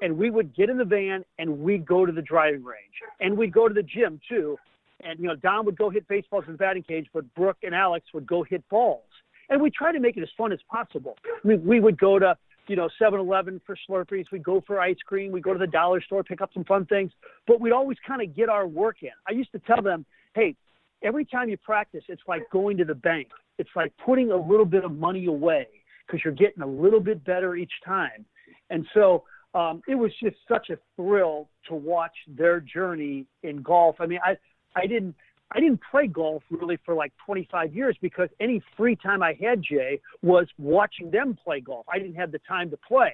and 0.02 0.18
we 0.18 0.30
would 0.30 0.56
get 0.56 0.70
in 0.70 0.78
the 0.78 0.86
van 0.86 1.24
and 1.38 1.60
we'd 1.60 1.86
go 1.86 2.06
to 2.06 2.12
the 2.12 2.22
driving 2.22 2.64
range, 2.64 2.94
and 3.20 3.38
we'd 3.38 3.54
go 3.54 3.68
to 3.68 3.74
the 3.74 3.84
gym 3.84 4.20
too, 4.28 4.58
and 5.02 5.20
you 5.20 5.28
know 5.28 5.36
Don 5.36 5.66
would 5.66 5.78
go 5.78 5.90
hit 5.90 6.08
baseballs 6.08 6.46
in 6.48 6.54
the 6.54 6.58
batting 6.58 6.84
cage, 6.84 7.08
but 7.14 7.32
Brooke 7.36 7.58
and 7.64 7.76
Alex 7.76 8.08
would 8.14 8.26
go 8.26 8.44
hit 8.44 8.68
balls, 8.70 9.04
and 9.50 9.62
we 9.62 9.70
try 9.70 9.92
to 9.92 10.00
make 10.00 10.18
it 10.18 10.24
as 10.24 10.30
fun 10.38 10.52
as 10.52 10.60
possible. 10.72 11.18
We 11.44 11.58
we 11.58 11.80
would 11.80 12.00
go 12.00 12.18
to 12.18 12.38
you 12.68 12.78
know 12.78 12.90
7-Eleven 13.02 13.62
for 13.66 13.76
Slurpees, 13.90 14.26
we'd 14.32 14.44
go 14.44 14.64
for 14.66 14.80
ice 14.80 14.98
cream, 15.06 15.34
we'd 15.34 15.44
go 15.44 15.54
to 15.54 15.60
the 15.60 15.68
dollar 15.68 16.02
store, 16.02 16.24
pick 16.24 16.42
up 16.42 16.50
some 16.54 16.64
fun 16.64 16.86
things, 16.86 17.12
but 17.46 17.60
we'd 17.60 17.74
always 17.74 17.98
kind 18.08 18.22
of 18.22 18.34
get 18.34 18.48
our 18.48 18.66
work 18.66 18.98
in. 19.04 19.12
I 19.28 19.34
used 19.34 19.52
to 19.52 19.60
tell 19.60 19.82
them, 19.82 20.06
hey, 20.34 20.56
every 21.04 21.26
time 21.26 21.50
you 21.50 21.58
practice, 21.58 22.04
it's 22.08 22.22
like 22.26 22.50
going 22.52 22.78
to 22.78 22.86
the 22.86 22.96
bank 22.96 23.28
it's 23.58 23.70
like 23.76 23.94
putting 24.04 24.32
a 24.32 24.38
little 24.38 24.66
bit 24.66 24.84
of 24.84 24.92
money 24.92 25.26
away 25.26 25.68
because 26.06 26.22
you're 26.24 26.34
getting 26.34 26.64
a 26.64 26.68
little 26.68 27.00
bit 27.00 27.24
better 27.24 27.56
each 27.56 27.72
time. 27.86 28.26
And 28.70 28.86
so 28.94 29.24
um, 29.54 29.82
it 29.88 29.96
was 29.96 30.12
just 30.22 30.36
such 30.48 30.70
a 30.70 30.78
thrill 30.96 31.50
to 31.68 31.76
watch 31.76 32.16
their 32.28 32.60
journey 32.60 33.26
in 33.44 33.62
golf. 33.62 33.98
I 34.00 34.08
mean, 34.08 34.20
I 34.24 34.36
I 34.76 34.88
didn't 34.88 35.16
I 35.52 35.60
didn't 35.60 35.82
play 35.92 36.08
golf 36.08 36.44
really 36.50 36.78
for 36.84 36.96
like 36.96 37.14
25 37.26 37.76
years 37.76 37.96
because 38.02 38.30
any 38.40 38.62
free 38.76 38.96
time 38.96 39.22
I 39.22 39.38
had, 39.40 39.62
Jay, 39.62 40.00
was 40.22 40.48
watching 40.58 41.12
them 41.12 41.38
play 41.44 41.60
golf. 41.60 41.86
I 41.92 42.00
didn't 42.00 42.16
have 42.16 42.32
the 42.32 42.40
time 42.48 42.72
to 42.72 42.78
play. 42.78 43.14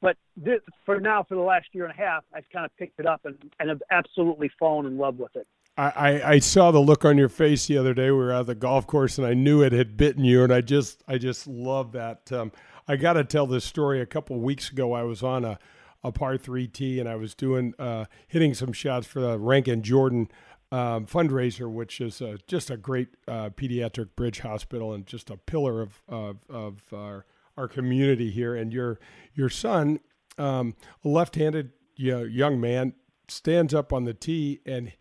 But 0.00 0.16
this, 0.36 0.60
for 0.84 1.00
now, 1.00 1.22
for 1.22 1.36
the 1.36 1.40
last 1.40 1.66
year 1.72 1.84
and 1.84 1.92
a 1.92 1.96
half, 1.96 2.24
I've 2.34 2.48
kind 2.52 2.64
of 2.64 2.76
picked 2.76 2.98
it 2.98 3.06
up 3.06 3.20
and, 3.24 3.36
and 3.60 3.68
have 3.68 3.82
absolutely 3.90 4.50
fallen 4.58 4.86
in 4.86 4.98
love 4.98 5.18
with 5.18 5.34
it. 5.36 5.46
I, 5.76 6.22
I 6.34 6.38
saw 6.38 6.70
the 6.70 6.80
look 6.80 7.04
on 7.04 7.16
your 7.16 7.30
face 7.30 7.66
the 7.66 7.78
other 7.78 7.94
day. 7.94 8.10
We 8.10 8.18
were 8.18 8.32
at 8.32 8.46
the 8.46 8.54
golf 8.54 8.86
course, 8.86 9.16
and 9.16 9.26
I 9.26 9.32
knew 9.32 9.62
it 9.62 9.72
had 9.72 9.96
bitten 9.96 10.22
you. 10.22 10.44
And 10.44 10.52
I 10.52 10.60
just, 10.60 11.02
I 11.08 11.16
just 11.16 11.46
love 11.46 11.92
that. 11.92 12.30
Um, 12.30 12.52
I 12.86 12.96
got 12.96 13.14
to 13.14 13.24
tell 13.24 13.46
this 13.46 13.64
story. 13.64 14.00
A 14.00 14.06
couple 14.06 14.36
of 14.36 14.42
weeks 14.42 14.70
ago, 14.70 14.92
I 14.92 15.02
was 15.02 15.22
on 15.22 15.44
a, 15.46 15.58
a 16.04 16.12
par 16.12 16.36
three 16.36 16.68
tee, 16.68 17.00
and 17.00 17.08
I 17.08 17.16
was 17.16 17.34
doing, 17.34 17.74
uh, 17.78 18.04
hitting 18.28 18.52
some 18.52 18.72
shots 18.72 19.06
for 19.06 19.20
the 19.20 19.38
Ranken 19.38 19.80
Jordan 19.80 20.28
um, 20.72 21.06
fundraiser, 21.06 21.70
which 21.70 22.00
is 22.00 22.20
uh, 22.20 22.36
just 22.46 22.70
a 22.70 22.76
great 22.76 23.08
uh, 23.26 23.50
pediatric 23.50 24.14
bridge 24.14 24.40
hospital 24.40 24.92
and 24.92 25.06
just 25.06 25.30
a 25.30 25.36
pillar 25.36 25.80
of 25.80 26.02
of, 26.08 26.38
of 26.50 26.82
our, 26.92 27.24
our 27.56 27.68
community 27.68 28.30
here. 28.30 28.54
And 28.54 28.72
your 28.72 28.98
your 29.34 29.48
son, 29.48 30.00
um, 30.38 30.74
a 31.04 31.08
left-handed 31.08 31.72
young 31.96 32.60
man, 32.60 32.94
stands 33.28 33.72
up 33.72 33.92
on 33.92 34.04
the 34.04 34.14
tee 34.14 34.60
and 34.66 34.92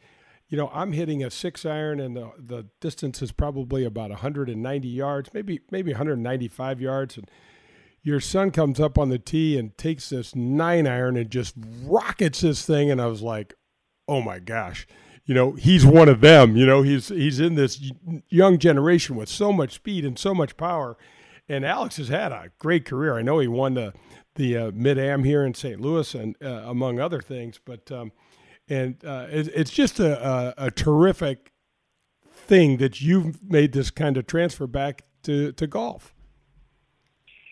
you 0.51 0.57
know, 0.57 0.69
I'm 0.73 0.91
hitting 0.91 1.23
a 1.23 1.31
six 1.31 1.65
iron 1.65 2.01
and 2.01 2.15
the, 2.15 2.29
the 2.37 2.65
distance 2.81 3.21
is 3.21 3.31
probably 3.31 3.85
about 3.85 4.09
190 4.09 4.87
yards, 4.87 5.29
maybe 5.33 5.61
maybe 5.71 5.91
195 5.91 6.81
yards. 6.81 7.15
And 7.15 7.31
your 8.03 8.19
son 8.19 8.51
comes 8.51 8.77
up 8.77 8.97
on 8.97 9.07
the 9.07 9.17
tee 9.17 9.57
and 9.57 9.75
takes 9.77 10.09
this 10.09 10.35
nine 10.35 10.87
iron 10.87 11.15
and 11.15 11.31
just 11.31 11.55
rockets 11.85 12.41
this 12.41 12.65
thing. 12.65 12.91
And 12.91 13.01
I 13.01 13.05
was 13.05 13.21
like, 13.21 13.53
oh 14.09 14.21
my 14.21 14.39
gosh, 14.39 14.85
you 15.23 15.33
know, 15.33 15.53
he's 15.53 15.85
one 15.85 16.09
of 16.09 16.19
them. 16.19 16.57
You 16.57 16.65
know, 16.65 16.81
he's 16.81 17.07
he's 17.07 17.39
in 17.39 17.55
this 17.55 17.89
young 18.27 18.59
generation 18.59 19.15
with 19.15 19.29
so 19.29 19.53
much 19.53 19.75
speed 19.75 20.03
and 20.03 20.19
so 20.19 20.35
much 20.35 20.57
power. 20.57 20.97
And 21.47 21.63
Alex 21.63 21.95
has 21.95 22.09
had 22.09 22.33
a 22.33 22.51
great 22.59 22.83
career. 22.83 23.17
I 23.17 23.21
know 23.21 23.39
he 23.39 23.47
won 23.47 23.75
the 23.75 23.93
the 24.35 24.57
uh, 24.57 24.71
Mid 24.75 24.99
Am 24.99 25.23
here 25.23 25.45
in 25.45 25.53
St. 25.53 25.79
Louis 25.79 26.13
and 26.13 26.35
uh, 26.43 26.63
among 26.65 26.99
other 26.99 27.21
things, 27.21 27.57
but. 27.63 27.89
Um, 27.89 28.11
and 28.69 29.03
uh, 29.05 29.27
it, 29.29 29.49
it's 29.53 29.71
just 29.71 29.99
a, 29.99 30.27
a, 30.57 30.65
a, 30.65 30.71
terrific 30.71 31.51
thing 32.23 32.77
that 32.77 33.01
you've 33.01 33.41
made 33.43 33.73
this 33.73 33.91
kind 33.91 34.17
of 34.17 34.27
transfer 34.27 34.67
back 34.67 35.03
to, 35.23 35.51
to 35.53 35.67
golf. 35.67 36.13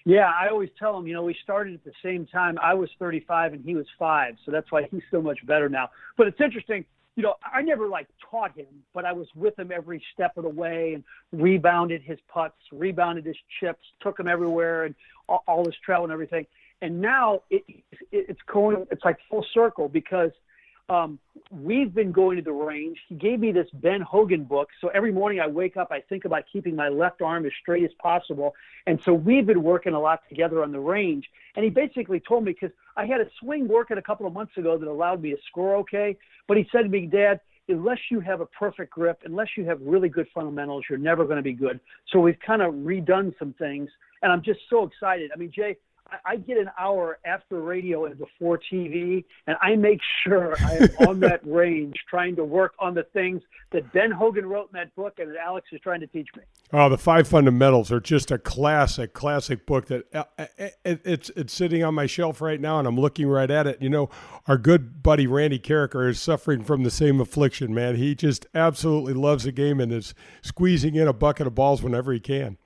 Yeah, 0.06 0.32
I 0.32 0.48
always 0.50 0.70
tell 0.80 0.98
him, 0.98 1.08
you 1.08 1.14
know, 1.14 1.24
we 1.24 1.36
started 1.44 1.76
at 1.76 1.84
the 1.84 1.92
same 2.02 2.26
time. 2.26 2.58
I 2.62 2.74
was 2.74 2.90
35 3.00 3.54
and 3.54 3.64
he 3.64 3.76
was 3.76 3.86
five, 3.98 4.36
so 4.46 4.52
that's 4.52 4.72
why 4.72 4.88
he's 4.90 5.04
so 5.12 5.22
much 5.22 5.46
better 5.46 5.70
now. 5.70 5.90
But 6.18 6.28
it's 6.28 6.40
interesting, 6.42 6.86
you 7.16 7.24
know, 7.24 7.36
I 7.44 7.62
never 7.62 7.88
like 7.88 8.08
taught 8.32 8.58
him, 8.58 8.68
but 8.94 9.06
I 9.06 9.12
was 9.12 9.28
with 9.36 9.60
him 9.60 9.72
every 9.74 10.02
step 10.14 10.38
of 10.38 10.44
the 10.44 10.50
way 10.50 10.94
and 10.94 11.04
rebounded 11.32 12.02
his 12.02 12.18
putts, 12.28 12.56
rebounded 12.72 13.26
his 13.26 13.36
chips, 13.60 13.84
took 14.02 14.20
him 14.20 14.28
everywhere, 14.28 14.86
and 14.86 14.96
all, 15.28 15.44
all 15.48 15.66
his 15.66 15.76
travel 15.86 16.06
and 16.06 16.14
everything. 16.14 16.48
And 16.82 17.02
now 17.02 17.42
it, 17.50 17.64
it, 17.68 17.84
it's 18.12 18.42
going, 18.52 18.88
it's 18.90 19.04
like 19.04 19.18
full 19.30 19.46
circle 19.54 19.90
because– 19.90 20.32
um, 20.90 21.20
we've 21.52 21.94
been 21.94 22.12
going 22.12 22.38
to 22.38 22.44
the 22.44 22.52
range. 22.52 22.98
He 23.08 23.16
gave 23.16 23.40
me 23.40 23.52
this 23.52 23.68
Ben 23.74 24.02
Hogan 24.02 24.44
book. 24.44 24.70
So 24.82 24.90
every 24.90 25.12
morning 25.12 25.40
I 25.40 25.48
wake 25.48 25.78
up, 25.78 25.90
I 25.92 26.02
think 26.02 26.26
about 26.26 26.44
keeping 26.52 26.76
my 26.76 26.90
left 26.90 27.22
arm 27.22 27.46
as 27.46 27.52
straight 27.62 27.84
as 27.84 27.92
possible. 28.02 28.54
And 28.88 29.00
so 29.04 29.14
we've 29.14 29.46
been 29.46 29.64
working 29.64 29.94
a 29.94 30.00
lot 30.00 30.22
together 30.30 30.64
on 30.64 30.72
the 30.72 30.80
range. 30.80 31.26
And 31.56 31.64
he 31.64 31.70
basically 31.70 32.20
told 32.20 32.44
me, 32.44 32.54
because 32.54 32.76
I 32.98 33.06
had 33.06 33.22
a 33.22 33.26
swing 33.40 33.68
working 33.68 33.98
a 33.98 34.02
couple 34.02 34.26
of 34.28 34.34
months 34.34 34.58
ago 34.58 34.78
that 34.78 34.88
allowed 34.88 35.22
me 35.22 35.32
to 35.32 35.38
score 35.50 35.76
okay. 35.78 36.18
But 36.48 36.58
he 36.58 36.68
said 36.72 36.84
to 36.84 36.90
me, 36.90 37.06
Dad, 37.06 37.40
unless 37.68 38.00
you 38.10 38.20
have 38.20 38.42
a 38.42 38.46
perfect 38.48 38.92
grip, 38.92 39.22
unless 39.26 39.50
you 39.56 39.66
have 39.66 39.80
really 39.82 40.10
good 40.10 40.28
fundamentals, 40.34 40.86
you're 40.90 41.00
never 41.00 41.24
going 41.26 41.38
to 41.38 41.44
be 41.44 41.54
good. 41.54 41.80
So 42.12 42.20
we've 42.20 42.40
kind 42.46 42.62
of 42.62 42.74
redone 42.74 43.38
some 43.38 43.54
things. 43.54 43.90
And 44.22 44.32
I'm 44.32 44.44
just 44.44 44.60
so 44.70 44.84
excited. 44.84 45.32
I 45.34 45.38
mean, 45.38 45.52
Jay, 45.56 45.78
I 46.26 46.36
get 46.38 46.58
an 46.58 46.70
hour 46.80 47.20
after 47.26 47.62
radio 47.62 48.06
and 48.06 48.18
before 48.18 48.60
TV, 48.72 49.24
and 49.48 49.58
I 49.62 49.76
make 49.76 50.00
sure 50.24 50.56
I 50.60 50.76
am 50.76 51.08
on 51.08 51.20
that 51.22 51.42
range 51.46 51.96
trying 52.10 52.36
to 52.38 52.44
work 52.44 52.74
on 52.80 52.94
the 52.94 53.04
things 53.14 53.42
that 53.72 53.92
Ben 53.94 54.12
Hogan 54.12 54.46
wrote 54.46 54.70
in 54.74 54.80
that 54.80 54.96
book 54.96 55.20
and 55.20 55.30
that 55.32 55.38
Alex 55.38 55.68
is 55.72 55.80
trying 55.82 56.00
to 56.02 56.08
teach 56.08 56.28
me. 56.36 56.44
Oh, 56.74 56.90
the 56.90 56.98
five 56.98 57.28
fundamentals 57.28 57.92
are 57.92 58.00
just 58.00 58.32
a 58.32 58.38
classic, 58.38 59.14
classic 59.14 59.66
book 59.66 59.88
that 59.88 60.06
uh, 60.14 60.24
uh, 60.38 60.46
it's 60.86 61.30
it's 61.36 61.54
sitting 61.54 61.84
on 61.84 61.96
my 61.96 62.06
shelf 62.06 62.42
right 62.42 62.60
now, 62.60 62.80
and 62.80 62.88
I'm 62.88 63.00
looking 63.00 63.28
right 63.28 63.50
at 63.50 63.68
it. 63.68 63.82
You 63.82 63.90
know, 63.90 64.10
our 64.48 64.58
good 64.58 65.04
buddy 65.04 65.28
Randy 65.28 65.60
Karraker 65.60 66.10
is 66.10 66.20
suffering 66.20 66.64
from 66.64 66.84
the 66.84 66.92
same 66.92 67.20
affliction. 67.20 67.74
Man, 67.74 67.96
he 67.96 68.16
just 68.16 68.46
absolutely 68.54 69.14
loves 69.14 69.44
the 69.44 69.52
game 69.52 69.80
and 69.80 69.92
is 69.92 70.14
squeezing 70.42 70.96
in 70.96 71.08
a 71.08 71.14
bucket 71.14 71.48
of 71.48 71.56
balls 71.56 71.84
whenever 71.84 72.14
he 72.14 72.20
can 72.20 72.58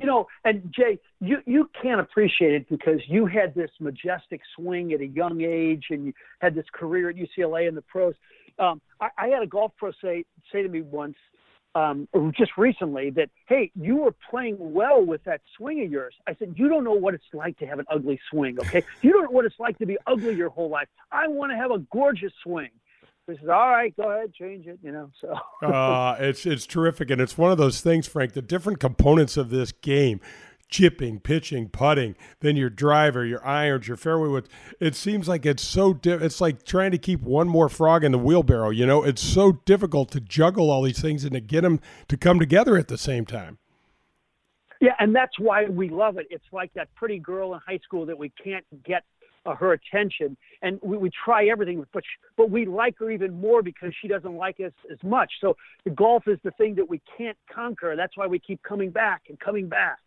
you 0.00 0.06
know, 0.06 0.26
and 0.44 0.72
Jay, 0.74 0.98
you 1.20 1.38
you 1.46 1.70
can't 1.80 2.00
appreciate 2.00 2.54
it 2.54 2.68
because 2.68 3.00
you 3.06 3.26
had 3.26 3.54
this 3.54 3.70
majestic 3.80 4.40
swing 4.56 4.92
at 4.92 5.00
a 5.00 5.06
young 5.06 5.42
age, 5.42 5.86
and 5.90 6.06
you 6.06 6.12
had 6.40 6.54
this 6.54 6.66
career 6.72 7.10
at 7.10 7.16
UCLA 7.16 7.68
in 7.68 7.74
the 7.74 7.82
pros. 7.82 8.14
Um, 8.58 8.80
I, 9.00 9.08
I 9.18 9.28
had 9.28 9.42
a 9.42 9.46
golf 9.46 9.72
pro 9.76 9.92
say 10.02 10.24
say 10.52 10.62
to 10.62 10.68
me 10.68 10.82
once, 10.82 11.16
um, 11.74 12.08
just 12.36 12.52
recently, 12.56 13.10
that 13.10 13.30
hey, 13.48 13.70
you 13.74 13.96
were 13.96 14.14
playing 14.30 14.56
well 14.58 15.04
with 15.04 15.24
that 15.24 15.40
swing 15.56 15.82
of 15.84 15.90
yours. 15.90 16.14
I 16.26 16.34
said, 16.38 16.54
you 16.56 16.68
don't 16.68 16.84
know 16.84 16.92
what 16.92 17.14
it's 17.14 17.24
like 17.32 17.58
to 17.58 17.66
have 17.66 17.78
an 17.78 17.86
ugly 17.90 18.20
swing. 18.30 18.58
Okay, 18.60 18.82
you 19.02 19.12
don't 19.12 19.24
know 19.24 19.30
what 19.30 19.44
it's 19.44 19.58
like 19.58 19.78
to 19.78 19.86
be 19.86 19.96
ugly 20.06 20.34
your 20.34 20.50
whole 20.50 20.68
life. 20.68 20.88
I 21.10 21.28
want 21.28 21.52
to 21.52 21.56
have 21.56 21.70
a 21.70 21.78
gorgeous 21.78 22.32
swing. 22.42 22.70
He 23.26 23.36
says, 23.36 23.48
"All 23.48 23.70
right, 23.70 23.94
go 23.96 24.10
ahead, 24.10 24.32
change 24.34 24.66
it." 24.66 24.78
You 24.82 24.92
know, 24.92 25.10
so 25.20 25.34
uh, 25.66 26.16
it's 26.18 26.44
it's 26.44 26.66
terrific, 26.66 27.10
and 27.10 27.20
it's 27.20 27.38
one 27.38 27.52
of 27.52 27.58
those 27.58 27.80
things, 27.80 28.06
Frank. 28.06 28.32
The 28.32 28.42
different 28.42 28.80
components 28.80 29.36
of 29.36 29.50
this 29.50 29.70
game, 29.70 30.20
chipping, 30.68 31.20
pitching, 31.20 31.68
putting, 31.68 32.16
then 32.40 32.56
your 32.56 32.70
driver, 32.70 33.24
your 33.24 33.46
irons, 33.46 33.86
your 33.86 33.96
fairway 33.96 34.28
wood. 34.28 34.48
It 34.80 34.96
seems 34.96 35.28
like 35.28 35.46
it's 35.46 35.62
so 35.62 35.94
di- 35.94 36.12
it's 36.12 36.40
like 36.40 36.64
trying 36.64 36.90
to 36.90 36.98
keep 36.98 37.22
one 37.22 37.48
more 37.48 37.68
frog 37.68 38.02
in 38.02 38.10
the 38.10 38.18
wheelbarrow. 38.18 38.70
You 38.70 38.86
know, 38.86 39.04
it's 39.04 39.22
so 39.22 39.52
difficult 39.64 40.10
to 40.12 40.20
juggle 40.20 40.70
all 40.70 40.82
these 40.82 41.00
things 41.00 41.24
and 41.24 41.32
to 41.34 41.40
get 41.40 41.60
them 41.60 41.80
to 42.08 42.16
come 42.16 42.40
together 42.40 42.76
at 42.76 42.88
the 42.88 42.98
same 42.98 43.24
time. 43.24 43.58
Yeah, 44.80 44.94
and 44.98 45.14
that's 45.14 45.38
why 45.38 45.66
we 45.66 45.88
love 45.88 46.18
it. 46.18 46.26
It's 46.28 46.44
like 46.50 46.72
that 46.74 46.92
pretty 46.96 47.20
girl 47.20 47.54
in 47.54 47.60
high 47.64 47.78
school 47.84 48.04
that 48.06 48.18
we 48.18 48.32
can't 48.42 48.64
get 48.84 49.04
uh, 49.44 49.54
her 49.54 49.72
attention, 49.72 50.36
and 50.62 50.78
we, 50.82 50.96
we 50.96 51.10
try 51.24 51.46
everything, 51.46 51.84
but 51.92 52.04
she, 52.04 52.26
but 52.36 52.50
we 52.50 52.64
like 52.64 52.98
her 52.98 53.10
even 53.10 53.40
more 53.40 53.62
because 53.62 53.92
she 54.00 54.08
doesn't 54.08 54.36
like 54.36 54.60
us 54.60 54.72
as 54.90 54.98
much. 55.02 55.32
So 55.40 55.56
the 55.84 55.90
golf 55.90 56.28
is 56.28 56.38
the 56.44 56.52
thing 56.52 56.74
that 56.76 56.88
we 56.88 57.00
can't 57.16 57.36
conquer. 57.52 57.96
That's 57.96 58.16
why 58.16 58.26
we 58.26 58.38
keep 58.38 58.62
coming 58.62 58.90
back 58.90 59.22
and 59.28 59.38
coming 59.40 59.68
back. 59.68 59.98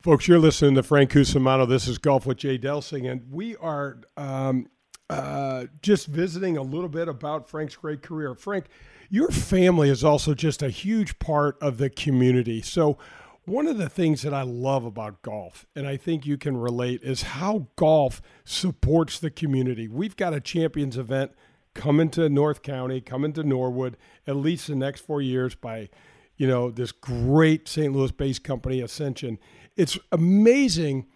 Folks, 0.00 0.26
you're 0.26 0.38
listening 0.38 0.74
to 0.74 0.82
Frank 0.82 1.12
Cusumano. 1.12 1.68
This 1.68 1.86
is 1.86 1.96
Golf 1.98 2.26
with 2.26 2.38
Jay 2.38 2.58
Delsing, 2.58 3.08
and 3.08 3.30
we 3.30 3.54
are 3.56 3.98
um, 4.16 4.66
uh, 5.08 5.66
just 5.80 6.08
visiting 6.08 6.56
a 6.56 6.62
little 6.62 6.88
bit 6.88 7.06
about 7.06 7.48
Frank's 7.48 7.76
great 7.76 8.02
career. 8.02 8.34
Frank, 8.34 8.66
your 9.10 9.28
family 9.30 9.90
is 9.90 10.02
also 10.02 10.34
just 10.34 10.62
a 10.62 10.70
huge 10.70 11.18
part 11.18 11.56
of 11.60 11.78
the 11.78 11.90
community. 11.90 12.62
So, 12.62 12.98
one 13.44 13.66
of 13.66 13.76
the 13.76 13.88
things 13.88 14.22
that 14.22 14.32
I 14.32 14.42
love 14.42 14.84
about 14.84 15.22
golf, 15.22 15.66
and 15.74 15.86
I 15.86 15.96
think 15.96 16.24
you 16.24 16.38
can 16.38 16.56
relate, 16.56 17.02
is 17.02 17.22
how 17.22 17.68
golf 17.76 18.22
supports 18.44 19.18
the 19.18 19.30
community. 19.30 19.88
We've 19.88 20.16
got 20.16 20.32
a 20.32 20.40
champions 20.40 20.96
event 20.96 21.32
coming 21.74 22.10
to 22.10 22.28
North 22.28 22.62
County, 22.62 23.00
coming 23.00 23.32
to 23.32 23.42
Norwood, 23.42 23.96
at 24.26 24.36
least 24.36 24.68
the 24.68 24.76
next 24.76 25.00
four 25.00 25.20
years 25.20 25.54
by, 25.56 25.88
you 26.36 26.46
know, 26.46 26.70
this 26.70 26.92
great 26.92 27.66
St. 27.66 27.92
Louis 27.92 28.12
based 28.12 28.44
company, 28.44 28.80
Ascension. 28.80 29.38
It's 29.76 29.98
amazing. 30.12 31.06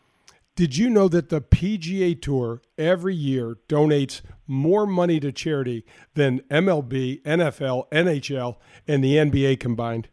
Did 0.56 0.76
you 0.76 0.90
know 0.90 1.06
that 1.08 1.28
the 1.28 1.42
PGA 1.42 2.20
Tour 2.20 2.62
every 2.78 3.14
year 3.14 3.58
donates 3.68 4.22
more 4.46 4.86
money 4.86 5.20
to 5.20 5.30
charity 5.30 5.84
than 6.14 6.40
MLB, 6.50 7.22
NFL, 7.22 7.88
NHL, 7.90 8.56
and 8.88 9.04
the 9.04 9.16
NBA 9.16 9.60
combined? 9.60 10.08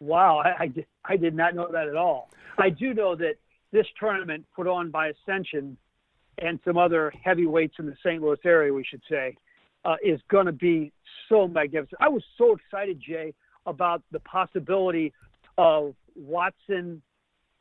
Wow, 0.00 0.42
I, 0.44 0.64
I, 0.64 0.66
did, 0.68 0.86
I 1.04 1.16
did 1.16 1.34
not 1.34 1.54
know 1.54 1.68
that 1.70 1.88
at 1.88 1.96
all. 1.96 2.30
I 2.58 2.70
do 2.70 2.94
know 2.94 3.14
that 3.16 3.34
this 3.70 3.86
tournament 3.98 4.44
put 4.56 4.66
on 4.66 4.90
by 4.90 5.12
Ascension 5.12 5.76
and 6.38 6.58
some 6.64 6.78
other 6.78 7.12
heavyweights 7.22 7.74
in 7.78 7.86
the 7.86 7.96
St. 8.04 8.22
Louis 8.22 8.38
area, 8.44 8.72
we 8.72 8.84
should 8.84 9.02
say, 9.08 9.36
uh, 9.84 9.96
is 10.02 10.20
going 10.28 10.46
to 10.46 10.52
be 10.52 10.92
so 11.28 11.46
magnificent. 11.46 12.00
I 12.00 12.08
was 12.08 12.22
so 12.38 12.56
excited, 12.56 13.00
Jay, 13.06 13.34
about 13.66 14.02
the 14.10 14.20
possibility 14.20 15.12
of 15.58 15.94
Watson, 16.16 17.02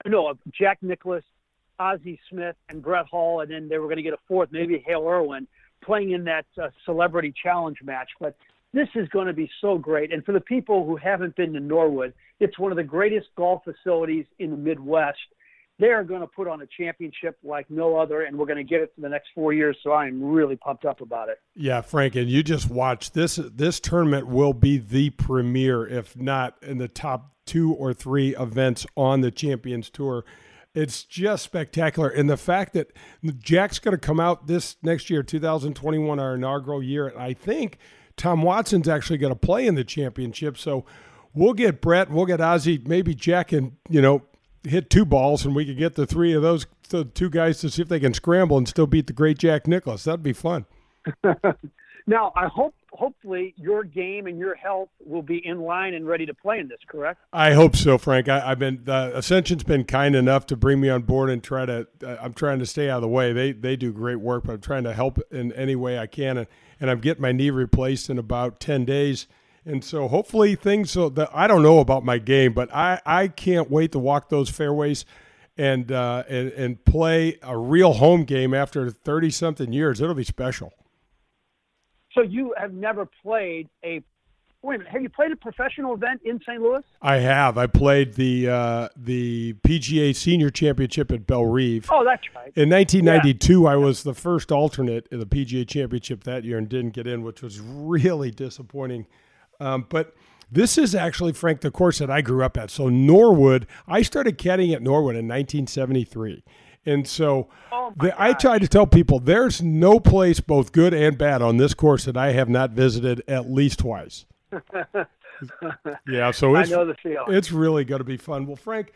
no, 0.05 0.29
of 0.29 0.37
Jack 0.57 0.79
Nicklaus, 0.81 1.23
Ozzie 1.79 2.19
Smith, 2.29 2.55
and 2.69 2.81
Brett 2.81 3.05
Hull, 3.11 3.41
and 3.41 3.51
then 3.51 3.69
they 3.69 3.77
were 3.77 3.87
going 3.87 3.97
to 3.97 4.03
get 4.03 4.13
a 4.13 4.19
fourth, 4.27 4.49
maybe 4.51 4.83
Hale 4.85 5.05
Irwin, 5.07 5.47
playing 5.83 6.11
in 6.11 6.23
that 6.25 6.45
uh, 6.61 6.69
celebrity 6.85 7.33
challenge 7.41 7.77
match. 7.83 8.09
But 8.19 8.35
this 8.73 8.87
is 8.95 9.07
going 9.09 9.27
to 9.27 9.33
be 9.33 9.49
so 9.61 9.77
great. 9.77 10.13
And 10.13 10.23
for 10.25 10.31
the 10.31 10.41
people 10.41 10.85
who 10.85 10.95
haven't 10.95 11.35
been 11.35 11.53
to 11.53 11.59
Norwood, 11.59 12.13
it's 12.39 12.57
one 12.57 12.71
of 12.71 12.77
the 12.77 12.83
greatest 12.83 13.27
golf 13.35 13.63
facilities 13.63 14.25
in 14.39 14.51
the 14.51 14.57
Midwest. 14.57 15.17
They 15.79 15.87
are 15.87 16.03
going 16.03 16.21
to 16.21 16.27
put 16.27 16.47
on 16.47 16.61
a 16.61 16.67
championship 16.77 17.37
like 17.41 17.69
no 17.69 17.95
other, 17.95 18.23
and 18.23 18.37
we're 18.37 18.45
going 18.45 18.57
to 18.57 18.65
get 18.65 18.81
it 18.81 18.91
for 18.93 19.01
the 19.01 19.07
next 19.07 19.29
four 19.33 19.53
years. 19.53 19.77
So 19.81 19.91
I 19.91 20.07
am 20.07 20.21
really 20.21 20.57
pumped 20.57 20.83
up 20.83 20.99
about 20.99 21.29
it. 21.29 21.39
Yeah, 21.55 21.79
Frank, 21.79 22.15
and 22.15 22.29
you 22.29 22.43
just 22.43 22.69
watch 22.69 23.11
this. 23.11 23.37
This 23.37 23.79
tournament 23.79 24.27
will 24.27 24.53
be 24.53 24.77
the 24.77 25.11
premier, 25.11 25.87
if 25.87 26.17
not 26.17 26.57
in 26.61 26.79
the 26.79 26.89
top 26.89 27.33
two 27.45 27.73
or 27.73 27.93
three 27.93 28.35
events 28.35 28.85
on 28.97 29.21
the 29.21 29.31
Champions 29.31 29.89
Tour. 29.89 30.25
It's 30.75 31.03
just 31.03 31.43
spectacular, 31.43 32.09
and 32.09 32.29
the 32.29 32.37
fact 32.37 32.73
that 32.73 32.91
Jack's 33.37 33.79
going 33.79 33.95
to 33.95 33.97
come 33.97 34.19
out 34.19 34.47
this 34.47 34.75
next 34.83 35.09
year, 35.09 35.23
2021, 35.23 36.19
our 36.19 36.35
inaugural 36.35 36.83
year, 36.83 37.07
and 37.07 37.17
I 37.17 37.33
think 37.33 37.77
Tom 38.17 38.43
Watson's 38.43 38.87
actually 38.89 39.17
going 39.17 39.33
to 39.33 39.39
play 39.39 39.65
in 39.65 39.75
the 39.75 39.85
championship. 39.85 40.57
So 40.57 40.85
we'll 41.34 41.53
get 41.53 41.82
Brett, 41.82 42.09
we'll 42.09 42.25
get 42.25 42.41
Ozzie, 42.41 42.82
maybe 42.86 43.13
Jack, 43.15 43.51
and 43.51 43.73
you 43.89 44.01
know 44.01 44.23
hit 44.63 44.89
two 44.89 45.05
balls, 45.05 45.45
and 45.45 45.55
we 45.55 45.65
could 45.65 45.77
get 45.77 45.95
the 45.95 46.05
three 46.05 46.34
of 46.34 46.41
those 46.41 46.65
the 46.89 47.05
two 47.05 47.30
guys 47.30 47.59
to 47.59 47.69
see 47.69 47.82
if 47.82 47.88
they 47.88 47.99
can 47.99 48.13
scramble 48.13 48.57
and 48.57 48.67
still 48.67 48.88
beat 48.88 49.07
the 49.07 49.13
great 49.13 49.38
Jack 49.38 49.67
Nicklaus. 49.67 50.03
That'd 50.03 50.23
be 50.23 50.34
fun. 50.34 50.65
now 52.07 52.32
I 52.36 52.47
hope 52.47 52.73
hopefully 52.91 53.53
your 53.57 53.84
game 53.84 54.25
and 54.27 54.38
your 54.38 54.55
health 54.55 54.89
will 55.05 55.21
be 55.21 55.45
in 55.45 55.61
line 55.61 55.93
and 55.93 56.07
ready 56.07 56.25
to 56.25 56.34
play 56.34 56.59
in 56.59 56.67
this. 56.67 56.80
Correct? 56.88 57.19
I 57.32 57.53
hope 57.53 57.75
so, 57.75 57.97
Frank. 57.97 58.27
I, 58.27 58.39
have 58.39 58.59
been 58.59 58.82
the 58.84 59.11
Ascension's 59.15 59.63
been 59.63 59.84
kind 59.84 60.15
enough 60.15 60.45
to 60.47 60.57
bring 60.57 60.82
me 60.82 60.89
on 60.89 61.03
board 61.03 61.30
and 61.30 61.43
try 61.43 61.65
to. 61.65 61.88
Uh, 62.03 62.17
I'm 62.19 62.34
trying 62.34 62.59
to 62.59 62.65
stay 62.65 62.89
out 62.89 62.97
of 62.97 63.01
the 63.03 63.07
way. 63.07 63.34
They 63.34 63.51
they 63.51 63.75
do 63.75 63.93
great 63.93 64.19
work, 64.19 64.45
but 64.45 64.53
I'm 64.53 64.61
trying 64.61 64.84
to 64.84 64.93
help 64.93 65.19
in 65.32 65.53
any 65.53 65.75
way 65.75 65.99
I 65.99 66.07
can. 66.07 66.38
And 66.38 66.47
and 66.80 66.89
I'm 66.89 66.99
getting 66.99 67.21
my 67.21 67.32
knee 67.32 67.49
replaced 67.49 68.09
in 68.09 68.17
about 68.17 68.59
10 68.59 68.86
days. 68.86 69.27
And 69.66 69.84
so 69.84 70.07
hopefully 70.07 70.55
things 70.55 70.91
so 70.91 71.10
that 71.10 71.30
I 71.34 71.47
don't 71.47 71.64
know 71.64 71.80
about 71.80 72.03
my 72.03 72.18
game, 72.18 72.53
but 72.53 72.74
I, 72.74 73.01
I 73.05 73.28
can't 73.28 73.70
wait 73.70 73.91
to 73.91 73.99
walk 73.99 74.30
those 74.30 74.49
fairways 74.49 75.05
and, 75.57 75.91
uh, 75.91 76.24
and 76.30 76.51
and 76.53 76.86
play 76.86 77.38
a 77.43 77.57
real 77.57 77.93
home 77.93 78.24
game 78.24 78.53
after 78.53 78.89
30 78.89 79.30
something 79.30 79.74
years. 79.74 79.99
It'll 79.99 80.16
be 80.16 80.24
special. 80.24 80.72
So 82.14 82.22
you 82.22 82.55
have 82.57 82.74
never 82.74 83.07
played 83.24 83.70
a 83.84 84.01
Wait 84.62 84.76
a 84.76 84.78
minute. 84.80 84.91
Have 84.91 85.01
you 85.01 85.10
played 85.10 85.32
a 85.32 85.38
professional 85.38 85.93
event 85.93 86.20
in 86.26 86.38
St. 86.41 86.62
Louis? 86.62 86.84
I 87.01 87.18
have. 87.18 87.57
I 87.57 87.66
played 87.68 88.16
the 88.16 88.49
uh, 88.49 88.89
the 88.93 89.53
PGA 89.66 90.14
Senior 90.14 90.49
Championship 90.49 91.14
at 91.14 91.26
Bellerive. 91.26 91.88
Oh, 91.89 92.03
that's 92.03 92.24
right. 92.36 92.51
In 92.57 92.70
1992, 92.70 93.64
yeah. 93.64 93.70
I 93.70 93.76
was 93.78 94.03
the 94.03 94.14
first 94.14 94.51
alternate 94.51 95.07
in 95.12 95.20
the 95.20 95.26
PGA 95.26 95.66
Championship 95.66 96.26
that 96.26 96.43
year 96.43 96.57
and 96.57 96.68
didn't 96.68 96.91
get 96.91 97.07
in, 97.07 97.24
which 97.24 97.41
was 97.41 97.62
really 97.62 98.32
disappointing. 98.32 99.07
Um, 99.60 99.86
but 99.89 100.16
this 100.51 100.78
is 100.78 100.95
actually, 100.95 101.34
Frank, 101.34 101.62
the 101.62 101.72
course 101.72 101.99
that 101.99 102.10
I 102.10 102.22
grew 102.22 102.43
up 102.43 102.57
at. 102.57 102.72
So 102.72 102.89
Norwood, 102.89 103.68
I 103.88 104.01
started 104.01 104.38
caddying 104.38 104.74
at 104.74 104.82
Norwood 104.82 105.16
in 105.16 105.28
1973. 105.28 106.43
And 106.86 107.07
so 107.07 107.49
oh 107.72 107.93
the, 107.99 108.20
I 108.22 108.34
try 108.34 108.57
to 108.57 108.68
tell 108.68 108.88
people 108.88 109.20
there's 109.20 109.62
no 109.62 109.99
place, 109.99 110.39
both 110.39 110.72
good 110.72 110.93
and 110.93 111.18
bad, 111.18 111.41
on 111.41 111.57
this 111.57 111.74
course 111.74 112.05
that 112.05 112.18
I 112.18 112.32
have 112.32 112.49
not 112.49 112.72
visited 112.72 113.22
at 113.28 113.51
least 113.51 113.80
twice. 113.80 114.26
yeah, 116.07 116.32
so 116.32 116.55
it's, 116.55 116.72
I 116.72 116.76
know 116.76 116.86
the 116.86 116.95
feeling. 116.95 117.36
It's 117.36 117.51
really 117.51 117.84
going 117.84 117.99
to 117.99 118.05
be 118.05 118.18
fun. 118.18 118.47
Well, 118.47 118.55
Frank, 118.55 118.93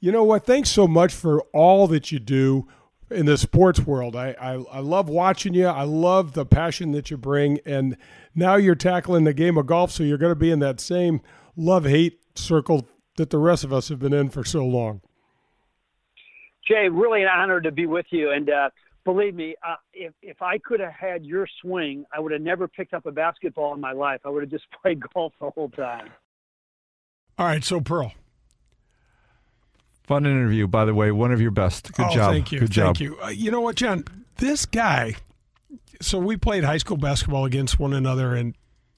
you 0.00 0.12
know 0.12 0.24
what? 0.24 0.44
Thanks 0.44 0.70
so 0.70 0.86
much 0.86 1.14
for 1.14 1.40
all 1.52 1.86
that 1.88 2.12
you 2.12 2.18
do. 2.18 2.68
In 3.10 3.26
the 3.26 3.38
sports 3.38 3.80
world. 3.80 4.16
I, 4.16 4.34
I, 4.40 4.52
I 4.54 4.78
love 4.80 5.08
watching 5.08 5.54
you. 5.54 5.66
I 5.66 5.82
love 5.82 6.32
the 6.32 6.46
passion 6.46 6.92
that 6.92 7.10
you 7.10 7.16
bring. 7.16 7.60
And 7.64 7.96
now 8.34 8.56
you're 8.56 8.74
tackling 8.74 9.24
the 9.24 9.34
game 9.34 9.56
of 9.58 9.66
golf, 9.66 9.90
so 9.90 10.02
you're 10.02 10.18
going 10.18 10.32
to 10.32 10.36
be 10.36 10.50
in 10.50 10.58
that 10.60 10.80
same 10.80 11.20
love 11.56 11.84
hate 11.84 12.20
circle 12.34 12.88
that 13.16 13.30
the 13.30 13.38
rest 13.38 13.64
of 13.64 13.72
us 13.72 13.88
have 13.88 13.98
been 13.98 14.12
in 14.12 14.30
for 14.30 14.44
so 14.44 14.64
long. 14.64 15.00
Jay, 16.66 16.88
really 16.88 17.22
an 17.22 17.28
honor 17.28 17.60
to 17.60 17.70
be 17.70 17.86
with 17.86 18.06
you. 18.10 18.30
And 18.32 18.48
uh, 18.48 18.70
believe 19.04 19.34
me, 19.34 19.54
uh, 19.66 19.76
if 19.92 20.14
if 20.22 20.40
I 20.40 20.58
could 20.58 20.80
have 20.80 20.92
had 20.92 21.24
your 21.24 21.46
swing, 21.60 22.04
I 22.12 22.20
would 22.20 22.32
have 22.32 22.40
never 22.40 22.66
picked 22.66 22.94
up 22.94 23.06
a 23.06 23.12
basketball 23.12 23.74
in 23.74 23.80
my 23.80 23.92
life. 23.92 24.20
I 24.24 24.30
would 24.30 24.42
have 24.42 24.50
just 24.50 24.64
played 24.82 25.02
golf 25.12 25.32
the 25.40 25.50
whole 25.50 25.68
time. 25.70 26.08
All 27.36 27.46
right, 27.46 27.64
so 27.64 27.80
Pearl. 27.80 28.12
Fun 30.04 30.26
interview, 30.26 30.66
by 30.66 30.84
the 30.84 30.94
way. 30.94 31.10
One 31.10 31.32
of 31.32 31.40
your 31.40 31.50
best. 31.50 31.92
Good 31.94 32.06
oh, 32.10 32.14
job. 32.14 32.32
Thank 32.32 32.52
you. 32.52 32.60
Good 32.60 32.70
job. 32.70 32.96
Thank 32.96 33.00
you. 33.00 33.18
Uh, 33.22 33.28
you 33.28 33.50
know 33.50 33.62
what, 33.62 33.76
John? 33.76 34.04
This 34.36 34.66
guy. 34.66 35.16
So 36.00 36.18
we 36.18 36.36
played 36.36 36.64
high 36.64 36.76
school 36.76 36.98
basketball 36.98 37.46
against 37.46 37.78
one 37.78 37.94
another, 37.94 38.34
and 38.34 38.54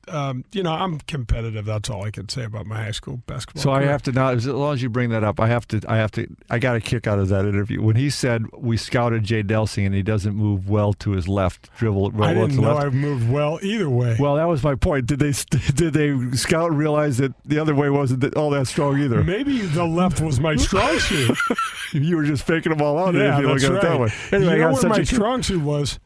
um, 0.09 0.45
you 0.53 0.63
know, 0.63 0.73
I'm 0.73 1.01
competitive. 1.01 1.65
That's 1.65 1.91
all 1.91 2.05
I 2.05 2.11
can 2.11 2.29
say 2.29 2.45
about 2.45 2.67
my 2.67 2.77
high 2.77 2.91
school 2.93 3.23
basketball. 3.27 3.63
So 3.63 3.71
career. 3.71 3.89
I 3.89 3.93
have 3.93 4.03
to 4.03 4.13
now, 4.13 4.29
as 4.29 4.47
long 4.47 4.75
as 4.75 4.83
you 4.83 4.89
bring 4.89 5.11
that 5.11 5.25
up, 5.25 5.41
I 5.41 5.49
have 5.49 5.67
to, 5.69 5.81
I 5.89 5.97
have 5.97 6.11
to, 6.13 6.27
I 6.51 6.59
got 6.59 6.77
a 6.77 6.81
kick 6.81 7.07
out 7.07 7.19
of 7.19 7.29
that 7.29 7.45
interview 7.45 7.83
when 7.83 7.97
he 7.97 8.11
said 8.11 8.45
we 8.53 8.77
scouted 8.77 9.25
Jay 9.25 9.43
Delsing 9.43 9.87
and 9.87 9.95
he 9.95 10.03
doesn't 10.03 10.35
move 10.35 10.69
well 10.69 10.93
to 10.95 11.13
his 11.13 11.29
left, 11.29 11.71
dribble 11.77 12.11
well 12.11 12.29
I 12.29 12.35
didn't 12.35 12.51
to 12.51 12.61
know 12.61 12.75
left. 12.75 12.87
I 12.87 12.91
moved 12.91 13.31
well 13.31 13.59
either 13.63 13.91
way. 13.91 14.17
Well, 14.19 14.37
that 14.37 14.47
was 14.47 14.63
my 14.63 14.75
point. 14.75 15.07
Did 15.07 15.19
they 15.19 15.33
did 15.75 15.93
they 15.93 16.37
scout 16.37 16.73
realize 16.73 17.19
that 17.19 17.33
the 17.45 17.59
other 17.59 17.75
way 17.75 17.91
wasn't 17.91 18.35
all 18.37 18.51
that 18.51 18.67
strong 18.67 18.99
either? 19.01 19.25
Maybe 19.25 19.61
the 19.61 19.85
left 19.85 20.21
was 20.21 20.41
my 20.41 20.57
strong 20.57 20.99
suit. 20.99 21.37
you 21.93 22.17
were 22.17 22.25
just 22.25 22.47
faking 22.47 22.73
them 22.73 22.83
all 22.83 22.99
out. 22.99 23.15
yeah, 23.15 23.37
if 23.37 23.41
you 23.41 23.49
look 23.49 23.63
at 23.63 23.71
right. 23.71 23.79
it 23.79 23.83
that 23.83 24.01
way. 24.01 24.13
Anyway, 24.33 24.53
you 24.55 24.61
know 24.61 24.73
where 24.73 24.89
my 24.89 25.03
strong 25.03 25.43
suit 25.43 25.63
was? 25.63 25.99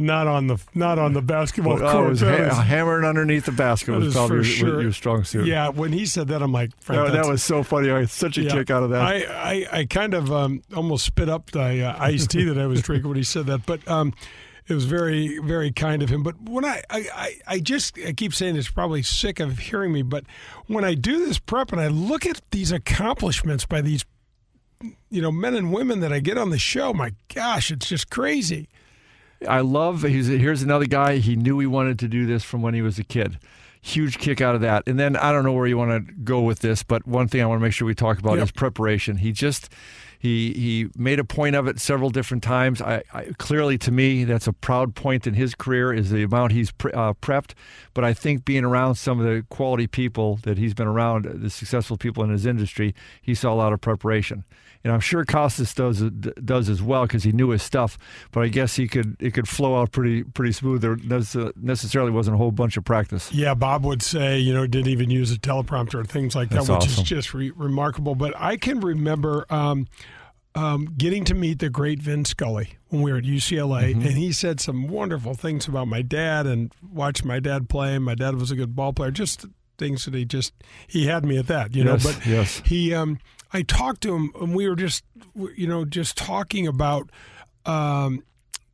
Not 0.00 0.26
on 0.26 0.46
the 0.46 0.56
not 0.74 0.98
on 0.98 1.12
the 1.12 1.20
basketball 1.20 1.74
Well, 1.76 1.86
I 1.86 1.92
court. 1.92 2.08
was 2.08 2.20
That 2.20 2.50
ha- 2.50 2.62
hammering 2.62 3.04
underneath 3.04 3.44
the 3.44 3.52
basket 3.52 3.92
was 3.92 4.14
probably 4.14 4.36
your, 4.36 4.44
sure. 4.44 4.80
your 4.82 4.92
strong 4.92 5.24
suit. 5.24 5.46
Yeah, 5.46 5.68
when 5.68 5.92
he 5.92 6.06
said 6.06 6.28
that, 6.28 6.42
I'm 6.42 6.52
like, 6.52 6.70
That, 6.86 7.12
that 7.12 7.26
was 7.26 7.42
so 7.42 7.62
funny. 7.62 7.90
I 7.90 8.00
had 8.00 8.10
such 8.10 8.38
a 8.38 8.42
Yeah. 8.42 8.50
kick 8.52 8.70
out 8.70 8.82
of 8.82 8.90
that. 8.90 9.02
I, 9.02 9.24
I, 9.24 9.66
I 9.80 9.84
kind 9.84 10.14
of 10.14 10.32
um, 10.32 10.62
almost 10.74 11.04
spit 11.04 11.28
up 11.28 11.50
the 11.50 11.84
uh, 11.84 11.96
iced 12.02 12.30
tea 12.30 12.44
that 12.44 12.56
I 12.58 12.66
was 12.66 12.80
drinking 12.80 13.08
when 13.08 13.18
he 13.18 13.22
said 13.24 13.44
that, 13.46 13.66
but 13.66 13.86
um, 13.86 14.14
it 14.68 14.72
was 14.74 14.86
very, 14.86 15.38
very 15.40 15.70
kind 15.70 16.02
of 16.02 16.08
him. 16.08 16.22
But 16.22 16.40
when 16.42 16.64
I, 16.64 16.82
I, 16.88 17.04
I, 17.14 17.34
I 17.46 17.58
just 17.60 17.98
I 17.98 18.12
keep 18.12 18.32
saying 18.32 18.56
it's 18.56 18.70
probably 18.70 19.02
sick 19.02 19.38
of 19.38 19.58
hearing 19.58 19.92
me, 19.92 20.00
but 20.00 20.24
when 20.66 20.82
I 20.84 20.94
do 20.94 21.26
this 21.26 21.38
prep 21.38 21.72
and 21.72 21.80
I 21.80 21.88
look 21.88 22.24
at 22.24 22.40
these 22.52 22.72
accomplishments 22.72 23.66
by 23.66 23.82
these, 23.82 24.04
you 25.10 25.20
know, 25.20 25.30
men 25.32 25.54
and 25.54 25.72
women 25.74 26.00
that 26.00 26.10
I 26.12 26.20
get 26.20 26.38
on 26.38 26.48
the 26.48 26.58
show, 26.58 26.94
my 26.94 27.12
gosh, 27.34 27.70
it's 27.70 27.86
just 27.88 28.08
crazy. 28.08 28.68
I 29.48 29.60
love. 29.60 30.02
He's 30.02 30.26
here's 30.26 30.62
another 30.62 30.86
guy. 30.86 31.16
He 31.16 31.36
knew 31.36 31.58
he 31.58 31.66
wanted 31.66 31.98
to 32.00 32.08
do 32.08 32.26
this 32.26 32.44
from 32.44 32.62
when 32.62 32.74
he 32.74 32.82
was 32.82 32.98
a 32.98 33.04
kid. 33.04 33.38
Huge 33.82 34.18
kick 34.18 34.42
out 34.42 34.54
of 34.54 34.60
that. 34.60 34.82
And 34.86 34.98
then 34.98 35.16
I 35.16 35.32
don't 35.32 35.42
know 35.44 35.52
where 35.54 35.66
you 35.66 35.78
want 35.78 36.06
to 36.06 36.12
go 36.12 36.42
with 36.42 36.58
this, 36.58 36.82
but 36.82 37.06
one 37.06 37.28
thing 37.28 37.40
I 37.40 37.46
want 37.46 37.60
to 37.60 37.62
make 37.62 37.72
sure 37.72 37.86
we 37.86 37.94
talk 37.94 38.18
about 38.18 38.34
Yep. 38.36 38.44
is 38.44 38.50
preparation. 38.52 39.16
He 39.18 39.32
just 39.32 39.70
he 40.18 40.52
he 40.52 40.88
made 40.98 41.18
a 41.18 41.24
point 41.24 41.56
of 41.56 41.66
it 41.66 41.80
several 41.80 42.10
different 42.10 42.42
times. 42.42 42.82
I, 42.82 43.02
I 43.14 43.28
clearly 43.38 43.78
to 43.78 43.90
me 43.90 44.24
that's 44.24 44.46
a 44.46 44.52
proud 44.52 44.94
point 44.94 45.26
in 45.26 45.32
his 45.32 45.54
career 45.54 45.94
is 45.94 46.10
the 46.10 46.22
amount 46.24 46.52
he's 46.52 46.72
pre, 46.72 46.92
uh, 46.92 47.14
prepped. 47.22 47.52
But 47.94 48.04
I 48.04 48.12
think 48.12 48.44
being 48.44 48.64
around 48.64 48.96
some 48.96 49.18
of 49.18 49.24
the 49.24 49.46
quality 49.48 49.86
people 49.86 50.38
that 50.42 50.58
he's 50.58 50.74
been 50.74 50.86
around, 50.86 51.24
the 51.24 51.48
successful 51.48 51.96
people 51.96 52.22
in 52.22 52.28
his 52.28 52.44
industry, 52.44 52.94
he 53.22 53.34
saw 53.34 53.50
a 53.50 53.56
lot 53.56 53.72
of 53.72 53.80
preparation. 53.80 54.44
And 54.82 54.92
I'm 54.94 55.00
sure 55.00 55.24
Costas 55.26 55.74
does 55.74 56.00
does 56.00 56.68
as 56.70 56.80
well 56.82 57.02
because 57.02 57.22
he 57.22 57.32
knew 57.32 57.50
his 57.50 57.62
stuff. 57.62 57.98
But 58.32 58.44
I 58.44 58.48
guess 58.48 58.76
he 58.76 58.88
could 58.88 59.14
it 59.20 59.32
could 59.34 59.46
flow 59.46 59.78
out 59.80 59.92
pretty 59.92 60.22
pretty 60.22 60.52
smooth. 60.52 60.80
There 60.80 60.96
necessarily 61.56 62.10
wasn't 62.10 62.34
a 62.34 62.38
whole 62.38 62.50
bunch 62.50 62.76
of 62.76 62.84
practice. 62.84 63.30
Yeah, 63.32 63.54
Bob 63.54 63.84
would 63.84 64.02
say, 64.02 64.38
you 64.38 64.54
know, 64.54 64.66
didn't 64.66 64.88
even 64.88 65.10
use 65.10 65.32
a 65.32 65.38
teleprompter 65.38 65.96
or 65.96 66.04
things 66.04 66.34
like 66.34 66.48
that, 66.50 66.56
That's 66.64 66.68
which 66.70 66.76
awesome. 66.90 67.02
is 67.02 67.08
just 67.08 67.34
re- 67.34 67.52
remarkable. 67.54 68.14
But 68.14 68.32
I 68.38 68.56
can 68.56 68.80
remember 68.80 69.44
um, 69.50 69.86
um, 70.54 70.94
getting 70.96 71.24
to 71.26 71.34
meet 71.34 71.58
the 71.58 71.68
great 71.70 72.00
Vin 72.00 72.24
Scully 72.24 72.78
when 72.88 73.02
we 73.02 73.12
were 73.12 73.18
at 73.18 73.24
UCLA, 73.24 73.90
Mm-hmm. 73.94 74.00
and 74.02 74.12
he 74.16 74.32
said 74.32 74.60
some 74.60 74.88
wonderful 74.88 75.34
things 75.34 75.68
about 75.68 75.88
my 75.88 76.02
dad 76.02 76.46
and 76.46 76.72
watched 76.90 77.24
my 77.24 77.38
dad 77.38 77.68
play. 77.68 77.98
My 77.98 78.14
dad 78.14 78.34
was 78.36 78.50
a 78.50 78.56
good 78.56 78.74
ball 78.74 78.92
player, 78.92 79.10
just 79.10 79.44
things 79.78 80.04
that 80.06 80.14
he 80.14 80.24
just 80.24 80.52
he 80.88 81.06
had 81.06 81.24
me 81.24 81.38
at 81.38 81.46
that, 81.48 81.74
you 81.74 81.84
Yes, 81.84 82.04
know. 82.04 82.10
But 82.12 82.26
yes. 82.26 82.62
he, 82.64 82.92
um, 82.94 83.18
I 83.52 83.62
talked 83.62 84.02
to 84.02 84.14
him, 84.14 84.32
and 84.40 84.54
we 84.54 84.68
were 84.68 84.76
just, 84.76 85.04
you 85.56 85.66
know, 85.66 85.84
just 85.84 86.16
talking 86.16 86.66
about. 86.66 87.10
Um, 87.66 88.22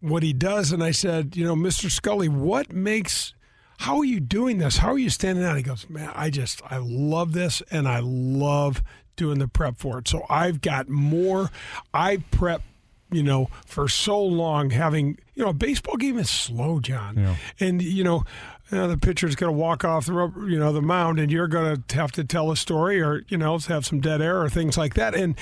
what 0.00 0.22
he 0.22 0.32
does, 0.32 0.70
and 0.72 0.84
I 0.84 0.90
said, 0.92 1.34
you 1.36 1.44
know, 1.44 1.56
Mr. 1.56 1.90
Scully, 1.90 2.28
what 2.28 2.72
makes 2.72 3.32
how 3.78 3.96
are 3.98 4.04
you 4.04 4.20
doing 4.20 4.58
this? 4.58 4.76
How 4.76 4.92
are 4.92 4.98
you 4.98 5.10
standing 5.10 5.42
out? 5.44 5.56
He 5.56 5.62
goes, 5.62 5.88
man, 5.90 6.12
I 6.14 6.30
just 6.30 6.60
I 6.70 6.76
love 6.78 7.32
this, 7.32 7.62
and 7.70 7.88
I 7.88 8.00
love 8.02 8.82
doing 9.16 9.38
the 9.40 9.48
prep 9.48 9.78
for 9.78 9.98
it. 9.98 10.06
So 10.06 10.24
I've 10.30 10.60
got 10.60 10.88
more. 10.88 11.50
I 11.92 12.18
prep, 12.30 12.62
you 13.10 13.22
know, 13.22 13.48
for 13.64 13.88
so 13.88 14.22
long. 14.22 14.70
Having 14.70 15.18
you 15.34 15.42
know, 15.44 15.50
a 15.50 15.54
baseball 15.54 15.96
game 15.96 16.18
is 16.18 16.30
slow, 16.30 16.78
John, 16.78 17.16
Yeah. 17.16 17.36
and 17.58 17.82
you 17.82 18.04
know. 18.04 18.22
You 18.70 18.78
know, 18.78 18.88
the 18.88 18.98
pitcher's 18.98 19.36
going 19.36 19.52
to 19.52 19.58
walk 19.58 19.84
off 19.84 20.06
the 20.06 20.12
rubber, 20.12 20.48
you 20.48 20.58
know 20.58 20.72
the 20.72 20.82
mound, 20.82 21.20
and 21.20 21.30
you're 21.30 21.46
going 21.46 21.82
to 21.82 21.96
have 21.96 22.12
to 22.12 22.24
tell 22.24 22.50
a 22.50 22.56
story, 22.56 23.00
or 23.00 23.22
you 23.28 23.38
know, 23.38 23.56
have 23.58 23.86
some 23.86 24.00
dead 24.00 24.20
air 24.20 24.42
or 24.42 24.48
things 24.48 24.76
like 24.76 24.94
that. 24.94 25.14
And 25.14 25.36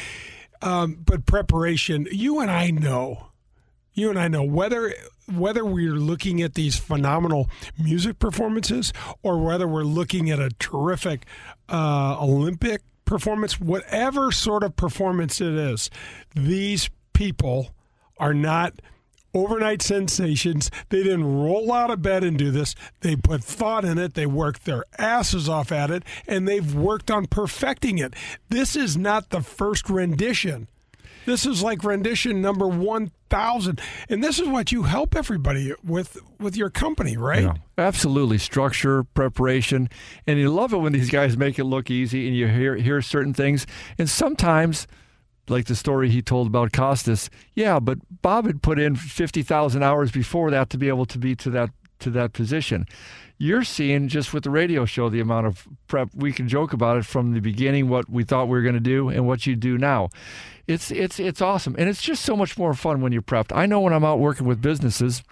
um, 0.60 0.98
but 1.04 1.26
preparation, 1.26 2.06
you 2.10 2.40
and 2.40 2.50
I 2.50 2.70
know 2.70 3.28
you 3.94 4.10
and 4.10 4.18
I 4.18 4.28
know 4.28 4.42
whether 4.42 4.92
whether 5.32 5.64
we're 5.64 5.94
looking 5.94 6.42
at 6.42 6.54
these 6.54 6.76
phenomenal 6.76 7.48
music 7.78 8.18
performances 8.18 8.92
or 9.22 9.38
whether 9.38 9.66
we're 9.66 9.84
looking 9.84 10.30
at 10.30 10.38
a 10.38 10.50
terrific 10.58 11.24
uh, 11.70 12.18
Olympic 12.20 12.82
performance, 13.06 13.58
whatever 13.58 14.30
sort 14.32 14.62
of 14.62 14.76
performance 14.76 15.40
it 15.40 15.54
is, 15.54 15.88
these 16.34 16.90
people 17.14 17.74
are 18.18 18.34
not 18.34 18.74
overnight 19.34 19.82
sensations. 19.82 20.70
They 20.88 21.02
didn't 21.02 21.24
roll 21.24 21.72
out 21.72 21.90
of 21.90 22.02
bed 22.02 22.24
and 22.24 22.38
do 22.38 22.50
this. 22.50 22.74
They 23.00 23.16
put 23.16 23.42
thought 23.42 23.84
in 23.84 23.98
it. 23.98 24.14
They 24.14 24.26
worked 24.26 24.64
their 24.64 24.84
asses 24.98 25.48
off 25.48 25.72
at 25.72 25.90
it, 25.90 26.04
and 26.26 26.46
they've 26.46 26.74
worked 26.74 27.10
on 27.10 27.26
perfecting 27.26 27.98
it. 27.98 28.14
This 28.48 28.76
is 28.76 28.96
not 28.96 29.30
the 29.30 29.42
first 29.42 29.90
rendition. 29.90 30.68
This 31.26 31.46
is 31.46 31.62
like 31.62 31.84
rendition 31.84 32.42
number 32.42 32.68
1000 32.68 33.80
and 34.08 34.22
this 34.22 34.38
is 34.38 34.46
what 34.46 34.70
you 34.70 34.84
help 34.84 35.16
everybody 35.16 35.72
with 35.82 36.18
with 36.38 36.56
your 36.56 36.70
company, 36.70 37.16
right? 37.16 37.42
Yeah, 37.42 37.54
absolutely. 37.78 38.38
Structure, 38.38 39.02
preparation, 39.02 39.88
and 40.26 40.38
you 40.38 40.50
love 40.50 40.72
it 40.72 40.76
when 40.76 40.92
these 40.92 41.10
guys 41.10 41.36
make 41.36 41.58
it 41.58 41.64
look 41.64 41.90
easy, 41.90 42.28
and 42.28 42.36
you 42.36 42.46
hear 42.46 42.76
hear 42.76 43.02
certain 43.02 43.34
things, 43.34 43.66
and 43.98 44.08
sometimes. 44.08 44.86
Like 45.48 45.66
the 45.66 45.76
story 45.76 46.08
he 46.08 46.22
told 46.22 46.46
about 46.46 46.72
Costas, 46.72 47.28
yeah, 47.54 47.78
but 47.78 47.98
Bob 48.22 48.46
had 48.46 48.62
put 48.62 48.78
in 48.78 48.96
fifty 48.96 49.42
thousand 49.42 49.82
hours 49.82 50.10
before 50.10 50.50
that 50.50 50.70
to 50.70 50.78
be 50.78 50.88
able 50.88 51.06
to 51.06 51.18
be 51.18 51.34
to 51.36 51.50
that 51.50 51.70
to 52.00 52.10
that 52.10 52.32
position. 52.32 52.86
You're 53.36 53.64
seeing 53.64 54.08
just 54.08 54.32
with 54.32 54.44
the 54.44 54.50
radio 54.50 54.84
show 54.84 55.08
the 55.08 55.20
amount 55.20 55.46
of 55.46 55.66
prep. 55.86 56.08
We 56.14 56.32
can 56.32 56.48
joke 56.48 56.72
about 56.72 56.96
it 56.96 57.04
from 57.04 57.32
the 57.32 57.40
beginning, 57.40 57.88
what 57.88 58.08
we 58.08 58.22
thought 58.24 58.46
we 58.46 58.52
were 58.52 58.62
going 58.62 58.74
to 58.74 58.80
do, 58.80 59.08
and 59.08 59.26
what 59.26 59.46
you 59.46 59.56
do 59.56 59.76
now. 59.76 60.08
It's 60.66 60.90
it's 60.90 61.20
it's 61.20 61.42
awesome, 61.42 61.74
and 61.78 61.88
it's 61.88 62.00
just 62.00 62.22
so 62.22 62.36
much 62.36 62.56
more 62.56 62.72
fun 62.74 63.00
when 63.00 63.12
you're 63.12 63.22
prepped. 63.22 63.54
I 63.54 63.66
know 63.66 63.80
when 63.80 63.92
I'm 63.92 64.04
out 64.04 64.20
working 64.20 64.46
with 64.46 64.62
businesses. 64.62 65.22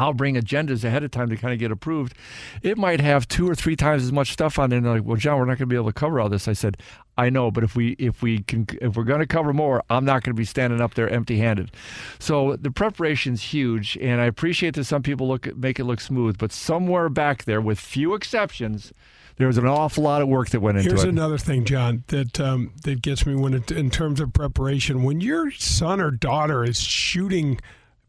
I'll 0.00 0.14
bring 0.14 0.36
agendas 0.36 0.84
ahead 0.84 1.04
of 1.04 1.10
time 1.10 1.28
to 1.28 1.36
kind 1.36 1.52
of 1.52 1.58
get 1.58 1.70
approved. 1.70 2.14
It 2.62 2.78
might 2.78 3.00
have 3.00 3.28
two 3.28 3.48
or 3.48 3.54
three 3.54 3.76
times 3.76 4.02
as 4.02 4.12
much 4.12 4.32
stuff 4.32 4.58
on 4.58 4.72
it. 4.72 4.76
And 4.76 4.86
they're 4.86 4.94
like, 4.94 5.04
well, 5.04 5.16
John, 5.16 5.38
we're 5.38 5.44
not 5.44 5.58
going 5.58 5.58
to 5.58 5.66
be 5.66 5.76
able 5.76 5.86
to 5.86 5.92
cover 5.92 6.20
all 6.20 6.28
this. 6.28 6.48
I 6.48 6.54
said, 6.54 6.76
I 7.18 7.28
know, 7.28 7.50
but 7.50 7.64
if 7.64 7.76
we 7.76 7.96
if 7.98 8.22
we 8.22 8.42
can 8.44 8.66
if 8.80 8.96
we're 8.96 9.04
going 9.04 9.20
to 9.20 9.26
cover 9.26 9.52
more, 9.52 9.82
I'm 9.90 10.06
not 10.06 10.22
going 10.22 10.34
to 10.34 10.38
be 10.38 10.46
standing 10.46 10.80
up 10.80 10.94
there 10.94 11.08
empty-handed. 11.08 11.70
So 12.18 12.56
the 12.56 12.70
preparation's 12.70 13.42
huge, 13.42 13.98
and 14.00 14.22
I 14.22 14.24
appreciate 14.24 14.74
that 14.76 14.84
some 14.84 15.02
people 15.02 15.28
look 15.28 15.54
make 15.54 15.78
it 15.78 15.84
look 15.84 16.00
smooth, 16.00 16.38
but 16.38 16.50
somewhere 16.50 17.10
back 17.10 17.44
there, 17.44 17.60
with 17.60 17.78
few 17.78 18.14
exceptions, 18.14 18.94
there 19.36 19.48
was 19.48 19.58
an 19.58 19.66
awful 19.66 20.04
lot 20.04 20.22
of 20.22 20.28
work 20.28 20.48
that 20.50 20.60
went 20.60 20.78
into 20.78 20.88
Here's 20.90 21.02
it. 21.02 21.06
Here's 21.06 21.12
another 21.12 21.36
thing, 21.36 21.66
John, 21.66 22.04
that 22.06 22.40
um, 22.40 22.72
that 22.84 23.02
gets 23.02 23.26
me 23.26 23.34
when 23.34 23.52
it, 23.52 23.70
in 23.70 23.90
terms 23.90 24.20
of 24.20 24.32
preparation. 24.32 25.02
When 25.02 25.20
your 25.20 25.50
son 25.50 26.00
or 26.00 26.10
daughter 26.10 26.64
is 26.64 26.80
shooting 26.80 27.60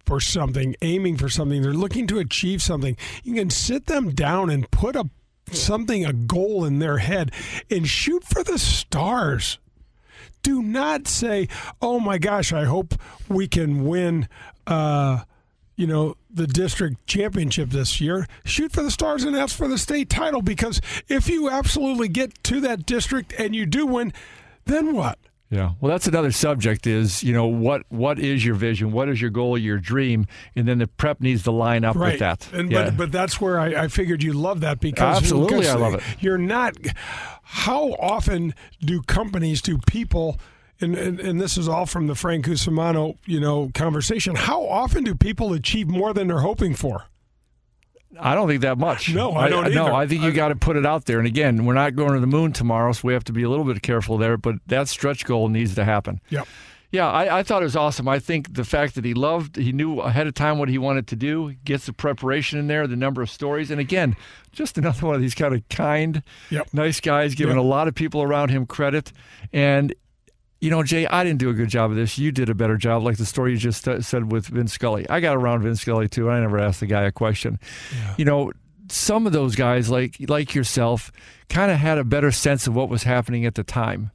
for 0.05 0.19
something, 0.19 0.75
aiming 0.81 1.17
for 1.17 1.29
something, 1.29 1.61
they're 1.61 1.73
looking 1.73 2.07
to 2.07 2.19
achieve 2.19 2.61
something. 2.61 2.97
You 3.23 3.35
can 3.35 3.49
sit 3.49 3.85
them 3.85 4.11
down 4.11 4.49
and 4.49 4.69
put 4.71 4.95
a 4.95 5.09
something, 5.51 6.05
a 6.05 6.13
goal 6.13 6.65
in 6.65 6.79
their 6.79 6.97
head, 6.97 7.31
and 7.69 7.87
shoot 7.87 8.23
for 8.23 8.43
the 8.43 8.57
stars. 8.57 9.59
Do 10.43 10.61
not 10.61 11.07
say, 11.07 11.47
"Oh 11.81 11.99
my 11.99 12.17
gosh, 12.17 12.51
I 12.53 12.65
hope 12.65 12.95
we 13.27 13.47
can 13.47 13.85
win." 13.85 14.27
Uh, 14.65 15.23
you 15.75 15.87
know, 15.87 16.15
the 16.29 16.47
district 16.47 17.07
championship 17.07 17.71
this 17.71 17.99
year, 17.99 18.27
shoot 18.45 18.71
for 18.71 18.83
the 18.83 18.91
stars 18.91 19.23
and 19.23 19.35
ask 19.35 19.55
for 19.55 19.67
the 19.67 19.77
state 19.77 20.09
title 20.09 20.41
because 20.41 20.79
if 21.07 21.27
you 21.27 21.49
absolutely 21.49 22.07
get 22.07 22.43
to 22.43 22.59
that 22.61 22.85
district 22.85 23.33
and 23.39 23.55
you 23.55 23.65
do 23.65 23.87
win, 23.87 24.13
then 24.65 24.93
what? 24.93 25.17
Yeah. 25.51 25.73
Well, 25.81 25.91
that's 25.91 26.07
another 26.07 26.31
subject 26.31 26.87
is, 26.87 27.23
you 27.23 27.33
know, 27.33 27.45
what 27.45 27.83
what 27.89 28.17
is 28.19 28.43
your 28.43 28.55
vision? 28.55 28.93
What 28.93 29.09
is 29.09 29.19
your 29.19 29.29
goal, 29.29 29.57
your 29.57 29.79
dream? 29.79 30.25
And 30.55 30.65
then 30.65 30.77
the 30.77 30.87
prep 30.87 31.19
needs 31.19 31.43
to 31.43 31.51
line 31.51 31.83
up 31.83 31.97
right. 31.97 32.13
with 32.13 32.19
that. 32.21 32.47
And, 32.53 32.71
yeah. 32.71 32.85
but, 32.85 32.97
but 32.97 33.11
that's 33.11 33.41
where 33.41 33.59
I, 33.59 33.83
I 33.83 33.87
figured 33.89 34.23
you 34.23 34.31
love 34.31 34.61
that 34.61 34.79
because 34.79 35.17
Absolutely, 35.17 35.57
because 35.57 35.75
I 35.75 35.77
love 35.77 35.95
it. 35.95 36.03
You're 36.21 36.37
not. 36.37 36.77
How 37.43 37.91
often 37.95 38.55
do 38.79 39.01
companies, 39.01 39.61
do 39.61 39.77
people, 39.77 40.39
and, 40.79 40.95
and, 40.95 41.19
and 41.19 41.41
this 41.41 41.57
is 41.57 41.67
all 41.67 41.85
from 41.85 42.07
the 42.07 42.15
Frank 42.15 42.45
Cusumano, 42.45 43.17
you 43.25 43.41
know, 43.41 43.71
conversation. 43.73 44.35
How 44.35 44.65
often 44.65 45.03
do 45.03 45.15
people 45.15 45.51
achieve 45.51 45.89
more 45.89 46.13
than 46.13 46.29
they're 46.29 46.39
hoping 46.39 46.75
for? 46.75 47.03
I 48.19 48.35
don't 48.35 48.47
think 48.47 48.61
that 48.61 48.77
much. 48.77 49.13
No, 49.13 49.33
I 49.33 49.49
don't 49.49 49.73
No, 49.73 49.85
either. 49.85 49.93
I 49.93 50.07
think 50.07 50.21
you 50.23 50.31
got 50.31 50.49
to 50.49 50.55
put 50.55 50.75
it 50.75 50.85
out 50.85 51.05
there. 51.05 51.17
And 51.17 51.27
again, 51.27 51.65
we're 51.65 51.73
not 51.73 51.95
going 51.95 52.13
to 52.13 52.19
the 52.19 52.27
moon 52.27 52.51
tomorrow, 52.53 52.91
so 52.91 53.07
we 53.07 53.13
have 53.13 53.23
to 53.25 53.33
be 53.33 53.43
a 53.43 53.49
little 53.49 53.65
bit 53.65 53.81
careful 53.81 54.17
there. 54.17 54.37
But 54.37 54.55
that 54.67 54.87
stretch 54.89 55.25
goal 55.25 55.47
needs 55.49 55.75
to 55.75 55.85
happen. 55.85 56.19
Yep. 56.29 56.47
Yeah, 56.91 57.09
I, 57.09 57.39
I 57.39 57.43
thought 57.43 57.61
it 57.61 57.65
was 57.65 57.77
awesome. 57.77 58.09
I 58.09 58.19
think 58.19 58.53
the 58.53 58.65
fact 58.65 58.95
that 58.95 59.05
he 59.05 59.13
loved, 59.13 59.55
he 59.55 59.71
knew 59.71 60.01
ahead 60.01 60.27
of 60.27 60.33
time 60.33 60.57
what 60.59 60.67
he 60.67 60.77
wanted 60.77 61.07
to 61.07 61.15
do, 61.15 61.53
gets 61.63 61.85
the 61.85 61.93
preparation 61.93 62.59
in 62.59 62.67
there, 62.67 62.85
the 62.85 62.97
number 62.97 63.21
of 63.21 63.29
stories, 63.29 63.71
and 63.71 63.79
again, 63.79 64.13
just 64.51 64.77
another 64.77 65.05
one 65.07 65.15
of 65.15 65.21
these 65.21 65.33
kind 65.33 65.55
of 65.55 65.67
kind, 65.69 66.21
Yep. 66.49 66.67
nice 66.73 66.99
guys, 66.99 67.33
giving 67.33 67.55
Yep. 67.55 67.63
a 67.63 67.65
lot 67.67 67.87
of 67.87 67.95
people 67.95 68.21
around 68.21 68.49
him 68.49 68.65
credit. 68.65 69.13
And 69.53 69.95
you 70.61 70.69
know, 70.69 70.83
Jay, 70.83 71.07
I 71.07 71.23
didn't 71.23 71.39
do 71.39 71.49
a 71.49 71.53
good 71.53 71.69
job 71.69 71.89
of 71.89 71.97
this. 71.97 72.17
You 72.19 72.31
did 72.31 72.47
a 72.47 72.55
better 72.55 72.77
job, 72.77 73.03
like 73.03 73.17
the 73.17 73.25
story 73.25 73.51
you 73.51 73.57
just 73.57 73.87
uh, 73.87 73.99
said 74.01 74.31
with 74.31 74.45
Vince 74.47 74.73
Scully. 74.73 75.09
I 75.09 75.19
got 75.19 75.35
around 75.35 75.63
Vince 75.63 75.81
Scully 75.81 76.07
too. 76.07 76.29
and 76.29 76.37
I 76.37 76.39
never 76.39 76.59
asked 76.59 76.79
the 76.79 76.85
guy 76.85 77.03
a 77.03 77.11
question. 77.11 77.59
You 78.17 78.25
know, 78.25 78.51
some 78.87 79.25
of 79.25 79.33
those 79.33 79.55
guys, 79.55 79.89
like 79.89 80.17
like 80.27 80.53
yourself, 80.53 81.11
kind 81.49 81.71
of 81.71 81.77
had 81.77 81.97
a 81.97 82.03
better 82.03 82.31
sense 82.31 82.67
of 82.67 82.75
what 82.75 82.89
was 82.89 83.03
happening 83.03 83.45
at 83.45 83.55
the 83.55 83.63
time, 83.63 84.11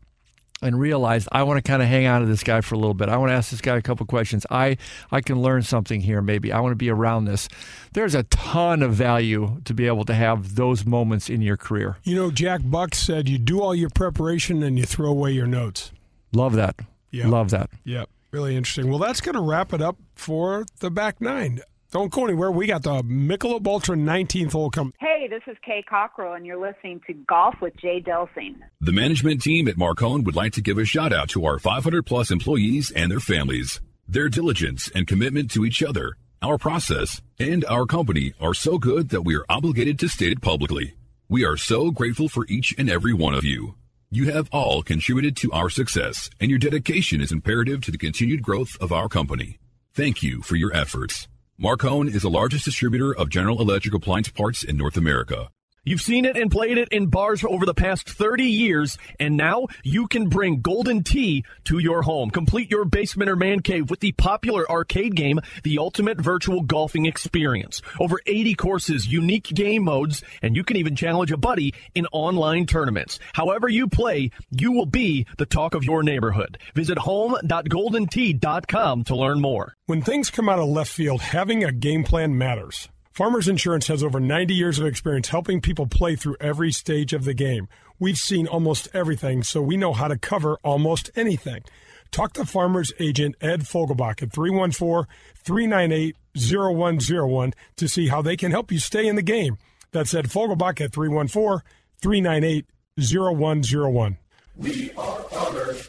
and 0.62 0.78
realized 0.78 1.28
I 1.32 1.42
want 1.42 1.56
to 1.58 1.68
kind 1.68 1.82
of 1.82 1.88
hang 1.88 2.06
on 2.06 2.20
to 2.20 2.26
this 2.26 2.44
guy 2.44 2.60
for 2.60 2.74
a 2.76 2.78
little 2.78 2.94
bit. 2.94 3.08
I 3.08 3.16
want 3.16 3.30
to 3.30 3.34
ask 3.34 3.50
this 3.50 3.60
guy 3.60 3.76
a 3.76 3.82
couple 3.82 4.06
questions. 4.06 4.46
I 4.48 4.76
I 5.10 5.22
can 5.22 5.40
learn 5.42 5.62
something 5.62 6.00
here. 6.02 6.22
Maybe 6.22 6.52
I 6.52 6.60
want 6.60 6.72
to 6.72 6.76
be 6.76 6.90
around 6.90 7.24
this. 7.24 7.48
There's 7.92 8.14
a 8.14 8.22
ton 8.24 8.82
of 8.82 8.92
value 8.94 9.60
to 9.64 9.74
be 9.74 9.86
able 9.88 10.04
to 10.04 10.14
have 10.14 10.54
those 10.54 10.84
moments 10.86 11.28
in 11.28 11.42
your 11.42 11.56
career. 11.56 11.96
You 12.04 12.14
know, 12.14 12.30
Jack 12.30 12.60
Buck 12.64 12.94
said 12.94 13.28
you 13.28 13.38
do 13.38 13.60
all 13.62 13.74
your 13.74 13.90
preparation 13.90 14.62
and 14.62 14.78
you 14.78 14.84
throw 14.84 15.08
away 15.08 15.32
your 15.32 15.46
notes. 15.48 15.90
Love 16.36 16.54
that. 16.56 16.78
Yeah. 17.10 17.28
Love 17.28 17.50
that. 17.50 17.70
Yep. 17.84 18.10
Really 18.30 18.56
interesting. 18.56 18.90
Well, 18.90 18.98
that's 18.98 19.22
going 19.22 19.36
to 19.36 19.40
wrap 19.40 19.72
it 19.72 19.80
up 19.80 19.96
for 20.14 20.66
the 20.80 20.90
back 20.90 21.18
nine. 21.20 21.60
Don't 21.92 22.12
go 22.12 22.26
anywhere. 22.26 22.50
We 22.50 22.66
got 22.66 22.82
the 22.82 23.02
Michelob 23.02 23.66
Ultra 23.66 23.96
19th 23.96 24.52
hole 24.52 24.68
coming. 24.70 24.92
Hey, 25.00 25.28
this 25.30 25.40
is 25.46 25.56
Kay 25.64 25.82
Cockrell, 25.88 26.34
and 26.34 26.44
you're 26.44 26.60
listening 26.60 27.00
to 27.06 27.14
Golf 27.14 27.54
with 27.62 27.74
Jay 27.78 28.02
Delsing. 28.02 28.56
The 28.82 28.92
management 28.92 29.40
team 29.40 29.66
at 29.66 29.76
Marcone 29.76 30.24
would 30.24 30.36
like 30.36 30.52
to 30.54 30.60
give 30.60 30.76
a 30.76 30.84
shout 30.84 31.12
out 31.12 31.30
to 31.30 31.46
our 31.46 31.58
500 31.58 32.04
plus 32.04 32.30
employees 32.30 32.90
and 32.90 33.10
their 33.10 33.20
families. 33.20 33.80
Their 34.06 34.28
diligence 34.28 34.90
and 34.94 35.06
commitment 35.06 35.50
to 35.52 35.64
each 35.64 35.82
other, 35.82 36.16
our 36.42 36.58
process, 36.58 37.22
and 37.38 37.64
our 37.64 37.86
company 37.86 38.34
are 38.42 38.52
so 38.52 38.76
good 38.76 39.08
that 39.08 39.22
we 39.22 39.36
are 39.36 39.46
obligated 39.48 39.98
to 40.00 40.08
state 40.08 40.32
it 40.32 40.42
publicly. 40.42 40.94
We 41.30 41.46
are 41.46 41.56
so 41.56 41.90
grateful 41.90 42.28
for 42.28 42.44
each 42.46 42.74
and 42.76 42.90
every 42.90 43.14
one 43.14 43.32
of 43.32 43.44
you. 43.44 43.76
You 44.08 44.30
have 44.30 44.48
all 44.52 44.84
contributed 44.84 45.36
to 45.38 45.50
our 45.50 45.68
success, 45.68 46.30
and 46.38 46.48
your 46.48 46.60
dedication 46.60 47.20
is 47.20 47.32
imperative 47.32 47.80
to 47.82 47.90
the 47.90 47.98
continued 47.98 48.40
growth 48.40 48.76
of 48.80 48.92
our 48.92 49.08
company. 49.08 49.58
Thank 49.94 50.22
you 50.22 50.42
for 50.42 50.54
your 50.54 50.72
efforts. 50.72 51.26
Marcone 51.60 52.14
is 52.14 52.22
the 52.22 52.30
largest 52.30 52.64
distributor 52.64 53.12
of 53.12 53.30
General 53.30 53.60
Electric 53.60 53.94
appliance 53.94 54.28
parts 54.28 54.62
in 54.62 54.76
North 54.76 54.96
America. 54.96 55.48
You've 55.88 56.00
seen 56.00 56.24
it 56.24 56.36
and 56.36 56.50
played 56.50 56.78
it 56.78 56.88
in 56.88 57.06
bars 57.06 57.44
over 57.44 57.64
the 57.64 57.72
past 57.72 58.08
30 58.08 58.42
years, 58.42 58.98
and 59.20 59.36
now 59.36 59.68
you 59.84 60.08
can 60.08 60.28
bring 60.28 60.60
Golden 60.60 61.04
Tee 61.04 61.44
to 61.66 61.78
your 61.78 62.02
home. 62.02 62.30
Complete 62.30 62.72
your 62.72 62.84
basement 62.84 63.30
or 63.30 63.36
man 63.36 63.60
cave 63.60 63.88
with 63.88 64.00
the 64.00 64.10
popular 64.10 64.68
arcade 64.68 65.14
game, 65.14 65.38
The 65.62 65.78
Ultimate 65.78 66.20
Virtual 66.20 66.62
Golfing 66.62 67.06
Experience. 67.06 67.82
Over 68.00 68.18
80 68.26 68.56
courses, 68.56 69.06
unique 69.06 69.44
game 69.44 69.84
modes, 69.84 70.24
and 70.42 70.56
you 70.56 70.64
can 70.64 70.76
even 70.76 70.96
challenge 70.96 71.30
a 71.30 71.36
buddy 71.36 71.72
in 71.94 72.08
online 72.10 72.66
tournaments. 72.66 73.20
However 73.32 73.68
you 73.68 73.86
play, 73.86 74.32
you 74.50 74.72
will 74.72 74.86
be 74.86 75.28
the 75.38 75.46
talk 75.46 75.76
of 75.76 75.84
your 75.84 76.02
neighborhood. 76.02 76.58
Visit 76.74 76.98
home.goldentee.com 76.98 79.04
to 79.04 79.14
learn 79.14 79.40
more. 79.40 79.76
When 79.86 80.02
things 80.02 80.30
come 80.30 80.48
out 80.48 80.58
of 80.58 80.66
left 80.66 80.90
field, 80.90 81.20
having 81.20 81.62
a 81.62 81.70
game 81.70 82.02
plan 82.02 82.36
matters. 82.36 82.88
Farmers 83.16 83.48
Insurance 83.48 83.86
has 83.86 84.02
over 84.02 84.20
90 84.20 84.52
years 84.52 84.78
of 84.78 84.84
experience 84.84 85.28
helping 85.28 85.62
people 85.62 85.86
play 85.86 86.16
through 86.16 86.36
every 86.38 86.70
stage 86.70 87.14
of 87.14 87.24
the 87.24 87.32
game. 87.32 87.66
We've 87.98 88.18
seen 88.18 88.46
almost 88.46 88.88
everything, 88.92 89.42
so 89.42 89.62
we 89.62 89.78
know 89.78 89.94
how 89.94 90.06
to 90.08 90.18
cover 90.18 90.58
almost 90.62 91.10
anything. 91.16 91.62
Talk 92.10 92.34
to 92.34 92.44
Farmers 92.44 92.92
Agent 93.00 93.36
Ed 93.40 93.62
Fogelbach 93.62 94.22
at 94.22 94.32
314 94.32 95.10
398 95.34 96.14
0101 96.36 97.54
to 97.76 97.88
see 97.88 98.08
how 98.08 98.20
they 98.20 98.36
can 98.36 98.50
help 98.50 98.70
you 98.70 98.78
stay 98.78 99.06
in 99.06 99.16
the 99.16 99.22
game. 99.22 99.56
That's 99.92 100.12
Ed 100.12 100.26
Fogelbach 100.26 100.78
at 100.82 100.92
314 100.92 101.62
398 102.02 102.66
0101. 102.98 104.18
We 104.58 104.92
are 104.92 105.22
farmers. 105.22 105.88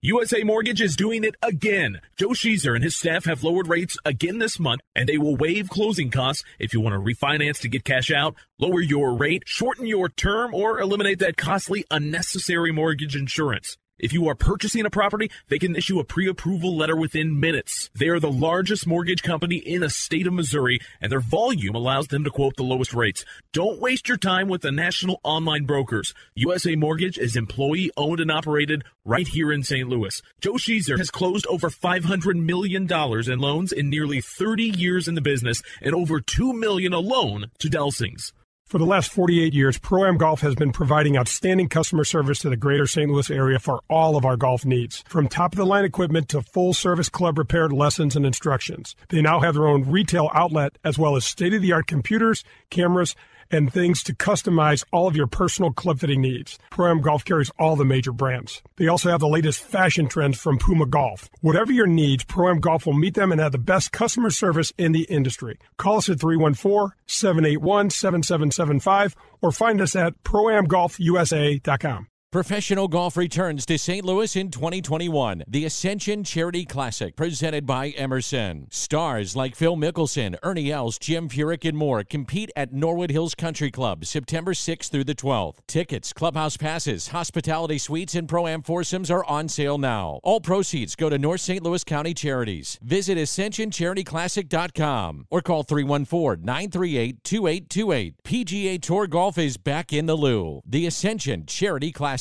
USA 0.00 0.44
Mortgage 0.44 0.80
is 0.80 0.94
doing 0.94 1.24
it 1.24 1.34
again. 1.42 2.00
Joe 2.16 2.28
Sheezer 2.28 2.76
and 2.76 2.84
his 2.84 2.96
staff 2.96 3.24
have 3.24 3.42
lowered 3.42 3.66
rates 3.66 3.98
again 4.04 4.38
this 4.38 4.60
month, 4.60 4.80
and 4.94 5.08
they 5.08 5.18
will 5.18 5.34
waive 5.34 5.68
closing 5.68 6.08
costs 6.08 6.44
if 6.60 6.72
you 6.72 6.80
want 6.80 6.94
to 6.94 7.00
refinance 7.00 7.58
to 7.62 7.68
get 7.68 7.84
cash 7.84 8.12
out, 8.12 8.36
lower 8.60 8.80
your 8.80 9.14
rate, 9.14 9.42
shorten 9.46 9.86
your 9.86 10.08
term, 10.08 10.54
or 10.54 10.78
eliminate 10.78 11.18
that 11.18 11.36
costly, 11.36 11.84
unnecessary 11.90 12.70
mortgage 12.70 13.16
insurance. 13.16 13.76
If 13.98 14.12
you 14.12 14.28
are 14.28 14.34
purchasing 14.36 14.86
a 14.86 14.90
property, 14.90 15.30
they 15.48 15.58
can 15.58 15.74
issue 15.74 15.98
a 15.98 16.04
pre-approval 16.04 16.76
letter 16.76 16.96
within 16.96 17.40
minutes. 17.40 17.90
They 17.94 18.08
are 18.08 18.20
the 18.20 18.30
largest 18.30 18.86
mortgage 18.86 19.22
company 19.22 19.56
in 19.56 19.80
the 19.80 19.90
state 19.90 20.26
of 20.26 20.32
Missouri, 20.32 20.80
and 21.00 21.10
their 21.10 21.20
volume 21.20 21.74
allows 21.74 22.06
them 22.06 22.22
to 22.24 22.30
quote 22.30 22.56
the 22.56 22.62
lowest 22.62 22.94
rates. 22.94 23.24
Don't 23.52 23.80
waste 23.80 24.08
your 24.08 24.16
time 24.16 24.48
with 24.48 24.62
the 24.62 24.70
national 24.70 25.20
online 25.24 25.64
brokers. 25.64 26.14
USA 26.34 26.76
Mortgage 26.76 27.18
is 27.18 27.34
employee 27.34 27.90
owned 27.96 28.20
and 28.20 28.30
operated 28.30 28.84
right 29.04 29.26
here 29.26 29.52
in 29.52 29.64
St. 29.64 29.88
Louis. 29.88 30.22
Joe 30.40 30.54
Sheezer 30.54 30.98
has 30.98 31.10
closed 31.10 31.46
over 31.48 31.68
$500 31.68 32.36
million 32.36 32.86
in 32.92 33.38
loans 33.40 33.72
in 33.72 33.90
nearly 33.90 34.20
30 34.20 34.62
years 34.64 35.08
in 35.08 35.16
the 35.16 35.20
business 35.20 35.62
and 35.82 35.94
over 35.94 36.20
2 36.20 36.52
million 36.52 36.92
alone 36.92 37.50
to 37.58 37.68
Delsings. 37.68 38.32
For 38.68 38.76
the 38.76 38.84
last 38.84 39.10
48 39.12 39.54
years, 39.54 39.78
Pro 39.78 40.04
Am 40.04 40.18
Golf 40.18 40.42
has 40.42 40.54
been 40.54 40.72
providing 40.72 41.16
outstanding 41.16 41.70
customer 41.70 42.04
service 42.04 42.40
to 42.40 42.50
the 42.50 42.56
greater 42.56 42.86
St. 42.86 43.10
Louis 43.10 43.30
area 43.30 43.58
for 43.58 43.80
all 43.88 44.14
of 44.14 44.26
our 44.26 44.36
golf 44.36 44.66
needs. 44.66 45.02
From 45.08 45.26
top 45.26 45.54
of 45.54 45.56
the 45.56 45.64
line 45.64 45.86
equipment 45.86 46.28
to 46.28 46.42
full 46.42 46.74
service 46.74 47.08
club 47.08 47.38
repair 47.38 47.70
lessons 47.70 48.14
and 48.14 48.26
instructions. 48.26 48.94
They 49.08 49.22
now 49.22 49.40
have 49.40 49.54
their 49.54 49.66
own 49.66 49.90
retail 49.90 50.28
outlet 50.34 50.76
as 50.84 50.98
well 50.98 51.16
as 51.16 51.24
state 51.24 51.54
of 51.54 51.62
the 51.62 51.72
art 51.72 51.86
computers, 51.86 52.44
cameras, 52.68 53.16
and 53.50 53.72
things 53.72 54.02
to 54.04 54.14
customize 54.14 54.84
all 54.92 55.06
of 55.06 55.16
your 55.16 55.26
personal 55.26 55.72
club 55.72 56.00
fitting 56.00 56.20
needs. 56.20 56.58
Pro 56.70 56.90
Am 56.90 57.00
Golf 57.00 57.24
carries 57.24 57.50
all 57.58 57.76
the 57.76 57.84
major 57.84 58.12
brands. 58.12 58.62
They 58.76 58.88
also 58.88 59.10
have 59.10 59.20
the 59.20 59.28
latest 59.28 59.62
fashion 59.62 60.08
trends 60.08 60.38
from 60.38 60.58
Puma 60.58 60.86
Golf. 60.86 61.30
Whatever 61.40 61.72
your 61.72 61.86
needs, 61.86 62.24
Pro 62.24 62.50
Am 62.50 62.60
Golf 62.60 62.84
will 62.86 62.92
meet 62.92 63.14
them 63.14 63.32
and 63.32 63.40
have 63.40 63.52
the 63.52 63.58
best 63.58 63.92
customer 63.92 64.30
service 64.30 64.72
in 64.78 64.92
the 64.92 65.04
industry. 65.04 65.58
Call 65.76 65.98
us 65.98 66.08
at 66.08 66.18
314-781-7775 66.18 69.14
or 69.40 69.52
find 69.52 69.80
us 69.80 69.94
at 69.96 70.22
proamgolfusa.com. 70.22 72.08
Professional 72.30 72.88
golf 72.88 73.16
returns 73.16 73.64
to 73.64 73.78
St. 73.78 74.04
Louis 74.04 74.36
in 74.36 74.50
2021. 74.50 75.44
The 75.48 75.64
Ascension 75.64 76.22
Charity 76.22 76.66
Classic, 76.66 77.16
presented 77.16 77.64
by 77.64 77.88
Emerson. 77.92 78.66
Stars 78.70 79.34
like 79.34 79.56
Phil 79.56 79.76
Mickelson, 79.76 80.36
Ernie 80.42 80.70
Els, 80.70 80.98
Jim 80.98 81.30
Furyk, 81.30 81.66
and 81.66 81.78
more 81.78 82.04
compete 82.04 82.50
at 82.54 82.70
Norwood 82.70 83.10
Hills 83.10 83.34
Country 83.34 83.70
Club 83.70 84.04
September 84.04 84.52
6th 84.52 84.90
through 84.90 85.04
the 85.04 85.14
12th. 85.14 85.54
Tickets, 85.66 86.12
clubhouse 86.12 86.58
passes, 86.58 87.08
hospitality 87.08 87.78
suites, 87.78 88.14
and 88.14 88.28
pro 88.28 88.46
am 88.46 88.60
foursomes 88.60 89.10
are 89.10 89.24
on 89.24 89.48
sale 89.48 89.78
now. 89.78 90.20
All 90.22 90.42
proceeds 90.42 90.96
go 90.96 91.08
to 91.08 91.16
North 91.16 91.40
St. 91.40 91.62
Louis 91.62 91.82
County 91.82 92.12
Charities. 92.12 92.78
Visit 92.82 93.16
ascensioncharityclassic.com 93.16 95.28
or 95.30 95.40
call 95.40 95.62
314 95.62 96.44
938 96.44 97.24
2828. 97.24 98.22
PGA 98.22 98.82
Tour 98.82 99.06
Golf 99.06 99.38
is 99.38 99.56
back 99.56 99.94
in 99.94 100.04
the 100.04 100.14
Lou. 100.14 100.60
The 100.66 100.84
Ascension 100.84 101.46
Charity 101.46 101.90
Classic. 101.90 102.17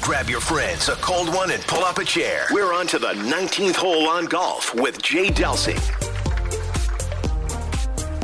Grab 0.00 0.28
your 0.28 0.40
friends, 0.40 0.88
a 0.88 0.96
cold 0.96 1.32
one, 1.34 1.50
and 1.50 1.62
pull 1.62 1.84
up 1.84 1.98
a 1.98 2.04
chair. 2.04 2.46
We're 2.50 2.72
on 2.72 2.86
to 2.88 2.98
the 2.98 3.12
19th 3.14 3.76
hole 3.76 4.08
on 4.08 4.26
golf 4.26 4.74
with 4.74 5.00
Jay 5.00 5.28
Delsing. 5.28 5.80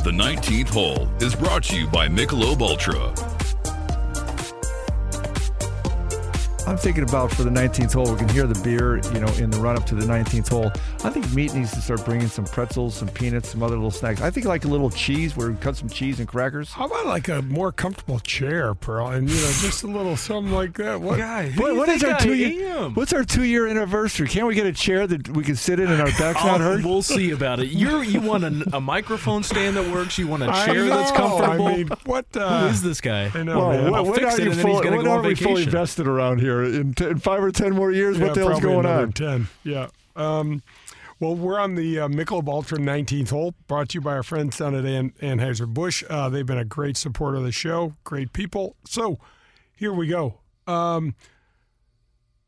The 0.05 0.11
19th 0.11 0.69
hole 0.69 1.09
is 1.21 1.35
brought 1.35 1.65
to 1.65 1.77
you 1.77 1.87
by 1.89 2.09
Michelob 2.09 2.61
Ultra. 2.61 3.36
I'm 6.67 6.77
thinking 6.77 7.05
about 7.05 7.31
for 7.31 7.45
the 7.45 7.51
19th 7.51 7.93
hole. 7.93 8.11
We 8.11 8.19
can 8.19 8.29
hear 8.29 8.45
the 8.49 8.61
beer, 8.65 8.97
you 9.15 9.21
know, 9.21 9.33
in 9.35 9.51
the 9.51 9.59
run 9.59 9.77
up 9.77 9.87
to 9.87 9.95
the 9.95 10.05
19th 10.05 10.49
hole. 10.49 10.73
I 11.05 11.11
think 11.11 11.33
meat 11.33 11.55
needs 11.55 11.71
to 11.75 11.81
start 11.81 12.05
bringing 12.05 12.27
some 12.27 12.45
pretzels, 12.45 12.97
some 12.97 13.07
peanuts, 13.09 13.51
some 13.51 13.63
other 13.63 13.77
little 13.77 13.93
snacks. 13.93 14.21
I 14.21 14.31
think 14.31 14.47
like 14.47 14.65
a 14.65 14.69
little 14.69 14.91
cheese, 14.91 15.37
where 15.37 15.49
we 15.49 15.57
cut 15.59 15.77
some 15.77 15.89
cheese 15.89 16.19
and 16.19 16.27
crackers. 16.27 16.73
How 16.73 16.87
about 16.87 17.07
like 17.07 17.29
a 17.29 17.41
more 17.43 17.71
comfortable 17.71 18.19
chair, 18.19 18.75
Pearl, 18.75 19.07
and 19.09 19.31
you 19.31 19.37
know, 19.37 19.53
just 19.61 19.85
a 19.85 19.87
little 19.87 20.17
something 20.17 20.53
like 20.53 20.77
that? 20.79 21.01
What? 21.01 21.19
Guy, 21.19 21.53
what, 21.53 21.77
what 21.77 21.89
is 21.89 22.03
our 22.03 22.19
two 22.19 22.35
year? 22.35 22.89
What's 22.95 23.13
our 23.13 23.23
two 23.23 23.45
year 23.45 23.69
anniversary? 23.69 24.27
Can't 24.27 24.49
we 24.49 24.57
get 24.57 24.67
a 24.67 24.73
chair 24.73 25.07
that 25.07 25.29
we 25.29 25.45
can 25.45 25.55
sit 25.55 25.79
in 25.79 25.89
and 25.89 26.01
our 26.01 26.11
back's 26.19 26.45
not 26.45 26.61
hurt? 26.61 26.85
We'll 26.85 27.03
see 27.03 27.31
about 27.31 27.61
it. 27.61 27.69
You 27.69 28.01
you 28.01 28.21
want 28.21 28.43
a, 28.43 28.77
a, 28.77 28.81
microphone 28.81 29.45
stand 29.45 29.77
that 29.77 29.89
works? 29.93 30.19
You 30.19 30.27
want 30.27 30.43
a 30.43 30.47
chair 30.65 30.75
know, 30.75 30.89
that's 30.89 31.13
comfortable? 31.13 31.69
I 31.69 31.77
mean, 31.77 31.89
what? 32.07 32.27
Uh, 32.35 32.63
Who 32.63 32.67
is 32.67 32.83
this 32.83 33.01
guy? 33.01 33.31
I 33.33 33.45
know. 33.45 33.59
Well, 33.59 33.71
man. 33.71 33.91
what, 33.93 34.07
what 34.07 34.19
are 34.19 34.21
you 34.23 34.27
and 34.29 34.39
then 34.39 34.53
he's 34.53 34.63
full- 34.63 34.83
gonna 34.83 34.97
what 34.97 35.07
are 35.07 35.23
we 35.23 35.37
fully 35.37 35.65
vested 35.65 36.09
around 36.09 36.41
here? 36.41 36.56
In, 36.65 36.95
t- 36.95 37.07
in 37.07 37.19
five 37.19 37.43
or 37.43 37.51
ten 37.51 37.73
more 37.75 37.91
years, 37.93 38.19
Yeah, 38.19 38.27
what 38.27 38.35
the 38.35 38.41
hell's 38.47 38.61
going 38.61 38.87
on? 38.87 39.13
Ten. 39.13 39.49
Yeah. 39.65 39.89
Um, 40.15 40.63
well, 41.19 41.35
we're 41.35 41.59
on 41.59 41.77
the 41.77 42.01
uh, 42.01 42.09
Michelob 42.09 42.47
Ultra 42.49 42.77
19th 42.79 43.31
hole, 43.31 43.55
brought 43.69 43.89
to 43.91 43.95
you 43.95 44.01
by 44.03 44.13
our 44.13 44.23
friends 44.23 44.59
down 44.59 44.75
at 44.75 44.85
An- 44.85 45.13
Anheuser 45.23 45.67
Busch. 45.67 46.05
Uh, 46.11 46.29
they've 46.29 46.45
been 46.45 46.59
a 46.59 46.65
great 46.65 46.97
supporter 46.99 47.39
of 47.39 47.45
the 47.45 47.53
show, 47.53 47.95
great 48.05 48.33
people. 48.35 48.77
So, 48.87 49.19
here 49.75 49.95
we 49.95 50.09
go. 50.09 50.41
Um, 50.67 51.15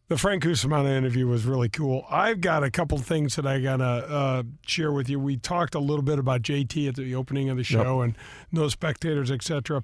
the 0.09 0.17
Frank 0.19 0.43
Cusumano 0.43 0.89
interview 0.89 1.27
was 1.27 1.45
really 1.45 1.69
cool. 1.69 2.05
I've 2.11 2.41
got 2.41 2.63
a 2.65 2.71
couple 2.71 2.97
things 2.99 3.37
that 3.37 3.47
I 3.47 3.61
gotta 3.61 3.85
uh, 3.85 4.43
share 4.67 4.91
with 4.93 5.09
you. 5.09 5.19
We 5.21 5.37
talked 5.37 5.75
a 5.75 5.79
little 5.79 6.03
bit 6.03 6.19
about 6.19 6.43
JT 6.43 6.89
at 6.89 6.97
the 6.97 7.15
opening 7.15 7.51
of 7.51 7.57
the 7.59 7.65
show 7.65 8.01
and 8.01 8.17
no 8.51 8.69
spectators, 8.69 9.31
etc. 9.31 9.83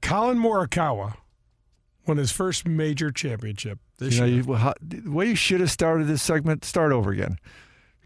Colin 0.00 0.38
Morikawa 0.38 1.14
won 2.06 2.16
his 2.16 2.32
first 2.32 2.66
major 2.66 3.10
championship 3.10 3.78
this 3.98 4.14
You 4.14 4.20
know, 4.20 4.26
year. 4.26 4.42
you, 4.42 4.54
how, 4.54 4.74
the 4.80 5.08
way 5.10 5.26
you 5.28 5.34
should 5.36 5.60
have 5.60 5.70
started 5.70 6.06
this 6.06 6.22
segment, 6.22 6.64
start 6.64 6.92
over 6.92 7.10
again. 7.10 7.38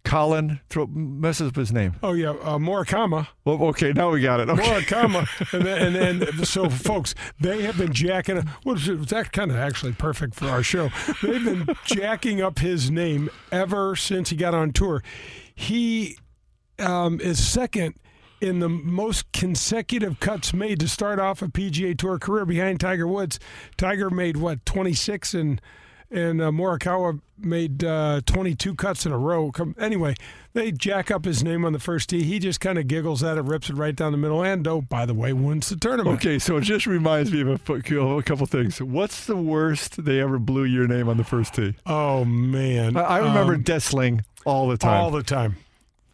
Colin 0.02 0.60
throw, 0.70 0.86
messes 0.86 1.48
up 1.48 1.56
his 1.56 1.72
name. 1.72 1.94
Oh 2.02 2.14
yeah, 2.14 2.30
uh, 2.30 2.56
Morikama. 2.56 3.28
Well, 3.44 3.62
okay, 3.64 3.92
now 3.92 4.10
we 4.10 4.22
got 4.22 4.40
it. 4.40 4.48
Okay. 4.48 4.62
Morikama, 4.62 5.28
and 5.52 5.66
then, 5.66 5.94
and 5.96 6.22
then 6.22 6.44
so 6.44 6.70
folks, 6.70 7.14
they 7.38 7.62
have 7.62 7.76
been 7.76 7.92
jacking. 7.92 8.38
What 8.62 8.78
is 8.78 8.88
it? 8.88 9.08
That's 9.08 9.28
kind 9.28 9.50
of 9.50 9.58
actually 9.58 9.92
perfect 9.92 10.34
for 10.34 10.46
our 10.48 10.62
show. 10.62 10.88
They've 11.22 11.44
been 11.44 11.68
jacking 11.84 12.40
up 12.40 12.60
his 12.60 12.90
name 12.90 13.28
ever 13.52 13.94
since 13.94 14.30
he 14.30 14.36
got 14.36 14.54
on 14.54 14.72
tour. 14.72 15.02
He 15.54 16.16
um, 16.78 17.20
is 17.20 17.46
second 17.46 17.94
in 18.40 18.60
the 18.60 18.68
most 18.68 19.30
consecutive 19.32 20.20
cuts 20.20 20.52
made 20.54 20.80
to 20.80 20.88
start 20.88 21.18
off 21.18 21.42
a 21.42 21.48
PGA 21.48 21.96
Tour 21.96 22.18
career 22.18 22.44
behind 22.46 22.80
Tiger 22.80 23.06
Woods. 23.06 23.38
Tiger 23.76 24.10
made 24.10 24.36
what 24.36 24.64
twenty 24.66 24.94
six 24.94 25.34
and 25.34 25.60
and 26.12 26.42
uh, 26.42 26.50
Morikawa 26.50 27.20
made 27.38 27.84
uh, 27.84 28.20
22 28.26 28.74
cuts 28.74 29.06
in 29.06 29.12
a 29.12 29.16
row. 29.16 29.52
Come, 29.52 29.76
anyway, 29.78 30.16
they 30.54 30.72
jack 30.72 31.08
up 31.08 31.24
his 31.24 31.44
name 31.44 31.64
on 31.64 31.72
the 31.72 31.78
first 31.78 32.08
tee. 32.08 32.24
He 32.24 32.40
just 32.40 32.58
kind 32.60 32.80
of 32.80 32.88
giggles 32.88 33.22
at 33.22 33.38
it, 33.38 33.42
rips 33.44 33.70
it 33.70 33.74
right 33.76 33.94
down 33.94 34.10
the 34.10 34.18
middle, 34.18 34.42
and 34.42 34.66
oh, 34.66 34.80
by 34.80 35.06
the 35.06 35.14
way, 35.14 35.32
wins 35.32 35.68
the 35.68 35.76
tournament. 35.76 36.16
Okay, 36.16 36.40
so 36.40 36.56
it 36.56 36.62
just 36.62 36.88
reminds 36.88 37.30
me 37.32 37.42
of 37.42 37.48
a, 37.70 37.74
a 38.16 38.22
couple 38.24 38.44
things. 38.46 38.82
What's 38.82 39.26
the 39.26 39.36
worst 39.36 40.04
they 40.04 40.18
ever 40.20 40.40
blew 40.40 40.64
your 40.64 40.88
name 40.88 41.08
on 41.08 41.16
the 41.16 41.22
first 41.22 41.54
tee? 41.54 41.76
Oh 41.86 42.24
man, 42.24 42.96
I, 42.96 43.02
I 43.02 43.18
remember 43.18 43.54
Um, 43.54 43.62
Dessling 43.62 44.24
all 44.44 44.66
the 44.66 44.76
time. 44.78 45.00
all 45.00 45.12
the 45.12 45.22
time, 45.22 45.58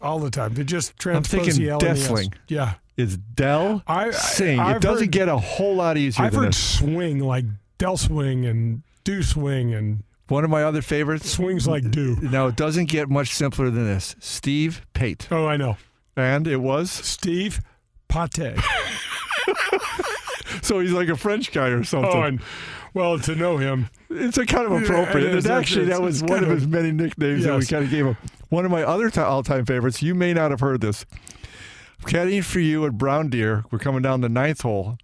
all 0.00 0.18
the 0.18 0.30
time. 0.30 0.54
They 0.54 0.64
just 0.64 0.92
I'm 0.92 0.98
transpose 0.98 1.44
thinking 1.46 1.68
and 1.70 1.80
the 1.80 1.88
S. 1.90 2.28
Yeah, 2.48 2.74
It's 2.96 3.16
Dell 3.16 3.82
I- 3.86 4.06
I- 4.08 4.10
Sing. 4.12 4.58
I've 4.60 4.76
it 4.76 4.82
doesn't 4.82 5.06
heard- 5.06 5.12
get 5.12 5.28
a 5.28 5.36
whole 5.38 5.76
lot 5.76 5.96
easier 5.96 6.24
I've 6.26 6.34
heard 6.34 6.48
this. 6.48 6.78
swing 6.78 7.18
like 7.20 7.44
Del 7.78 7.96
Swing 7.96 8.44
and 8.46 8.82
Do 9.04 9.22
Swing 9.22 9.74
and 9.74 10.02
One 10.28 10.42
of 10.44 10.50
my 10.50 10.62
other 10.64 10.82
favorites. 10.82 11.30
swings 11.30 11.66
like 11.68 11.90
Do. 11.90 12.16
No, 12.20 12.48
it 12.48 12.56
doesn't 12.56 12.86
get 12.88 13.08
much 13.08 13.34
simpler 13.34 13.70
than 13.70 13.84
this. 13.86 14.16
Steve 14.18 14.84
Pate. 14.94 15.28
Oh, 15.30 15.46
I 15.46 15.56
know. 15.56 15.76
And 16.16 16.46
it 16.46 16.56
was? 16.56 16.90
Steve 16.90 17.60
Pate. 18.08 18.56
So 20.62 20.80
he's 20.80 20.90
like 20.92 21.08
a 21.08 21.16
French 21.16 21.52
guy 21.52 21.68
or 21.68 21.84
something. 21.84 22.10
Oh, 22.12 22.22
and 22.22 22.40
well, 22.92 23.18
to 23.20 23.36
know 23.36 23.56
him, 23.56 23.88
it's 24.10 24.36
a 24.38 24.44
kind 24.46 24.66
of 24.66 24.72
appropriate. 24.82 25.32
and 25.36 25.46
actually, 25.46 25.84
that 25.86 26.02
was 26.02 26.22
one 26.22 26.38
of 26.38 26.46
kind 26.46 26.52
his 26.58 26.66
many 26.66 26.90
nicknames 26.90 27.44
that 27.44 27.56
we 27.56 27.64
kind 27.66 27.84
of 27.84 27.90
gave 27.90 28.06
him. 28.06 28.16
One 28.48 28.64
of 28.64 28.70
my 28.70 28.82
other 28.82 29.10
ti 29.10 29.20
all-time 29.20 29.64
favorites. 29.66 30.02
You 30.02 30.14
may 30.14 30.32
not 30.32 30.50
have 30.50 30.60
heard 30.60 30.80
this. 30.80 31.04
Caddying 32.02 32.44
for 32.44 32.60
you 32.60 32.84
at 32.86 32.96
Brown 32.98 33.28
Deer. 33.30 33.64
We're 33.70 33.78
coming 33.78 34.02
down 34.02 34.20
the 34.20 34.28
ninth 34.28 34.60
hole. 34.62 34.98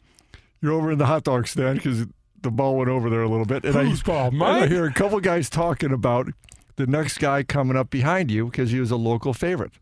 You're 0.60 0.72
over 0.72 0.92
in 0.92 0.98
the 0.98 1.06
hot 1.06 1.24
dog 1.24 1.48
stand 1.48 1.78
because 1.78 2.06
the 2.40 2.50
ball 2.50 2.76
went 2.76 2.90
over 2.90 3.10
there 3.10 3.22
a 3.22 3.28
little 3.28 3.46
bit. 3.46 3.64
And 3.64 3.74
Whose 3.74 4.02
I, 4.02 4.06
ball? 4.06 4.28
and 4.28 4.42
I 4.42 4.66
hear 4.68 4.84
a 4.86 4.92
couple 4.92 5.18
guys 5.20 5.50
talking 5.50 5.90
about 5.92 6.28
the 6.76 6.86
next 6.86 7.18
guy 7.18 7.42
coming 7.42 7.76
up 7.76 7.90
behind 7.90 8.30
you 8.30 8.46
because 8.46 8.70
he 8.70 8.78
was 8.78 8.90
a 8.90 8.96
local 8.96 9.34
favorite, 9.34 9.72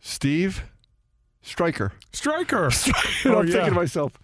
Steve 0.00 0.64
Striker. 1.40 1.92
striker. 2.12 2.70
Oh, 3.24 3.38
I'm 3.38 3.46
yeah. 3.46 3.52
thinking 3.52 3.70
to 3.70 3.74
myself, 3.76 4.18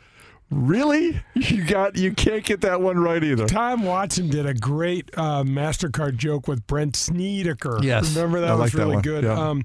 really? 0.50 1.20
You 1.34 1.64
got 1.64 1.96
you 1.96 2.12
can't 2.12 2.44
get 2.44 2.60
that 2.62 2.80
one 2.80 2.98
right 2.98 3.22
either. 3.22 3.46
Tom 3.46 3.84
Watson 3.84 4.28
did 4.28 4.46
a 4.46 4.54
great 4.54 5.10
uh, 5.16 5.42
Mastercard 5.44 6.16
joke 6.16 6.48
with 6.48 6.66
Brent 6.66 6.96
Snedeker. 6.96 7.78
Yes. 7.82 8.14
remember 8.14 8.40
that 8.40 8.50
I 8.50 8.54
was 8.54 8.60
like 8.60 8.72
that 8.72 8.78
really 8.78 8.94
one. 8.96 9.02
good. 9.02 9.24
Yeah. 9.24 9.38
Um, 9.50 9.64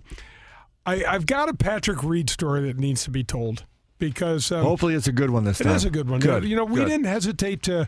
I, 0.86 1.04
I've 1.06 1.26
got 1.26 1.48
a 1.50 1.54
Patrick 1.54 2.04
Reed 2.04 2.30
story 2.30 2.62
that 2.68 2.78
needs 2.78 3.04
to 3.06 3.10
be 3.12 3.24
told 3.24 3.66
because 4.00 4.52
um, 4.52 4.64
Hopefully, 4.64 4.96
it's 4.96 5.08
a 5.08 5.14
good 5.14 5.30
one 5.30 5.46
this 5.46 5.62
it 5.62 5.64
time. 5.66 5.76
is 5.76 5.86
a 5.86 5.90
good 5.90 6.10
one. 6.10 6.20
Good. 6.20 6.44
You 6.44 6.56
know, 6.58 6.66
we 6.66 6.76
Good. 6.82 6.90
didn't 6.90 7.06
hesitate 7.06 7.64
to 7.64 7.88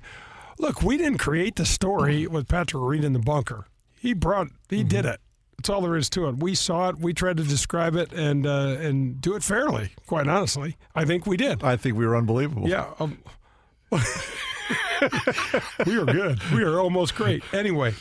look. 0.58 0.82
We 0.82 0.96
didn't 0.98 1.18
create 1.18 1.58
the 1.58 1.66
story 1.66 2.26
with 2.28 2.48
Patrick 2.48 2.82
Reed 2.82 3.04
in 3.04 3.12
the 3.14 3.20
bunker. 3.20 3.66
He 4.00 4.14
brought. 4.14 4.48
He 4.70 4.80
Mm-hmm. 4.80 4.88
did 4.88 5.06
it. 5.06 5.20
That's 5.66 5.72
all 5.72 5.82
there 5.82 5.96
is 5.96 6.12
to 6.12 6.28
it. 6.28 6.38
We 6.38 6.54
saw 6.54 6.90
it. 6.90 7.00
We 7.00 7.12
tried 7.12 7.38
to 7.38 7.44
describe 7.44 7.96
it 7.96 8.14
and 8.14 8.46
uh, 8.46 8.78
and 8.80 9.20
do 9.20 9.36
it 9.36 9.42
fairly. 9.42 9.90
Quite 10.06 10.28
honestly, 10.28 10.78
I 10.94 11.06
think 11.06 11.26
we 11.26 11.38
did. 11.38 11.64
I 11.64 11.76
think 11.76 11.98
we 11.98 12.06
were 12.06 12.16
unbelievable. 12.16 12.70
Yeah. 12.70 12.94
Um, 13.00 13.18
we 13.92 13.98
were 15.98 16.06
good. 16.06 16.40
We 16.54 16.64
were 16.64 16.80
almost 16.80 17.16
great. 17.16 17.44
Anyway, 17.52 17.96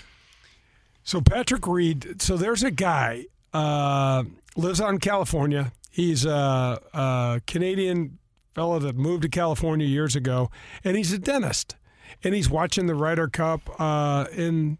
so 1.04 1.22
Patrick 1.22 1.66
Reed. 1.66 2.20
So 2.20 2.36
there's 2.36 2.62
a 2.62 2.70
guy 2.70 3.24
uh, 3.54 4.24
lives 4.56 4.78
out 4.78 4.90
in 4.90 4.98
California. 4.98 5.72
He's 5.90 6.26
a, 6.26 6.78
a 6.92 7.40
Canadian 7.46 8.18
fellow 8.54 8.78
that 8.78 8.94
moved 8.94 9.22
to 9.22 9.30
California 9.30 9.86
years 9.86 10.14
ago, 10.14 10.50
and 10.84 10.98
he's 10.98 11.14
a 11.14 11.18
dentist. 11.18 11.76
And 12.22 12.34
he's 12.34 12.50
watching 12.50 12.88
the 12.88 12.94
Ryder 12.94 13.28
Cup 13.28 13.80
uh, 13.80 14.26
in 14.36 14.76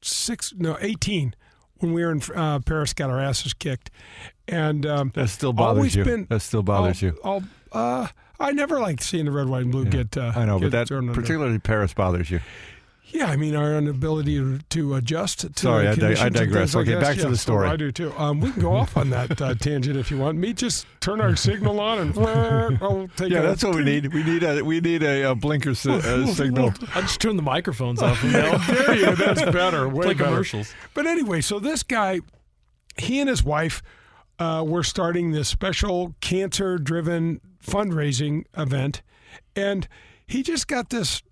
six, 0.00 0.54
no, 0.56 0.78
eighteen, 0.80 1.34
when 1.80 1.92
we 1.92 2.04
were 2.04 2.12
in 2.12 2.22
uh, 2.34 2.60
Paris, 2.60 2.92
got 2.94 3.10
our 3.10 3.20
asses 3.20 3.52
kicked, 3.54 3.90
and 4.48 4.86
um, 4.86 5.12
That 5.14 5.28
still 5.28 5.52
bothers 5.52 5.94
you. 5.94 6.04
Been, 6.04 6.26
That 6.30 6.40
still 6.40 6.62
bothers 6.62 7.02
I'll- 7.02 7.08
you. 7.10 7.18
I'll, 7.24 7.42
uh, 7.72 8.06
I 8.38 8.52
never 8.52 8.80
liked 8.80 9.02
seeing 9.02 9.26
the 9.26 9.32
red, 9.32 9.48
white, 9.48 9.62
and 9.64 9.72
blue 9.72 9.84
get. 9.84 10.16
Uh, 10.16 10.32
I 10.34 10.46
know, 10.46 10.58
get 10.58 10.70
but 10.70 10.88
that 10.88 11.12
particularly 11.14 11.58
Paris 11.58 11.92
bothers 11.92 12.30
you. 12.30 12.40
Yeah, 13.12 13.26
I 13.26 13.36
mean 13.36 13.56
our 13.56 13.76
inability 13.76 14.36
to, 14.38 14.58
to 14.70 14.94
adjust. 14.94 15.40
To 15.40 15.52
Sorry, 15.60 15.88
I 15.88 15.94
the 15.94 15.96
dig- 15.96 16.18
I 16.18 16.24
conditions 16.24 16.32
digress. 16.34 16.54
things 16.72 16.74
like 16.76 16.82
Okay, 16.88 16.94
this. 16.98 17.08
back 17.08 17.16
to 17.18 17.28
the 17.28 17.36
story. 17.36 17.68
I 17.68 17.76
do 17.76 17.90
too. 17.92 18.12
Um, 18.16 18.40
we 18.40 18.52
can 18.52 18.62
go 18.62 18.72
off 18.74 18.96
on 18.96 19.10
that 19.10 19.40
uh, 19.42 19.54
tangent 19.60 19.96
if 19.96 20.10
you 20.10 20.18
want. 20.18 20.38
Me 20.38 20.52
just 20.52 20.86
turn 21.00 21.20
our 21.20 21.34
signal 21.36 21.80
on 21.80 21.98
and 21.98 22.18
I'll 22.82 23.08
take 23.16 23.30
Yeah, 23.32 23.38
a- 23.40 23.42
that's 23.42 23.64
what 23.64 23.74
we 23.74 23.82
need. 23.84 24.12
We 24.14 24.22
need 24.22 24.42
a 24.42 24.62
we 24.62 24.80
need 24.80 25.02
a, 25.02 25.30
a 25.30 25.34
blinker 25.34 25.74
si- 25.74 25.90
uh, 25.90 26.26
signal. 26.26 26.72
I 26.94 27.00
just 27.02 27.20
turn 27.20 27.36
the 27.36 27.42
microphones 27.42 28.00
off. 28.00 28.22
Now. 28.24 28.58
there 28.58 28.94
you 28.94 29.06
go. 29.06 29.14
That's 29.14 29.42
better. 29.42 29.88
Way 29.88 30.06
like 30.06 30.18
better. 30.18 30.30
commercials. 30.30 30.72
But 30.94 31.06
anyway, 31.06 31.40
so 31.40 31.58
this 31.58 31.82
guy, 31.82 32.20
he 32.96 33.18
and 33.20 33.28
his 33.28 33.42
wife 33.42 33.82
uh, 34.38 34.64
were 34.66 34.82
starting 34.84 35.32
this 35.32 35.48
special 35.48 36.14
cancer-driven 36.20 37.40
fundraising 37.64 38.44
event, 38.56 39.02
and 39.56 39.86
he 40.26 40.42
just 40.42 40.68
got 40.68 40.90
this 40.90 41.22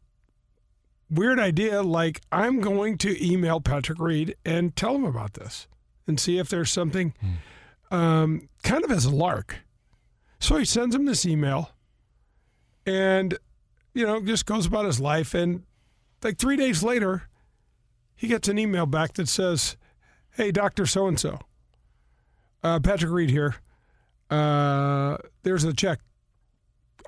weird 1.11 1.39
idea. 1.41 1.83
Like, 1.83 2.21
I'm 2.33 2.61
going 2.61 2.99
to 2.99 3.25
email 3.25 3.61
Patrick 3.61 3.99
Reed 3.99 4.37
and 4.45 4.75
tell 4.77 4.95
him 4.95 5.05
about 5.05 5.35
this, 5.35 5.67
and 6.07 6.19
see 6.19 6.39
if 6.39 6.49
there's 6.49 6.71
something, 6.71 7.15
um, 7.91 8.49
kind 8.63 8.85
of 8.85 8.91
as 8.91 9.05
a 9.05 9.11
lark. 9.11 9.57
So 10.41 10.57
he 10.57 10.65
sends 10.65 10.95
him 10.95 11.05
this 11.05 11.27
email, 11.27 11.71
and 12.87 13.37
you 13.95 14.07
know, 14.07 14.21
just 14.21 14.47
goes 14.47 14.67
about 14.67 14.85
his 14.85 15.01
life, 15.01 15.35
and 15.35 15.65
like 16.23 16.39
three 16.39 16.57
days 16.57 16.83
later 16.83 17.29
he 18.15 18.27
gets 18.29 18.49
an 18.49 18.59
email 18.59 18.87
back 18.87 19.15
that 19.15 19.29
says, 19.29 19.77
"Hey, 20.33 20.51
Doctor 20.51 20.87
So 20.87 21.07
and 21.07 21.19
So, 21.19 21.41
Patrick 22.63 23.11
Reed 23.11 23.31
here. 23.31 23.57
Uh, 24.31 25.17
there's 25.43 25.65
a 25.65 25.73
check 25.73 26.01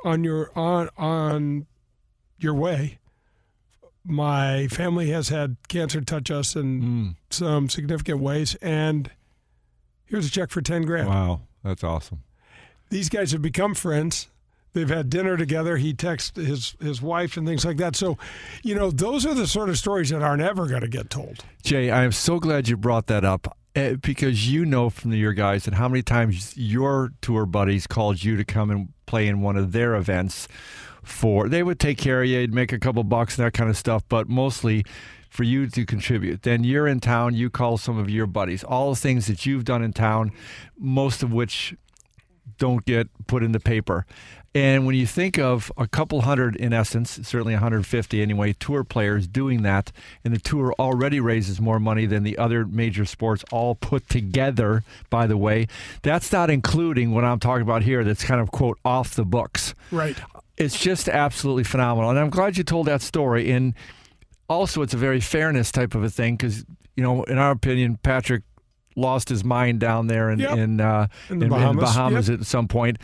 on 0.04 0.24
your 0.24 0.50
on 0.56 0.88
on 0.96 1.66
your 2.38 2.54
way. 2.54 2.99
My 4.04 4.66
family 4.68 5.10
has 5.10 5.28
had 5.28 5.56
cancer 5.68 6.00
touch 6.00 6.30
us 6.30 6.56
in 6.56 7.16
some 7.30 7.68
significant 7.68 8.20
ways, 8.20 8.54
and 8.62 9.10
here's 10.06 10.26
a 10.26 10.30
check 10.30 10.50
for 10.50 10.62
ten 10.62 10.82
grand. 10.82 11.08
Wow, 11.08 11.42
that's 11.62 11.84
awesome. 11.84 12.22
These 12.88 13.08
guys 13.08 13.32
have 13.32 13.42
become 13.42 13.74
friends. 13.74 14.28
They've 14.72 14.88
had 14.88 15.10
dinner 15.10 15.36
together. 15.36 15.76
He 15.76 15.92
texts 15.94 16.36
his 16.36 16.76
his 16.80 17.02
wife 17.02 17.36
and 17.36 17.46
things 17.46 17.64
like 17.64 17.76
that. 17.78 17.96
So, 17.96 18.16
you 18.62 18.74
know, 18.74 18.90
those 18.90 19.26
are 19.26 19.34
the 19.34 19.46
sort 19.46 19.68
of 19.68 19.76
stories 19.76 20.10
that 20.10 20.22
aren't 20.22 20.42
ever 20.42 20.66
going 20.66 20.82
to 20.82 20.88
get 20.88 21.10
told. 21.10 21.44
Jay, 21.62 21.90
I 21.90 22.04
am 22.04 22.12
so 22.12 22.38
glad 22.38 22.68
you 22.68 22.76
brought 22.76 23.06
that 23.08 23.24
up 23.24 23.56
uh, 23.74 23.94
because 23.94 24.50
you 24.50 24.64
know 24.64 24.88
from 24.88 25.12
your 25.12 25.32
guys 25.32 25.66
and 25.66 25.76
how 25.76 25.88
many 25.88 26.02
times 26.02 26.56
your 26.56 27.12
tour 27.20 27.46
buddies 27.46 27.86
called 27.86 28.22
you 28.22 28.36
to 28.36 28.44
come 28.44 28.70
and 28.70 28.88
play 29.06 29.26
in 29.26 29.40
one 29.40 29.56
of 29.56 29.72
their 29.72 29.96
events. 29.96 30.46
For 31.02 31.48
they 31.48 31.62
would 31.62 31.78
take 31.78 31.98
care 31.98 32.22
of 32.22 32.28
you, 32.28 32.40
you'd 32.40 32.54
make 32.54 32.72
a 32.72 32.78
couple 32.78 33.02
bucks 33.04 33.38
and 33.38 33.46
that 33.46 33.52
kind 33.52 33.70
of 33.70 33.76
stuff, 33.76 34.04
but 34.08 34.28
mostly 34.28 34.84
for 35.28 35.44
you 35.44 35.66
to 35.68 35.86
contribute. 35.86 36.42
Then 36.42 36.64
you're 36.64 36.86
in 36.86 37.00
town, 37.00 37.34
you 37.34 37.50
call 37.50 37.78
some 37.78 37.98
of 37.98 38.10
your 38.10 38.26
buddies. 38.26 38.64
All 38.64 38.90
the 38.90 38.96
things 39.00 39.26
that 39.26 39.46
you've 39.46 39.64
done 39.64 39.82
in 39.82 39.92
town, 39.92 40.32
most 40.78 41.22
of 41.22 41.32
which 41.32 41.74
don't 42.58 42.84
get 42.84 43.08
put 43.26 43.42
in 43.42 43.52
the 43.52 43.60
paper. 43.60 44.06
And 44.52 44.84
when 44.84 44.96
you 44.96 45.06
think 45.06 45.38
of 45.38 45.70
a 45.76 45.86
couple 45.86 46.22
hundred, 46.22 46.56
in 46.56 46.72
essence, 46.72 47.20
certainly 47.22 47.52
150 47.54 48.20
anyway, 48.20 48.52
tour 48.52 48.82
players 48.82 49.28
doing 49.28 49.62
that, 49.62 49.92
and 50.24 50.34
the 50.34 50.40
tour 50.40 50.74
already 50.76 51.20
raises 51.20 51.60
more 51.60 51.78
money 51.78 52.04
than 52.04 52.24
the 52.24 52.36
other 52.36 52.66
major 52.66 53.04
sports 53.04 53.44
all 53.52 53.76
put 53.76 54.08
together, 54.08 54.82
by 55.08 55.28
the 55.28 55.36
way, 55.36 55.68
that's 56.02 56.32
not 56.32 56.50
including 56.50 57.12
what 57.12 57.24
I'm 57.24 57.38
talking 57.38 57.62
about 57.62 57.84
here 57.84 58.02
that's 58.02 58.24
kind 58.24 58.40
of, 58.40 58.50
quote, 58.50 58.78
off 58.84 59.14
the 59.14 59.24
books. 59.24 59.72
Right. 59.92 60.16
It's 60.60 60.78
just 60.78 61.08
absolutely 61.08 61.64
phenomenal. 61.64 62.10
And 62.10 62.18
I'm 62.18 62.30
glad 62.30 62.56
you 62.56 62.64
told 62.64 62.86
that 62.86 63.02
story. 63.02 63.50
And 63.50 63.74
also, 64.48 64.82
it's 64.82 64.94
a 64.94 64.98
very 64.98 65.20
fairness 65.20 65.72
type 65.72 65.94
of 65.94 66.04
a 66.04 66.10
thing 66.10 66.36
because, 66.36 66.64
you 66.96 67.02
know, 67.02 67.24
in 67.24 67.38
our 67.38 67.50
opinion, 67.52 67.98
Patrick 68.02 68.42
lost 68.96 69.28
his 69.28 69.44
mind 69.44 69.80
down 69.80 70.08
there 70.08 70.30
in 70.30 70.40
Yep. 70.40 70.58
in, 70.58 70.80
uh, 70.80 71.06
In 71.30 71.38
the 71.38 71.46
in, 71.46 71.50
Bahamas, 71.50 71.84
Bahamas 71.84 72.28
yep. 72.28 72.40
at 72.40 72.46
some 72.46 72.68
point. 72.68 72.98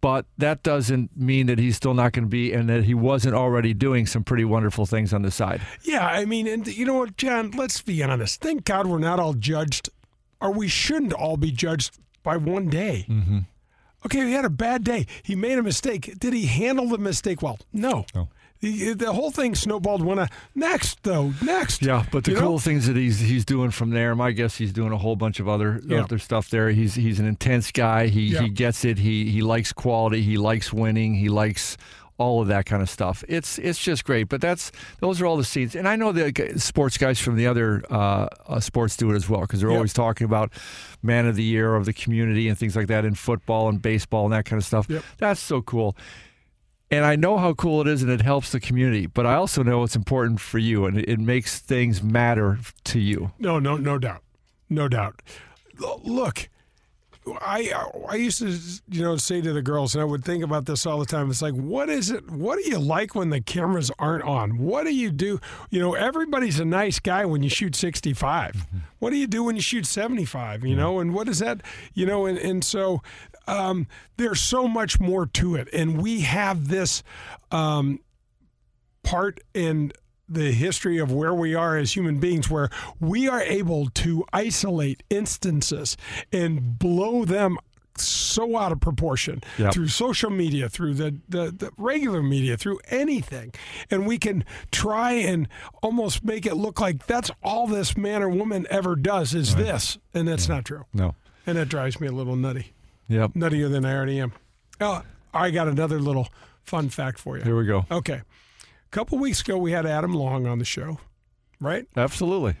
But 0.00 0.26
that 0.38 0.62
doesn't 0.62 1.16
mean 1.16 1.46
that 1.46 1.58
he's 1.58 1.76
still 1.76 1.94
not 1.94 2.12
going 2.12 2.24
to 2.24 2.28
be, 2.28 2.52
and 2.52 2.68
that 2.68 2.84
he 2.84 2.94
wasn't 2.94 3.34
already 3.36 3.72
doing 3.72 4.04
some 4.06 4.24
pretty 4.24 4.44
wonderful 4.44 4.84
things 4.84 5.12
on 5.12 5.22
the 5.22 5.30
side. 5.30 5.60
Yeah, 5.82 6.04
I 6.04 6.24
mean, 6.24 6.48
and 6.48 6.66
you 6.66 6.84
know 6.84 6.94
what, 6.94 7.16
John? 7.16 7.52
Let's 7.52 7.80
be 7.82 8.02
honest. 8.02 8.40
Thank 8.40 8.64
God 8.64 8.86
we're 8.88 8.98
not 8.98 9.20
all 9.20 9.34
judged, 9.34 9.90
or 10.40 10.50
we 10.50 10.66
shouldn't 10.66 11.12
all 11.12 11.36
be 11.36 11.52
judged 11.52 11.98
by 12.24 12.36
one 12.36 12.68
day. 12.68 13.06
Mm-hmm. 13.08 13.38
Okay, 14.06 14.26
he 14.26 14.32
had 14.32 14.44
a 14.44 14.50
bad 14.50 14.84
day. 14.84 15.06
He 15.22 15.34
made 15.36 15.58
a 15.58 15.62
mistake. 15.62 16.18
Did 16.18 16.32
he 16.32 16.46
handle 16.46 16.88
the 16.88 16.98
mistake 16.98 17.40
well? 17.42 17.58
No. 17.72 18.04
No. 18.14 18.28
The, 18.60 18.94
the 18.94 19.12
whole 19.12 19.32
thing 19.32 19.56
snowballed. 19.56 20.02
One 20.04 20.28
next 20.54 21.02
though, 21.02 21.32
next. 21.42 21.82
Yeah, 21.82 22.04
but 22.12 22.22
the 22.22 22.30
You 22.30 22.36
cool 22.36 22.52
know? 22.52 22.58
things 22.58 22.86
that 22.86 22.94
he's 22.96 23.18
he's 23.18 23.44
doing 23.44 23.72
from 23.72 23.90
there, 23.90 24.14
my 24.14 24.30
guess 24.30 24.56
he's 24.56 24.72
doing 24.72 24.92
a 24.92 24.96
whole 24.98 25.16
bunch 25.16 25.40
of 25.40 25.48
other 25.48 25.80
Yeah. 25.84 26.02
other 26.04 26.18
stuff 26.20 26.48
there. 26.48 26.70
He's 26.70 26.94
he's 26.94 27.18
an 27.18 27.26
intense 27.26 27.72
guy. 27.72 28.06
He 28.06 28.20
Yeah. 28.28 28.42
he 28.42 28.48
gets 28.50 28.84
it. 28.84 28.98
He 28.98 29.30
he 29.30 29.42
likes 29.42 29.72
quality. 29.72 30.22
He 30.22 30.36
likes 30.38 30.72
winning. 30.72 31.14
He 31.16 31.28
likes 31.28 31.76
all 32.22 32.40
of 32.40 32.48
that 32.48 32.64
kind 32.66 32.82
of 32.82 32.88
stuff. 32.88 33.24
It's 33.28 33.58
it's 33.58 33.78
just 33.78 34.04
great. 34.04 34.28
But 34.28 34.40
that's 34.40 34.70
those 35.00 35.20
are 35.20 35.26
all 35.26 35.36
the 35.36 35.44
seeds. 35.44 35.74
And 35.74 35.86
I 35.88 35.96
know 35.96 36.12
the 36.12 36.32
sports 36.58 36.96
guys 36.96 37.18
from 37.18 37.36
the 37.36 37.46
other 37.46 37.82
uh, 37.90 38.28
uh, 38.46 38.60
sports 38.60 38.96
do 38.96 39.10
it 39.12 39.16
as 39.16 39.28
well 39.28 39.40
because 39.42 39.60
they're 39.60 39.70
Yep. 39.70 39.76
always 39.76 39.92
talking 39.92 40.24
about 40.24 40.52
man 41.02 41.26
of 41.26 41.34
the 41.36 41.42
year 41.42 41.74
of 41.74 41.84
the 41.84 41.92
community 41.92 42.48
and 42.48 42.56
things 42.56 42.76
like 42.76 42.86
that 42.86 43.04
in 43.04 43.14
football 43.14 43.68
and 43.68 43.82
baseball 43.82 44.24
and 44.24 44.32
that 44.32 44.44
kind 44.44 44.58
of 44.60 44.64
stuff. 44.64 44.86
Yep. 44.88 45.02
That's 45.18 45.40
so 45.40 45.60
cool. 45.62 45.96
And 46.90 47.04
I 47.06 47.16
know 47.16 47.38
how 47.38 47.54
cool 47.54 47.80
it 47.80 47.88
is 47.88 48.02
and 48.02 48.10
it 48.12 48.20
helps 48.20 48.52
the 48.52 48.60
community, 48.60 49.06
but 49.06 49.24
I 49.24 49.34
also 49.34 49.62
know 49.62 49.82
it's 49.82 49.96
important 49.96 50.40
for 50.40 50.58
you 50.58 50.84
and 50.84 50.98
it, 50.98 51.08
it 51.08 51.18
makes 51.18 51.58
things 51.58 52.02
matter 52.02 52.58
to 52.84 52.98
you. 53.00 53.32
No, 53.38 53.58
no, 53.58 53.78
no 53.78 53.98
doubt, 53.98 54.22
no 54.68 54.88
doubt. 54.88 55.22
Look, 56.04 56.50
I 57.26 57.72
I 58.08 58.16
used 58.16 58.38
to 58.40 58.48
you 58.88 59.02
know 59.02 59.16
say 59.16 59.40
to 59.40 59.52
the 59.52 59.62
girls, 59.62 59.94
and 59.94 60.02
I 60.02 60.04
would 60.04 60.24
think 60.24 60.42
about 60.42 60.66
this 60.66 60.86
all 60.86 60.98
the 60.98 61.06
time. 61.06 61.30
It's 61.30 61.42
like, 61.42 61.54
what 61.54 61.88
is 61.88 62.10
it? 62.10 62.28
What 62.30 62.58
do 62.58 62.68
you 62.68 62.78
like 62.78 63.14
when 63.14 63.30
the 63.30 63.40
cameras 63.40 63.90
aren't 63.98 64.24
on? 64.24 64.58
What 64.58 64.84
do 64.84 64.94
you 64.94 65.10
do? 65.10 65.40
You 65.70 65.80
know, 65.80 65.94
everybody's 65.94 66.58
a 66.58 66.64
nice 66.64 66.98
guy 66.98 67.24
when 67.24 67.42
you 67.42 67.48
shoot 67.48 67.76
sixty 67.76 68.12
What 68.12 69.10
do 69.10 69.16
you 69.16 69.26
do 69.26 69.44
when 69.44 69.56
you 69.56 69.62
shoot 69.62 69.86
seventy 69.86 70.24
five? 70.24 70.64
You 70.64 70.74
know, 70.74 70.98
and 70.98 71.14
what 71.14 71.28
is 71.28 71.38
that? 71.38 71.62
You 71.94 72.06
know, 72.06 72.26
and 72.26 72.38
and 72.38 72.64
so. 72.64 73.02
Um, 73.48 73.88
there's 74.18 74.40
so 74.40 74.68
much 74.68 75.00
more 75.00 75.26
to 75.26 75.56
it, 75.56 75.68
and 75.72 76.00
we 76.00 76.20
have 76.20 76.68
this 76.68 77.02
um, 77.50 77.98
part 79.02 79.40
in 79.52 79.92
the 80.32 80.52
history 80.52 80.98
of 80.98 81.12
where 81.12 81.34
we 81.34 81.54
are 81.54 81.76
as 81.76 81.94
human 81.94 82.18
beings 82.18 82.48
where 82.50 82.70
we 83.00 83.28
are 83.28 83.40
able 83.42 83.88
to 83.90 84.24
isolate 84.32 85.02
instances 85.10 85.96
and 86.32 86.78
blow 86.78 87.24
them 87.24 87.58
so 87.98 88.56
out 88.56 88.72
of 88.72 88.80
proportion 88.80 89.42
Yep. 89.58 89.74
through 89.74 89.88
social 89.88 90.30
media, 90.30 90.68
through 90.70 90.94
the, 90.94 91.18
the, 91.28 91.50
the 91.50 91.70
regular 91.76 92.22
media, 92.22 92.56
through 92.56 92.80
anything. 92.88 93.52
And 93.90 94.06
we 94.06 94.16
can 94.18 94.44
try 94.70 95.12
and 95.12 95.46
almost 95.82 96.24
make 96.24 96.46
it 96.46 96.54
look 96.54 96.80
like 96.80 97.06
that's 97.06 97.30
all 97.42 97.66
this 97.66 97.94
man 97.96 98.22
or 98.22 98.30
woman 98.30 98.66
ever 98.70 98.96
does 98.96 99.34
is 99.34 99.54
this. 99.56 99.98
And 100.14 100.26
that's 100.26 100.48
not 100.48 100.64
true. 100.64 100.84
No. 100.94 101.14
And 101.46 101.58
that 101.58 101.68
drives 101.68 102.00
me 102.00 102.06
a 102.08 102.12
little 102.12 102.36
nutty. 102.36 102.72
Yep. 103.08 103.32
Nuttier 103.34 103.70
than 103.70 103.84
I 103.84 103.94
already 103.94 104.20
am. 104.20 104.32
Oh, 104.80 105.02
I 105.34 105.50
got 105.50 105.68
another 105.68 106.00
little 106.00 106.28
fun 106.64 106.88
fact 106.88 107.18
for 107.18 107.36
you. 107.36 107.44
Here 107.44 107.56
we 107.56 107.66
go. 107.66 107.84
Okay. 107.90 108.22
A 108.92 108.94
couple 108.94 109.18
weeks 109.18 109.40
ago, 109.40 109.56
we 109.56 109.72
had 109.72 109.86
Adam 109.86 110.12
Long 110.12 110.46
on 110.46 110.58
the 110.58 110.66
show, 110.66 110.98
right? 111.60 111.86
Absolutely. 111.96 112.56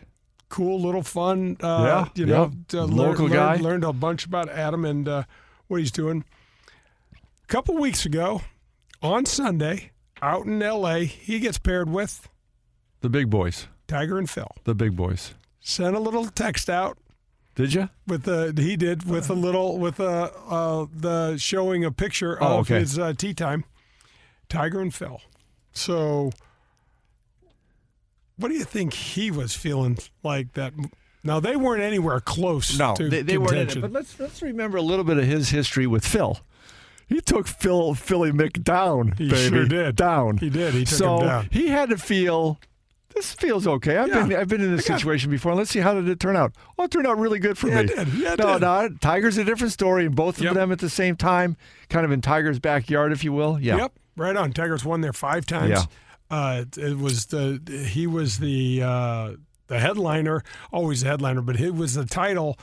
Cool, 0.48 0.80
little 0.80 1.02
fun. 1.02 1.58
Uh, 1.62 2.06
Yeah, 2.16 2.22
you 2.22 2.26
know, 2.26 2.50
yeah. 2.72 2.80
uh, 2.80 2.86
Local 2.86 3.24
learned, 3.26 3.34
guy. 3.34 3.50
Learned, 3.52 3.62
learned 3.62 3.84
a 3.84 3.92
bunch 3.92 4.24
about 4.24 4.48
Adam 4.48 4.84
and 4.86 5.06
uh, 5.08 5.24
what 5.68 5.80
he's 5.80 5.90
doing. 5.92 6.24
A 7.14 7.46
couple 7.48 7.76
weeks 7.76 8.06
ago, 8.06 8.40
on 9.02 9.26
Sunday, 9.26 9.90
out 10.22 10.46
in 10.46 10.62
L.A., 10.62 11.04
he 11.04 11.38
gets 11.38 11.58
paired 11.58 11.90
with 11.90 12.28
The 13.02 13.10
big 13.10 13.28
boys. 13.28 13.66
Tiger 13.86 14.16
and 14.18 14.28
Phil. 14.30 14.50
The 14.64 14.74
big 14.74 14.96
boys. 14.96 15.34
Sent 15.60 15.94
a 15.94 16.00
little 16.00 16.24
text 16.26 16.70
out 16.70 16.96
Did 17.56 17.74
you? 17.74 17.90
with 18.06 18.22
the 18.22 18.54
he 18.56 18.76
did 18.76 19.04
with 19.08 19.28
a 19.28 19.34
little 19.34 19.78
with 19.78 20.00
a 20.00 20.32
uh, 20.48 20.86
the 20.94 21.36
showing 21.36 21.84
a 21.84 21.92
picture 21.92 22.38
Oh, 22.42 22.54
of 22.54 22.60
okay. 22.62 22.80
his 22.80 22.98
uh, 22.98 23.12
tee 23.12 23.34
time. 23.34 23.64
Tiger 24.48 24.80
and 24.80 24.94
Phil. 24.94 25.20
So, 25.72 26.32
what 28.36 28.48
do 28.48 28.54
you 28.54 28.64
think 28.64 28.92
he 28.94 29.30
was 29.30 29.54
feeling 29.54 29.98
like 30.22 30.52
that? 30.54 30.72
Now 31.24 31.38
they 31.40 31.54
weren't 31.56 31.82
anywhere 31.82 32.20
close. 32.20 32.78
No, 32.78 32.94
to 32.96 33.08
they, 33.08 33.22
they 33.22 33.38
weren't 33.38 33.76
it. 33.76 33.80
But 33.80 33.92
let's 33.92 34.18
let's 34.18 34.42
remember 34.42 34.78
a 34.78 34.82
little 34.82 35.04
bit 35.04 35.18
of 35.18 35.24
his 35.24 35.50
history 35.50 35.86
with 35.86 36.04
Phil. 36.04 36.40
He 37.08 37.20
took 37.20 37.46
Phil 37.46 37.94
Philly 37.94 38.32
Mick 38.32 38.62
down. 38.64 39.12
He 39.18 39.28
baby. 39.28 39.48
sure 39.56 39.66
did. 39.66 39.96
Down. 39.96 40.38
He 40.38 40.50
did. 40.50 40.74
He 40.74 40.84
took 40.84 40.98
so 40.98 41.18
him 41.20 41.26
down. 41.26 41.48
he 41.52 41.68
had 41.68 41.90
to 41.90 41.98
feel. 41.98 42.58
This 43.14 43.34
feels 43.34 43.66
okay. 43.66 43.98
I've 43.98 44.08
Yeah. 44.08 44.26
been 44.26 44.36
I've 44.38 44.48
been 44.48 44.62
in 44.62 44.74
this 44.74 44.86
situation 44.86 45.30
before. 45.30 45.54
Let's 45.54 45.70
see 45.70 45.80
how 45.80 45.92
did 45.94 46.08
it 46.08 46.18
turn 46.18 46.34
out. 46.34 46.54
Oh, 46.78 46.84
it 46.84 46.90
turned 46.90 47.06
out 47.06 47.18
really 47.18 47.38
good 47.38 47.58
for 47.58 47.68
Yeah, 47.68 47.74
me. 47.74 47.80
it 47.82 47.96
did. 47.96 48.08
Yeah, 48.14 48.32
it 48.32 48.38
no, 48.38 48.52
did. 48.54 48.62
no, 48.62 48.88
Tiger's 49.00 49.36
a 49.36 49.44
different 49.44 49.72
story, 49.74 50.06
and 50.06 50.16
both 50.16 50.40
Yep. 50.40 50.52
of 50.52 50.54
them 50.56 50.72
at 50.72 50.78
the 50.78 50.88
same 50.88 51.14
time, 51.16 51.56
kind 51.90 52.06
of 52.06 52.10
in 52.10 52.22
Tiger's 52.22 52.58
backyard, 52.58 53.12
if 53.12 53.22
you 53.22 53.32
will. 53.34 53.58
Yeah. 53.60 53.76
Yep, 53.76 53.92
Right 54.16 54.36
on. 54.36 54.52
Tigers 54.52 54.84
won 54.84 55.00
there 55.00 55.12
five 55.12 55.46
times. 55.46 55.70
Yeah. 55.70 55.84
Uh, 56.30 56.64
it 56.76 56.98
was 56.98 57.26
the 57.26 57.60
he 57.88 58.06
was 58.06 58.38
the 58.38 58.82
uh, 58.82 59.32
the 59.66 59.78
headliner, 59.78 60.42
always 60.72 61.02
the 61.02 61.08
headliner, 61.08 61.42
but 61.42 61.60
it 61.60 61.74
was 61.74 61.94
the 61.94 62.04
title 62.04 62.58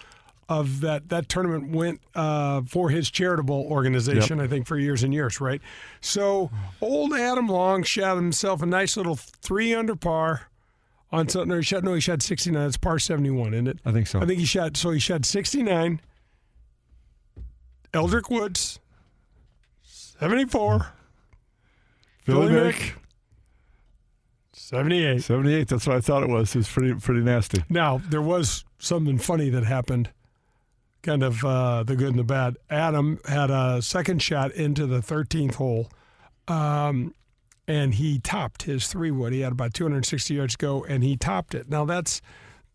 of 0.48 0.82
that 0.82 1.10
that 1.10 1.30
tournament 1.30 1.72
went 1.72 2.02
uh, 2.16 2.62
for 2.68 2.90
his 2.90 3.12
charitable 3.12 3.68
organization. 3.70 4.38
Yep. 4.38 4.46
I 4.46 4.50
think 4.50 4.68
for 4.68 4.78
years 4.78 5.04
and 5.04 5.14
years, 5.14 5.40
right? 5.40 5.62
So 6.02 6.50
old 6.82 7.14
Adam 7.14 7.48
Long 7.48 7.84
shot 7.84 8.16
himself 8.16 8.62
a 8.62 8.66
nice 8.66 8.98
little 8.98 9.16
three 9.16 9.74
under 9.76 9.96
par 9.96 10.50
on 11.12 11.28
no 11.34 11.56
he 11.56 11.62
shot 11.64 11.84
no 11.84 11.94
he 11.94 12.00
shot 12.00 12.22
69 12.22 12.68
it's 12.68 12.78
par 12.78 13.00
71 13.00 13.54
isn't 13.54 13.68
it 13.68 13.80
i 13.86 13.92
think 13.92 14.08
so 14.08 14.22
i 14.22 14.26
think 14.26 14.40
he 14.40 14.46
shot 14.46 14.78
so 14.78 14.92
he 14.92 15.00
shot 15.00 15.26
69 15.26 16.02
eldrick 17.94 18.30
woods 18.30 18.80
74 19.82 20.94
Billy, 22.30 22.54
Mick, 22.54 22.94
78. 24.54 25.24
78. 25.24 25.68
That's 25.68 25.88
what 25.88 25.96
I 25.96 26.02
thought 26.02 26.24
it 26.24 26.30
was. 26.30 26.56
It 26.56 26.60
was 26.60 26.70
pretty, 26.70 26.94
pretty 26.94 27.22
nasty. 27.22 27.64
Now, 27.70 28.02
there 28.10 28.22
was 28.22 28.66
something 28.78 29.18
funny 29.18 29.50
that 29.50 29.64
happened, 29.64 30.10
kind 31.02 31.24
of 31.24 31.44
uh, 31.44 31.84
the 31.84 31.96
good 31.96 32.10
and 32.10 32.20
the 32.20 32.24
bad. 32.24 32.58
Adam 32.70 33.20
had 33.28 33.50
a 33.50 33.82
second 33.82 34.22
shot 34.22 34.52
into 34.52 34.86
the 34.86 35.00
13th 35.00 35.56
hole, 35.56 35.90
um, 36.48 37.14
and 37.68 37.96
he 37.96 38.20
topped 38.20 38.64
his 38.64 38.88
three 38.88 39.12
wood. 39.12 39.34
He 39.34 39.42
had 39.42 39.52
about 39.52 39.74
260 39.74 40.34
yards 40.34 40.54
to 40.54 40.58
go, 40.58 40.84
and 40.84 41.04
he 41.04 41.18
topped 41.18 41.56
it. 41.56 41.70
Now, 41.70 41.86
that's 41.86 42.22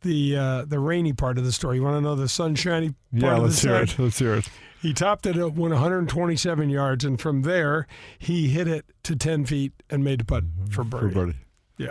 the 0.05 0.37
uh, 0.37 0.65
the 0.67 0.79
rainy 0.79 1.13
part 1.13 1.37
of 1.39 1.45
the 1.45 1.51
story. 1.53 1.77
You 1.79 1.83
want 1.83 1.97
to 1.97 2.01
know 2.01 2.15
the 2.15 2.29
sunshiny 2.29 2.91
part 2.91 2.97
Yeah, 3.13 3.37
of 3.37 3.43
let's 3.43 3.61
the 3.61 3.69
hear 3.69 3.87
side? 3.87 3.99
it. 3.99 4.03
Let's 4.03 4.19
hear 4.21 4.35
it. 4.35 4.49
He 4.81 4.93
topped 4.95 5.27
it 5.27 5.37
at 5.37 5.53
127 5.55 6.71
yards, 6.71 7.05
and 7.05 7.21
from 7.21 7.43
there, 7.43 7.87
he 8.19 8.49
hit 8.49 8.69
it 8.69 8.85
to 9.05 9.17
10 9.17 9.47
feet 9.47 9.73
and 9.91 10.05
made 10.05 10.21
the 10.21 10.25
putt 10.25 10.45
for 10.71 10.85
For 10.85 10.85
birdie. 10.85 11.15
birdie. 11.15 11.35
Yeah. 11.79 11.91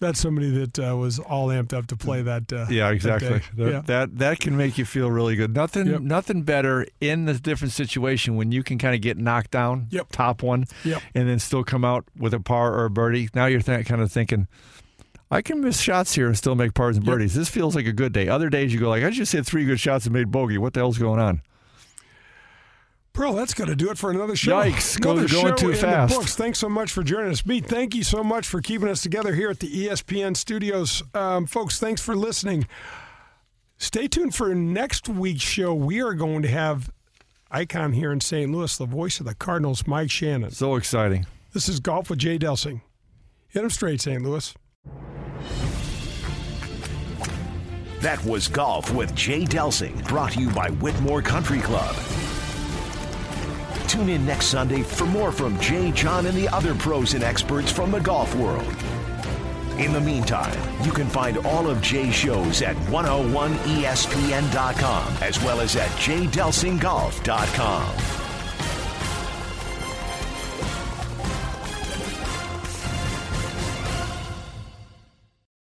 That's 0.00 0.20
somebody 0.20 0.50
that 0.50 0.78
uh, 0.78 0.94
was 0.96 1.18
all 1.18 1.48
amped 1.48 1.72
up 1.72 1.86
to 1.86 1.96
play 1.96 2.20
that. 2.20 2.52
Uh, 2.52 2.66
Yeah, 2.68 2.90
exactly. 2.90 3.28
That, 3.38 3.42
That, 3.56 3.70
yeah. 3.72 3.80
that 3.86 4.18
that 4.18 4.40
can 4.40 4.54
make 4.54 4.76
you 4.76 4.84
feel 4.84 5.10
really 5.10 5.34
good. 5.36 5.54
Nothing 5.54 5.86
Yep. 5.86 6.00
nothing 6.02 6.42
better 6.42 6.86
in 7.00 7.24
the 7.24 7.32
different 7.34 7.72
situation 7.72 8.36
when 8.36 8.52
you 8.52 8.62
can 8.62 8.76
kind 8.76 8.94
of 8.94 9.00
get 9.00 9.16
knocked 9.16 9.52
down, 9.52 9.86
Yep. 9.90 10.08
top 10.12 10.42
one, 10.42 10.66
Yep. 10.84 11.00
and 11.14 11.26
then 11.26 11.38
still 11.38 11.64
come 11.64 11.86
out 11.86 12.04
with 12.18 12.34
a 12.34 12.40
par 12.40 12.74
or 12.74 12.84
a 12.84 12.90
birdie. 12.90 13.30
Now 13.34 13.46
you're 13.46 13.62
th- 13.62 13.86
kind 13.86 14.02
of 14.02 14.12
thinking, 14.12 14.46
I 15.30 15.42
can 15.42 15.60
miss 15.60 15.80
shots 15.80 16.14
here 16.14 16.26
and 16.28 16.36
still 16.36 16.54
make 16.54 16.72
pars 16.74 16.96
and 16.96 17.04
Yep. 17.04 17.12
birdies. 17.14 17.34
This 17.34 17.48
feels 17.48 17.74
like 17.74 17.86
a 17.86 17.92
good 17.92 18.12
day. 18.12 18.28
Other 18.28 18.48
days 18.48 18.72
you 18.72 18.78
go 18.78 18.88
like, 18.88 19.02
I 19.02 19.10
just 19.10 19.32
hit 19.32 19.44
three 19.44 19.64
good 19.64 19.80
shots 19.80 20.04
and 20.06 20.12
made 20.14 20.30
bogey. 20.30 20.56
What 20.58 20.72
the 20.72 20.80
hell's 20.80 20.98
going 20.98 21.18
on? 21.20 21.42
Pearl, 23.12 23.32
that's 23.32 23.54
going 23.54 23.70
to 23.70 23.76
do 23.76 23.90
it 23.90 23.96
for 23.96 24.10
another 24.10 24.36
show. 24.36 24.60
Yikes, 24.62 24.98
Another 24.98 25.26
going 25.26 25.48
show 25.48 25.54
too 25.54 25.70
the 25.72 25.76
fast. 25.78 26.14
books. 26.14 26.36
Thanks 26.36 26.58
so 26.58 26.68
much 26.68 26.92
for 26.92 27.02
joining 27.02 27.32
us. 27.32 27.40
Beat, 27.40 27.64
thank 27.66 27.94
you 27.94 28.04
so 28.04 28.22
much 28.22 28.46
for 28.46 28.60
keeping 28.60 28.88
us 28.88 29.00
together 29.02 29.34
here 29.34 29.48
at 29.48 29.58
the 29.58 29.68
ESPN 29.86 30.36
studios. 30.36 31.02
Um, 31.14 31.46
folks, 31.46 31.78
thanks 31.78 32.02
for 32.02 32.14
listening. 32.14 32.66
Stay 33.78 34.06
tuned 34.06 34.34
for 34.34 34.54
next 34.54 35.08
week's 35.08 35.40
show. 35.42 35.72
We 35.74 36.02
are 36.02 36.12
going 36.12 36.42
to 36.42 36.48
have 36.48 36.90
icon 37.50 37.94
here 37.94 38.12
in 38.12 38.20
St. 38.20 38.52
Louis, 38.52 38.76
the 38.76 38.84
voice 38.86 39.18
of 39.18 39.24
the 39.26 39.34
Cardinals, 39.34 39.86
Mike 39.86 40.10
Shannon. 40.10 40.50
So 40.50 40.76
exciting. 40.76 41.26
This 41.54 41.70
is 41.70 41.80
Golf 41.80 42.10
with 42.10 42.18
Jay 42.18 42.38
Delsing. 42.38 42.82
Hit 43.48 43.64
him 43.64 43.70
straight, 43.70 44.02
St. 44.02 44.22
Louis. 44.22 44.54
That 48.00 48.22
was 48.24 48.46
Golf 48.46 48.94
with 48.94 49.14
Jay 49.14 49.44
Delsing, 49.44 50.06
brought 50.06 50.32
to 50.32 50.40
you 50.40 50.50
by 50.50 50.68
Whitmoor 50.68 51.24
Country 51.24 51.60
Club. 51.60 51.96
Tune 53.88 54.10
in 54.10 54.26
next 54.26 54.46
Sunday 54.46 54.82
for 54.82 55.06
more 55.06 55.32
from 55.32 55.58
Jay, 55.60 55.90
John, 55.92 56.26
and 56.26 56.36
the 56.36 56.48
other 56.48 56.74
pros 56.74 57.14
and 57.14 57.24
experts 57.24 57.72
from 57.72 57.90
the 57.90 58.00
golf 58.00 58.34
world. 58.36 58.74
In 59.78 59.92
the 59.92 60.00
meantime, 60.00 60.56
you 60.84 60.92
can 60.92 61.08
find 61.08 61.38
all 61.38 61.68
of 61.68 61.82
Jay's 61.82 62.14
shows 62.14 62.62
at 62.62 62.76
101ESPN.com 62.76 65.16
as 65.20 65.42
well 65.42 65.60
as 65.60 65.74
at 65.76 65.90
jdelsinggolf.com. 65.90 68.15